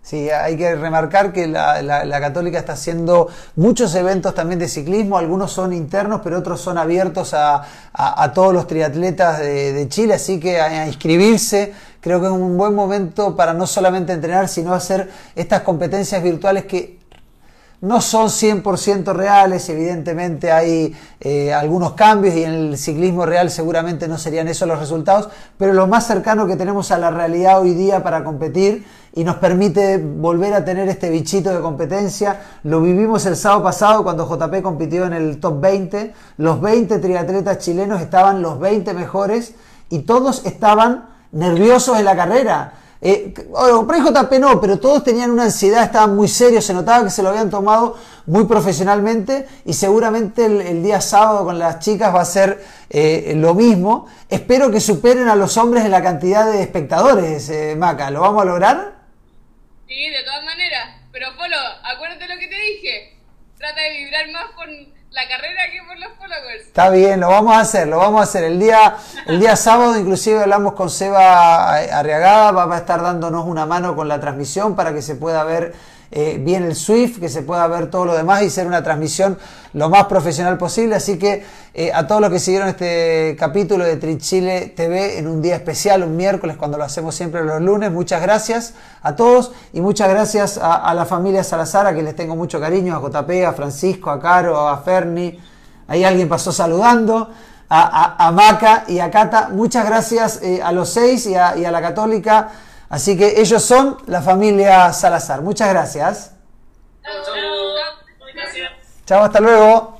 Sí, 0.00 0.28
hay 0.30 0.56
que 0.56 0.74
remarcar 0.74 1.32
que 1.32 1.46
la, 1.46 1.80
la- 1.80 2.04
la 2.04 2.20
Católica 2.20 2.58
está 2.58 2.72
haciendo 2.72 3.28
muchos 3.54 3.94
eventos 3.94 4.34
también 4.34 4.58
de 4.58 4.66
ciclismo, 4.66 5.16
algunos 5.16 5.52
son 5.52 5.72
internos, 5.72 6.22
pero 6.24 6.38
otros 6.40 6.60
son 6.60 6.76
abiertos 6.76 7.34
a, 7.34 7.56
a- 7.92 8.22
a 8.24 8.32
todos 8.32 8.52
los 8.52 8.66
triatletas 8.66 9.38
de, 9.38 9.72
de 9.72 9.88
Chile, 9.88 10.14
así 10.14 10.40
que 10.40 10.60
a, 10.60 10.82
a 10.82 10.86
inscribirse 10.88 11.72
creo 12.02 12.20
que 12.20 12.26
es 12.26 12.32
un 12.32 12.58
buen 12.58 12.74
momento 12.74 13.34
para 13.34 13.54
no 13.54 13.66
solamente 13.66 14.12
entrenar, 14.12 14.48
sino 14.48 14.74
hacer 14.74 15.08
estas 15.34 15.62
competencias 15.62 16.22
virtuales 16.22 16.66
que 16.66 17.00
no 17.80 18.00
son 18.00 18.28
100% 18.28 19.12
reales, 19.12 19.68
evidentemente 19.68 20.52
hay 20.52 20.94
eh, 21.20 21.52
algunos 21.52 21.94
cambios 21.94 22.36
y 22.36 22.44
en 22.44 22.52
el 22.52 22.78
ciclismo 22.78 23.26
real 23.26 23.50
seguramente 23.50 24.06
no 24.06 24.18
serían 24.18 24.46
esos 24.46 24.68
los 24.68 24.78
resultados, 24.78 25.28
pero 25.58 25.72
lo 25.72 25.88
más 25.88 26.06
cercano 26.06 26.46
que 26.46 26.54
tenemos 26.54 26.92
a 26.92 26.98
la 26.98 27.10
realidad 27.10 27.60
hoy 27.60 27.74
día 27.74 28.00
para 28.02 28.22
competir 28.22 28.84
y 29.14 29.24
nos 29.24 29.36
permite 29.36 29.98
volver 29.98 30.54
a 30.54 30.64
tener 30.64 30.88
este 30.88 31.10
bichito 31.10 31.50
de 31.52 31.60
competencia. 31.60 32.40
Lo 32.62 32.80
vivimos 32.80 33.26
el 33.26 33.36
sábado 33.36 33.64
pasado 33.64 34.04
cuando 34.04 34.28
JP 34.28 34.62
compitió 34.62 35.04
en 35.04 35.12
el 35.12 35.40
top 35.40 35.60
20, 35.60 36.14
los 36.36 36.60
20 36.60 36.98
triatletas 37.00 37.58
chilenos 37.58 38.00
estaban 38.00 38.42
los 38.42 38.60
20 38.60 38.94
mejores 38.94 39.54
y 39.90 40.00
todos 40.00 40.46
estaban 40.46 41.11
nerviosos 41.32 41.98
en 41.98 42.04
la 42.04 42.16
carrera. 42.16 42.74
Eh, 43.04 43.34
por 43.50 43.94
ahí 43.94 44.00
JP 44.00 44.32
no, 44.38 44.60
pero 44.60 44.78
todos 44.78 45.02
tenían 45.02 45.32
una 45.32 45.42
ansiedad, 45.42 45.82
estaban 45.82 46.14
muy 46.14 46.28
serios, 46.28 46.64
se 46.64 46.72
notaba 46.72 47.02
que 47.02 47.10
se 47.10 47.20
lo 47.20 47.30
habían 47.30 47.50
tomado 47.50 47.98
muy 48.26 48.44
profesionalmente 48.44 49.48
y 49.64 49.72
seguramente 49.72 50.44
el, 50.46 50.84
día 50.84 51.00
sábado 51.00 51.44
con 51.44 51.58
las 51.58 51.80
chicas 51.80 52.14
va 52.14 52.20
a 52.20 52.24
ser 52.24 52.64
eh, 52.90 53.32
lo 53.36 53.54
mismo. 53.54 54.08
Espero 54.28 54.70
que 54.70 54.78
superen 54.78 55.28
a 55.28 55.34
los 55.34 55.56
hombres 55.56 55.84
en 55.84 55.90
la 55.90 56.00
cantidad 56.00 56.46
de 56.46 56.62
espectadores, 56.62 57.48
eh, 57.50 57.74
Maca. 57.76 58.08
¿Lo 58.12 58.20
vamos 58.20 58.42
a 58.42 58.44
lograr? 58.44 58.92
Sí, 59.88 60.08
de 60.08 60.22
todas 60.22 60.44
maneras. 60.44 61.00
Pero 61.10 61.26
Polo, 61.36 61.56
acuérdate 61.82 62.28
lo 62.28 62.38
que 62.38 62.46
te 62.46 62.60
dije. 62.60 63.18
Trata 63.58 63.80
de 63.80 63.98
vibrar 63.98 64.30
más 64.30 64.44
por 64.54 64.68
la 65.12 65.28
carrera 65.28 65.62
que 65.70 65.82
por 65.86 65.98
los 65.98 66.10
followers. 66.18 66.62
Está 66.62 66.88
bien, 66.90 67.20
lo 67.20 67.28
vamos 67.28 67.54
a 67.54 67.60
hacer, 67.60 67.86
lo 67.86 67.98
vamos 67.98 68.20
a 68.20 68.24
hacer. 68.24 68.44
El 68.44 68.58
día, 68.58 68.96
el 69.26 69.40
día 69.40 69.56
sábado 69.56 69.98
inclusive 69.98 70.40
hablamos 70.40 70.72
con 70.72 70.88
Seba 70.88 71.74
Arriagada, 71.76 72.50
va 72.52 72.74
a 72.74 72.78
estar 72.78 73.02
dándonos 73.02 73.44
una 73.44 73.66
mano 73.66 73.94
con 73.94 74.08
la 74.08 74.20
transmisión 74.20 74.74
para 74.74 74.94
que 74.94 75.02
se 75.02 75.14
pueda 75.14 75.44
ver 75.44 75.74
eh, 76.14 76.36
bien 76.38 76.64
el 76.64 76.76
Swift, 76.76 77.18
que 77.18 77.30
se 77.30 77.40
pueda 77.40 77.66
ver 77.68 77.90
todo 77.90 78.04
lo 78.04 78.14
demás 78.14 78.42
y 78.42 78.50
ser 78.50 78.66
una 78.66 78.82
transmisión 78.82 79.38
lo 79.72 79.88
más 79.88 80.04
profesional 80.04 80.58
posible. 80.58 80.94
Así 80.94 81.18
que 81.18 81.42
eh, 81.72 81.90
a 81.90 82.06
todos 82.06 82.20
los 82.20 82.30
que 82.30 82.38
siguieron 82.38 82.68
este 82.68 83.34
capítulo 83.38 83.82
de 83.82 83.96
Trichile 83.96 84.74
TV 84.76 85.18
en 85.18 85.26
un 85.26 85.40
día 85.40 85.56
especial, 85.56 86.02
un 86.02 86.14
miércoles, 86.14 86.58
cuando 86.58 86.76
lo 86.76 86.84
hacemos 86.84 87.14
siempre 87.14 87.42
los 87.42 87.62
lunes, 87.62 87.90
muchas 87.90 88.20
gracias 88.20 88.74
a 89.00 89.16
todos 89.16 89.52
y 89.72 89.80
muchas 89.80 90.10
gracias 90.10 90.58
a, 90.58 90.74
a 90.74 90.92
la 90.92 91.06
familia 91.06 91.42
Salazar, 91.42 91.86
a 91.86 91.94
que 91.94 92.02
les 92.02 92.14
tengo 92.14 92.36
mucho 92.36 92.60
cariño, 92.60 92.94
a 92.94 93.00
JP, 93.00 93.46
a 93.46 93.52
Francisco, 93.54 94.10
a 94.10 94.20
Caro, 94.20 94.68
a 94.68 94.76
Ferni. 94.82 95.40
Ahí 95.88 96.04
alguien 96.04 96.28
pasó 96.28 96.52
saludando. 96.52 97.30
A, 97.74 98.30
Maca 98.32 98.84
y 98.86 98.98
a 98.98 99.10
Cata, 99.10 99.48
muchas 99.50 99.86
gracias 99.86 100.42
eh, 100.42 100.60
a 100.62 100.72
los 100.72 100.90
seis 100.90 101.24
y 101.24 101.34
a 101.34 101.70
la 101.70 101.80
Católica. 101.80 102.50
Así 102.92 103.16
que 103.16 103.40
ellos 103.40 103.62
son 103.62 103.96
la 104.04 104.20
familia 104.20 104.92
Salazar. 104.92 105.40
Muchas 105.40 105.70
gracias. 105.70 106.32
Chao, 107.02 107.24
chao. 107.24 107.34
Gracias. 108.34 108.70
Chao, 109.06 109.24
hasta 109.24 109.40
luego. 109.40 109.91